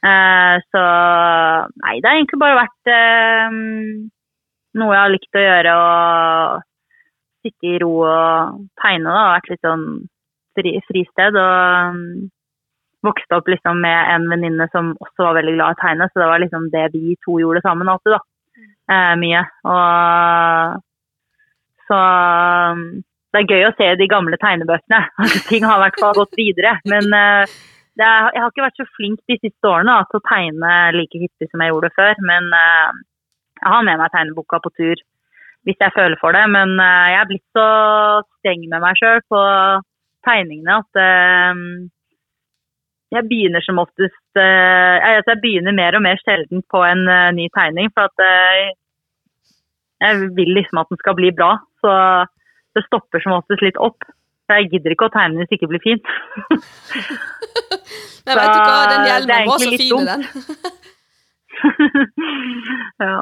Eh, 0.00 0.56
så 0.72 0.82
nei, 1.82 1.94
det 2.00 2.08
har 2.08 2.16
egentlig 2.16 2.40
bare 2.40 2.60
vært 2.62 2.90
eh, 2.94 3.60
noe 4.80 4.94
jeg 4.94 5.02
har 5.02 5.14
likt 5.14 5.38
å 5.38 5.46
gjøre. 5.46 5.76
Og 5.84 6.66
sitte 7.44 7.70
i 7.70 7.78
ro 7.82 7.94
og 8.04 8.60
tegne. 8.82 9.08
da, 9.08 9.20
har 9.24 9.36
vært 9.38 9.50
litt 9.52 9.64
sånn 9.64 9.86
fri, 10.58 10.74
fristed. 10.88 11.38
Og 11.40 11.96
um, 11.96 12.28
vokste 13.06 13.38
opp 13.38 13.48
liksom 13.48 13.80
med 13.80 14.14
en 14.14 14.28
venninne 14.32 14.66
som 14.74 14.92
også 15.00 15.20
var 15.26 15.38
veldig 15.40 15.56
glad 15.56 15.68
i 15.72 15.78
å 15.78 15.80
tegne, 15.80 16.04
så 16.10 16.16
det 16.20 16.28
var 16.28 16.42
liksom 16.42 16.64
det 16.74 16.86
vi 16.92 17.16
to 17.24 17.32
gjorde 17.40 17.64
sammen 17.64 17.88
alltid, 17.88 18.12
da. 18.16 18.20
Eh, 18.90 19.14
mye. 19.22 19.42
Og 19.72 19.78
så 21.90 21.98
um, 22.76 22.80
det 23.30 23.38
er 23.40 23.52
gøy 23.54 23.62
å 23.68 23.76
se 23.78 23.86
de 23.98 24.06
gamle 24.10 24.36
tegnebøkene. 24.42 25.00
Ting 25.50 25.62
har 25.66 25.76
i 25.78 25.84
hvert 25.86 26.00
fall 26.02 26.16
gått 26.18 26.34
videre. 26.38 26.72
Men 26.90 27.04
eh, 27.14 27.42
det 27.46 27.79
er, 28.06 28.30
jeg 28.34 28.42
har 28.42 28.50
ikke 28.52 28.66
vært 28.66 28.80
så 28.80 28.88
flink 28.96 29.20
de 29.28 29.36
siste 29.40 29.68
årene 29.68 29.92
da, 29.92 30.08
til 30.08 30.20
å 30.20 30.26
tegne 30.28 30.72
like 30.96 31.22
hyppig 31.22 31.48
som 31.50 31.62
jeg 31.62 31.72
gjorde 31.72 31.92
før. 31.96 32.20
Men 32.26 32.50
uh, 32.54 32.90
jeg 33.60 33.72
har 33.74 33.86
med 33.86 34.00
meg 34.00 34.12
tegneboka 34.14 34.60
på 34.64 34.72
tur 34.78 35.06
hvis 35.68 35.76
jeg 35.76 35.92
føler 35.96 36.16
for 36.20 36.36
det. 36.36 36.44
Men 36.52 36.76
uh, 36.80 37.06
jeg 37.12 37.20
er 37.20 37.30
blitt 37.30 37.46
så 37.56 37.68
streng 38.38 38.66
med 38.66 38.84
meg 38.84 39.00
sjøl 39.00 39.24
på 39.32 39.40
tegningene 40.28 40.80
at 40.82 41.00
uh, 41.00 41.64
jeg 43.10 43.26
begynner 43.26 43.64
som 43.66 43.80
oftest 43.82 44.38
altså 44.38 45.32
jeg 45.32 45.40
begynner 45.42 45.74
mer 45.74 45.96
og 45.98 46.04
mer 46.04 46.20
sjelden 46.20 46.60
på 46.70 46.78
en 46.86 47.00
ny 47.34 47.48
tegning. 47.56 47.88
For 47.90 48.06
at 48.06 48.22
jeg 49.98 50.28
vil 50.36 50.52
liksom 50.54 50.78
at 50.78 50.92
den 50.92 51.00
skal 51.00 51.16
bli 51.18 51.32
bra. 51.34 51.56
Så 51.82 51.90
det 52.78 52.84
stopper 52.86 53.24
som 53.24 53.34
oftest 53.34 53.64
litt 53.66 53.80
opp. 53.82 54.06
For 54.50 54.58
jeg 54.58 54.72
gidder 54.72 54.96
ikke 54.96 55.06
å 55.06 55.14
tegne 55.14 55.38
hvis 55.38 55.46
det 55.46 55.60
ikke 55.60 55.70
blir 55.70 55.82
fint. 55.84 56.08
Men 58.26 58.34
vet 58.34 58.48
du 58.50 58.58
hva, 58.58 58.80
den 58.90 59.04
hjelmen 59.06 59.46
var 59.46 59.62
så 59.62 59.70
fin, 59.78 60.08
den. 60.08 60.24
ja. 63.04 63.20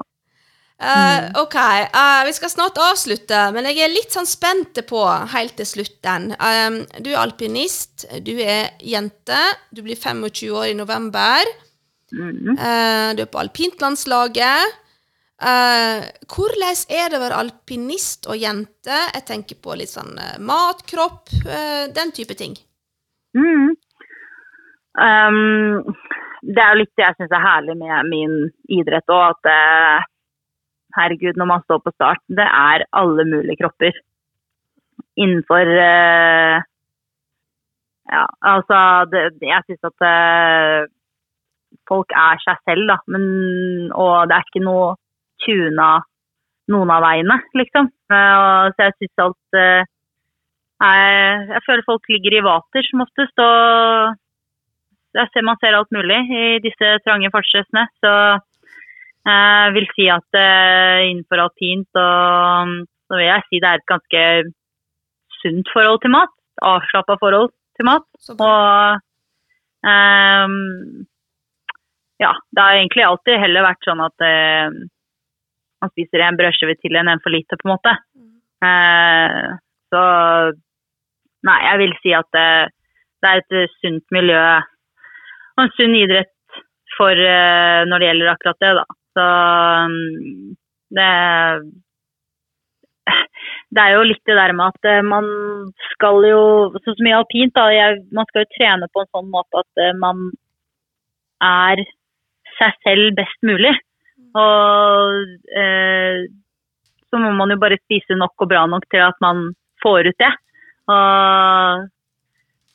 Uh, 0.79 1.20
ok, 1.43 1.57
uh, 1.91 2.22
vi 2.24 2.33
skal 2.37 2.53
snart 2.53 2.76
avslutte, 2.79 3.39
men 3.51 3.66
jeg 3.66 3.81
er 3.83 3.91
litt 3.91 4.14
sånn 4.14 4.29
spent 4.31 4.79
på 4.87 5.01
helt 5.35 5.57
til 5.59 5.66
slutten. 5.66 6.31
Um, 6.39 6.76
du 7.03 7.11
er 7.11 7.18
alpinist, 7.18 8.07
du 8.22 8.37
er 8.39 8.70
jente, 8.79 9.41
du 9.74 9.83
blir 9.83 9.99
25 9.99 10.55
år 10.55 10.68
i 10.70 10.76
november. 10.79 11.51
Mm. 12.14 12.55
Uh, 12.55 13.09
du 13.18 13.24
er 13.24 13.31
på 13.33 13.43
alpintlandslaget. 13.43 14.79
Uh, 15.39 16.03
hvordan 16.26 16.80
er 16.91 17.12
det 17.12 17.14
å 17.14 17.22
være 17.22 17.36
alpinist 17.39 18.26
og 18.26 18.41
jente? 18.43 18.97
Jeg 19.14 19.22
tenker 19.28 19.61
på 19.62 19.76
litt 19.78 19.93
sånn 19.93 20.18
uh, 20.18 20.34
mat, 20.43 20.82
kropp, 20.91 21.30
uh, 21.47 21.86
den 21.95 22.11
type 22.16 22.34
ting. 22.34 22.57
Mm. 23.39 23.70
Um, 24.99 25.95
det 26.43 26.59
er 26.59 26.74
jo 26.74 26.80
litt 26.80 26.91
det 26.99 27.07
jeg 27.07 27.18
syns 27.20 27.36
er 27.39 27.47
herlig 27.47 27.78
med 27.78 28.11
min 28.11 28.36
idrett 28.80 29.14
òg, 29.14 29.39
at 29.39 29.51
uh, 29.55 30.11
herregud, 30.99 31.39
når 31.39 31.53
man 31.55 31.66
står 31.68 31.84
på 31.86 31.95
start, 31.95 32.24
det 32.26 32.51
er 32.51 32.89
alle 32.99 33.30
mulige 33.30 33.62
kropper. 33.62 33.95
Innenfor 35.18 35.70
Ja, 38.09 38.24
altså 38.47 38.78
det, 39.11 39.20
Jeg 39.43 39.62
syns 39.66 39.86
at 39.86 40.05
folk 41.91 42.11
er 42.11 42.39
seg 42.43 42.59
selv, 42.66 42.91
da. 42.91 42.97
Men, 43.07 43.22
og 43.95 44.30
det 44.30 44.34
er 44.34 44.47
ikke 44.47 44.66
noe 44.66 44.97
tuna 45.45 45.91
noen 46.72 46.91
av 46.93 47.05
veiene, 47.05 47.39
liksom. 47.57 47.91
Eh, 48.12 48.34
og, 48.39 48.74
så 48.74 48.89
jeg 48.89 48.97
syns 48.99 49.24
alt 49.24 49.59
eh, 49.59 49.89
jeg, 50.78 51.47
jeg 51.55 51.64
føler 51.66 51.86
folk 51.86 52.11
ligger 52.12 52.39
i 52.39 52.45
vater 52.47 52.86
som 52.86 53.03
oftest, 53.03 53.43
og 53.43 54.18
jeg 55.18 55.32
ser, 55.32 55.47
man 55.47 55.59
ser 55.59 55.74
alt 55.74 55.91
mulig 55.95 56.20
i 56.30 56.45
disse 56.62 56.93
trange 57.03 57.30
fartsstressene. 57.34 57.86
Så 58.05 58.12
jeg 59.28 59.74
vil 59.74 59.89
si 59.97 60.07
at 60.12 60.39
eh, 60.39 61.09
innenfor 61.09 61.43
alpint 61.43 61.89
så, 61.97 62.07
så 63.09 63.18
vil 63.18 63.26
jeg 63.26 63.47
si 63.49 63.62
det 63.62 63.72
er 63.72 63.80
et 63.80 63.91
ganske 63.91 64.24
sunt 65.41 65.72
forhold 65.74 66.03
til 66.05 66.14
mat. 66.14 66.34
Avslappa 66.62 67.18
forhold 67.20 67.51
til 67.78 67.89
mat. 67.89 68.07
Og 68.34 69.01
um, 69.86 70.57
ja, 72.22 72.32
det 72.51 72.62
har 72.62 72.78
egentlig 72.78 73.07
alltid 73.07 73.43
heller 73.43 73.66
vært 73.68 73.86
sånn 73.86 74.03
at 74.05 74.26
eh, 74.26 74.78
man 75.83 75.93
spiser 75.93 76.24
en 76.24 76.39
brødskive 76.39 76.76
til 76.83 76.99
enn 76.99 77.11
en 77.12 77.22
for 77.24 77.35
lite, 77.35 77.59
på 77.59 77.68
en 77.68 77.74
måte. 77.74 77.95
Eh, 78.68 79.51
så 79.93 80.03
nei, 81.47 81.59
jeg 81.64 81.81
vil 81.83 81.95
si 82.03 82.14
at 82.18 82.29
det, 82.35 82.49
det 83.22 83.31
er 83.31 83.43
et 83.43 83.57
eh, 83.61 83.76
sunt 83.79 84.05
miljø 84.14 84.41
og 85.59 85.64
en 85.64 85.74
sunn 85.74 85.95
idrett 85.99 86.62
for 86.97 87.12
eh, 87.14 87.83
når 87.89 88.01
det 88.01 88.09
gjelder 88.09 88.33
akkurat 88.33 88.64
det, 88.64 88.72
da. 88.79 88.87
Så 89.18 89.26
mm, 89.93 90.57
det 90.99 91.12
det 93.74 93.83
er 93.85 93.95
jo 93.97 94.07
litt 94.07 94.24
det 94.29 94.37
der 94.39 94.55
med 94.57 94.72
at 94.72 94.89
eh, 94.89 95.05
man 95.05 95.29
skal 95.93 96.24
jo, 96.29 96.43
sånn 96.85 96.99
som 96.99 97.09
i 97.09 97.14
alpint, 97.16 97.55
da, 97.57 97.68
jeg, 97.74 98.03
man 98.14 98.29
skal 98.31 98.45
jo 98.45 98.53
trene 98.57 98.89
på 98.93 99.03
en 99.03 99.11
sånn 99.16 99.31
måte 99.33 99.62
at 99.62 99.83
eh, 99.85 99.97
man 99.99 100.31
er 101.45 101.85
seg 102.59 102.81
selv 102.85 103.14
best 103.18 103.39
mulig. 103.47 103.74
Og 104.37 105.39
eh, 105.62 106.26
så 107.09 107.20
må 107.20 107.31
man 107.37 107.53
jo 107.53 107.61
bare 107.61 107.81
spise 107.81 108.16
nok 108.18 108.35
og 108.45 108.51
bra 108.51 108.66
nok 108.68 108.85
til 108.93 109.05
at 109.05 109.16
man 109.24 109.53
får 109.83 110.11
ut 110.11 110.20
det. 110.20 110.33
Og 110.93 111.87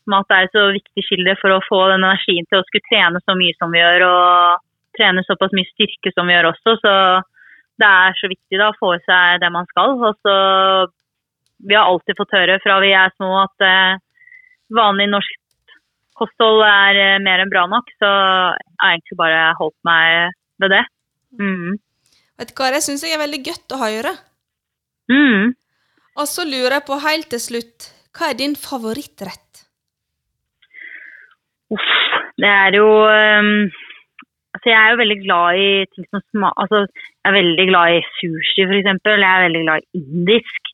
mat 0.10 0.34
er 0.36 0.48
et 0.48 0.56
så 0.56 0.66
viktig 0.74 1.06
kilde 1.08 1.36
for 1.42 1.54
å 1.54 1.64
få 1.68 1.82
den 1.92 2.04
energien 2.04 2.48
til 2.50 2.60
å 2.60 2.66
skulle 2.68 2.88
trene 2.90 3.22
så 3.24 3.36
mye 3.40 3.56
som 3.60 3.74
vi 3.74 3.82
gjør, 3.82 4.08
og 4.08 4.98
trene 4.98 5.26
såpass 5.28 5.54
mye 5.56 5.70
styrke 5.72 6.14
som 6.14 6.30
vi 6.30 6.36
gjør 6.36 6.52
også. 6.52 6.76
Så 6.82 6.96
det 7.82 7.90
er 7.90 8.18
så 8.20 8.30
viktig 8.32 8.60
da 8.60 8.72
å 8.72 8.80
få 8.80 8.96
i 8.98 9.04
seg 9.06 9.42
det 9.44 9.54
man 9.54 9.70
skal. 9.72 9.98
Og 9.98 10.20
så 10.26 10.36
Vi 11.64 11.76
har 11.78 11.88
alltid 11.88 12.18
fått 12.18 12.34
høre 12.36 12.58
fra 12.60 12.76
vi 12.84 12.90
er 12.92 13.12
små 13.16 13.30
at 13.40 13.64
eh, 13.64 14.00
vanlig 14.76 15.06
norsk 15.08 15.78
kosthold 16.20 16.60
er 16.68 16.98
eh, 17.00 17.22
mer 17.24 17.40
enn 17.40 17.52
bra 17.54 17.64
nok. 17.72 17.88
Så 18.02 18.10
jeg 18.10 18.82
har 18.82 18.90
egentlig 18.98 19.18
bare 19.22 19.46
holdt 19.62 19.78
meg 19.88 20.34
ved 20.60 20.74
det. 20.76 20.82
Mm. 21.40 21.80
Vet 22.40 22.52
du 22.52 22.56
hva, 22.58 22.72
det 22.74 22.84
syns 22.86 23.04
jeg 23.06 23.16
er 23.16 23.22
veldig 23.22 23.42
godt 23.46 23.76
å 23.76 23.82
høre. 23.82 24.14
Mm. 25.12 25.54
Og 26.20 26.30
så 26.30 26.46
lurer 26.46 26.78
jeg 26.78 26.88
på 26.88 27.00
helt 27.04 27.30
til 27.34 27.42
slutt, 27.42 27.90
hva 28.14 28.30
er 28.30 28.38
din 28.38 28.54
favorittrett? 28.60 29.64
Uff, 31.74 31.94
det 32.38 32.50
er 32.50 32.78
jo 32.78 32.86
um, 33.10 33.72
Altså, 34.54 34.70
jeg 34.70 34.78
er 34.78 34.92
jo 34.92 35.00
veldig 35.00 35.18
glad 35.24 35.58
i 35.58 35.70
ting 35.96 36.06
som 36.12 36.22
smaker 36.22 36.62
Altså, 36.62 36.82
jeg 36.86 37.30
er 37.32 37.38
veldig 37.40 37.66
glad 37.72 37.96
i 37.96 38.04
sushi, 38.20 38.66
eksempel. 38.68 39.24
Jeg 39.26 39.34
er 39.34 39.46
veldig 39.48 39.64
glad 39.64 39.82
i 39.82 40.02
indisk. 40.04 40.74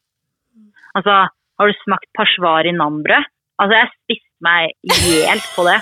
Altså, 0.99 1.15
har 1.30 1.69
du 1.69 1.77
smakt 1.84 2.10
pashwari 2.18 2.73
nambrød? 2.76 3.30
Altså, 3.61 3.77
jeg 3.80 3.94
spiste 3.95 4.44
meg 4.44 4.76
helt 5.07 5.48
på 5.56 5.65
det. 5.69 5.80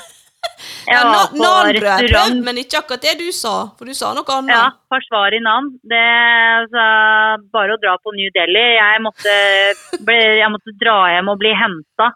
Ja, 0.87 1.01
på 1.29 1.39
Nanbrød 1.41 1.85
jeg 1.87 2.11
prøvd, 2.11 2.39
men 2.45 2.59
ikke 2.61 2.79
akkurat 2.81 3.03
det 3.05 3.15
du 3.19 3.27
sa, 3.35 3.55
for 3.77 3.89
du 3.89 3.95
sa 3.97 4.13
noe 4.17 4.37
annet. 4.37 4.53
Ja, 4.55 4.65
forsvar 4.93 5.35
i 5.35 5.41
navn. 5.43 5.71
Det 5.85 6.03
altså, 6.63 6.85
Bare 7.53 7.75
å 7.75 7.81
dra 7.81 7.97
på 8.01 8.13
New 8.15 8.31
Delhi. 8.35 8.65
Jeg 8.77 9.03
måtte, 9.05 9.35
ble, 10.07 10.17
jeg 10.41 10.51
måtte 10.53 10.75
dra 10.81 10.97
hjem 11.13 11.33
og 11.33 11.41
bli 11.41 11.53
henta. 11.57 12.11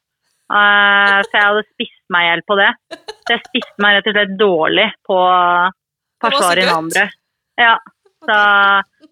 for 0.51 1.37
jeg 1.37 1.47
hadde 1.47 1.63
spist 1.69 2.01
meg 2.11 2.25
i 2.25 2.29
hjel 2.31 2.45
på 2.47 2.59
det. 2.59 2.71
Så 3.21 3.35
jeg 3.35 3.43
spiste 3.47 3.83
meg 3.83 3.97
rett 3.97 4.09
og 4.11 4.17
slett 4.17 4.37
dårlig 4.39 4.87
på 5.07 5.17
Det 5.21 5.31
var 5.31 5.71
så 5.71 6.27
pashwari 6.27 6.65
godt. 6.67 6.75
nan-brød. 6.75 7.17
Ja, 7.61 7.75
så 8.25 8.37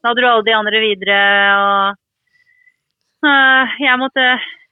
da 0.04 0.14
dro 0.16 0.32
alle 0.32 0.46
de 0.48 0.56
andre 0.56 0.82
videre, 0.84 1.20
og 1.60 1.98
uh, 3.26 3.78
jeg 3.82 4.00
måtte 4.02 4.26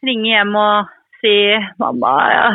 ringe 0.07 0.29
hjem 0.29 0.55
og 0.55 0.91
si 1.21 1.35
'mamma, 1.81 2.13
ja, 2.31 2.47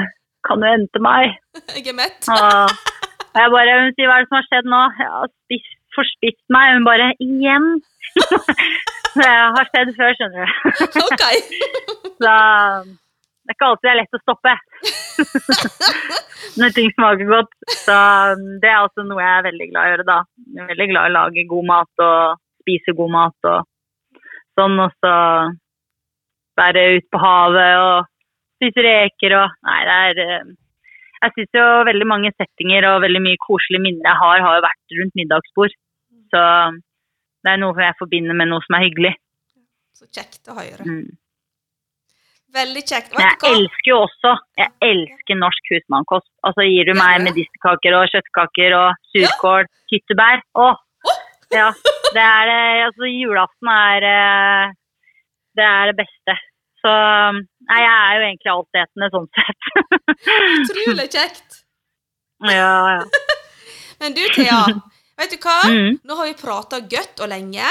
kan 0.46 0.62
du 0.62 0.68
hente 0.68 1.02
meg?' 1.02 1.36
Jeg 1.76 1.92
er 1.92 1.98
mett. 1.98 2.28
Og 2.32 3.38
jeg 3.38 3.52
bare 3.56 3.76
hun 3.80 3.94
sier 3.96 4.10
hva 4.10 4.18
er 4.18 4.24
det 4.24 4.30
som 4.30 4.38
har 4.38 4.48
skjedd 4.48 4.66
nå? 4.68 4.82
Jeg 5.00 5.12
har 5.12 5.30
spist, 5.32 5.76
forspist 5.96 6.42
meg. 6.52 6.74
Hun 6.76 6.88
bare 6.88 7.12
igjen. 7.22 7.68
Det 9.12 9.28
har 9.28 9.68
skjedd 9.68 9.90
før, 9.96 10.14
skjønner 10.16 10.44
du. 10.48 10.52
Ok. 11.06 11.24
Så 12.22 12.34
det 13.42 13.50
er 13.50 13.56
ikke 13.56 13.66
alltid 13.66 13.86
det 13.88 13.90
er 13.90 13.98
lett 13.98 14.16
å 14.16 14.20
stoppe 14.22 14.52
når 16.60 16.74
ting 16.76 16.92
smaker 16.94 17.28
godt. 17.28 17.52
Så 17.82 17.96
det 18.62 18.70
er 18.70 18.78
også 18.78 19.04
noe 19.04 19.20
jeg 19.20 19.32
er 19.34 19.46
veldig 19.48 19.66
glad 19.72 19.82
i 19.82 19.90
å 19.90 19.92
gjøre, 19.92 20.06
da. 20.08 20.18
Jeg 20.54 20.62
er 20.62 20.70
veldig 20.70 20.88
glad 20.92 21.02
i 21.02 21.10
å 21.10 21.16
lage 21.16 21.44
god 21.50 21.68
mat 21.72 22.04
og 22.06 22.40
spise 22.62 22.94
god 22.96 23.12
mat 23.16 23.50
og 23.50 23.66
sånn. 24.58 24.78
Og 24.86 24.96
så 25.02 25.14
være 26.62 26.86
ute 26.96 27.10
på 27.12 27.22
havet 27.22 27.82
og 27.82 28.11
spise 28.62 28.84
reker 28.86 29.34
og 29.40 29.56
Nei, 29.66 29.80
det 29.88 29.96
er 30.06 30.22
eh, 30.22 30.52
Jeg 31.22 31.34
syns 31.36 31.58
jo 31.58 31.66
veldig 31.88 32.06
mange 32.08 32.30
settinger 32.36 32.86
og 32.92 33.02
veldig 33.04 33.22
mye 33.24 33.40
koselige 33.42 33.82
minner 33.82 34.08
jeg 34.08 34.20
har, 34.22 34.44
har 34.46 34.58
jo 34.58 34.64
vært 34.64 34.96
rundt 34.98 35.18
middagsbord. 35.18 35.74
Så 36.32 36.44
det 37.42 37.52
er 37.52 37.60
noe 37.62 37.84
jeg 37.84 37.98
forbinder 37.98 38.38
med 38.38 38.50
noe 38.50 38.64
som 38.64 38.78
er 38.78 38.86
hyggelig. 38.88 39.12
Så 39.94 40.08
kjekt 40.10 40.50
å 40.50 40.56
høre. 40.56 40.82
Mm. 40.82 41.10
Veldig 42.52 42.82
kjekt. 42.84 43.14
Men 43.14 43.30
jeg 43.30 43.54
elsker 43.54 43.88
jo 43.92 43.98
også 44.02 44.34
jeg 44.60 44.72
elsker 44.88 45.38
norsk 45.38 45.70
husmannkost. 45.72 46.28
Altså 46.48 46.66
Gir 46.66 46.90
du 46.90 46.94
meg 46.98 47.22
medisterkaker 47.24 47.96
og 48.00 48.10
kjøttkaker 48.12 48.76
og 48.80 49.10
surkål, 49.14 49.70
tyttebær 49.92 50.42
Å! 50.58 50.68
Ja. 51.52 51.68
Det 52.12 52.24
er 52.24 52.48
det 52.48 52.60
Altså, 52.88 53.08
julaften 53.08 53.70
er 53.72 54.08
eh, 54.10 54.74
Det 55.56 55.64
er 55.68 55.92
det 55.92 55.96
beste. 56.02 56.36
Så 56.82 56.92
Nei, 57.68 57.78
jeg 57.78 57.92
er 57.94 58.16
jo 58.16 58.24
egentlig 58.26 58.52
altetende 58.52 59.08
sånn 59.14 59.28
sett. 59.36 59.68
Utrolig 60.62 61.06
kjekt. 61.14 61.60
ja, 62.50 62.72
ja. 62.98 63.04
Men 64.02 64.16
du, 64.16 64.22
Thea. 64.34 64.64
Vet 65.20 65.30
du 65.30 65.38
hva? 65.44 65.58
Mm. 65.70 66.00
Nå 66.02 66.16
har 66.18 66.26
vi 66.26 66.34
prata 66.40 66.80
godt 66.90 67.22
og 67.22 67.30
lenge. 67.30 67.68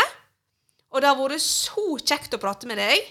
Og 0.91 1.03
det 1.03 1.09
har 1.09 1.17
vært 1.19 1.43
så 1.43 1.97
kjekt 1.99 2.37
å 2.37 2.39
prate 2.39 2.69
med 2.69 2.79
deg. 2.79 3.09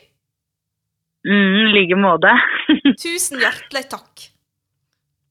Mm, 1.28 1.52
I 1.60 1.64
like 1.74 1.98
måte. 2.00 2.32
Tusen 3.02 3.42
hjertelig 3.44 3.84
takk. 3.92 4.24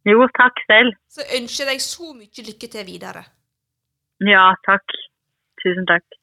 jo, 0.05 0.21
takk 0.37 0.61
selv. 0.69 0.93
Så 1.09 1.25
ønsker 1.25 1.65
jeg 1.65 1.71
deg 1.71 1.83
så 1.85 2.13
mye 2.13 2.45
lykke 2.51 2.69
til 2.75 2.85
videre. 2.85 3.25
Ja, 4.25 4.51
takk. 4.69 4.97
Tusen 5.63 5.89
takk. 5.89 6.18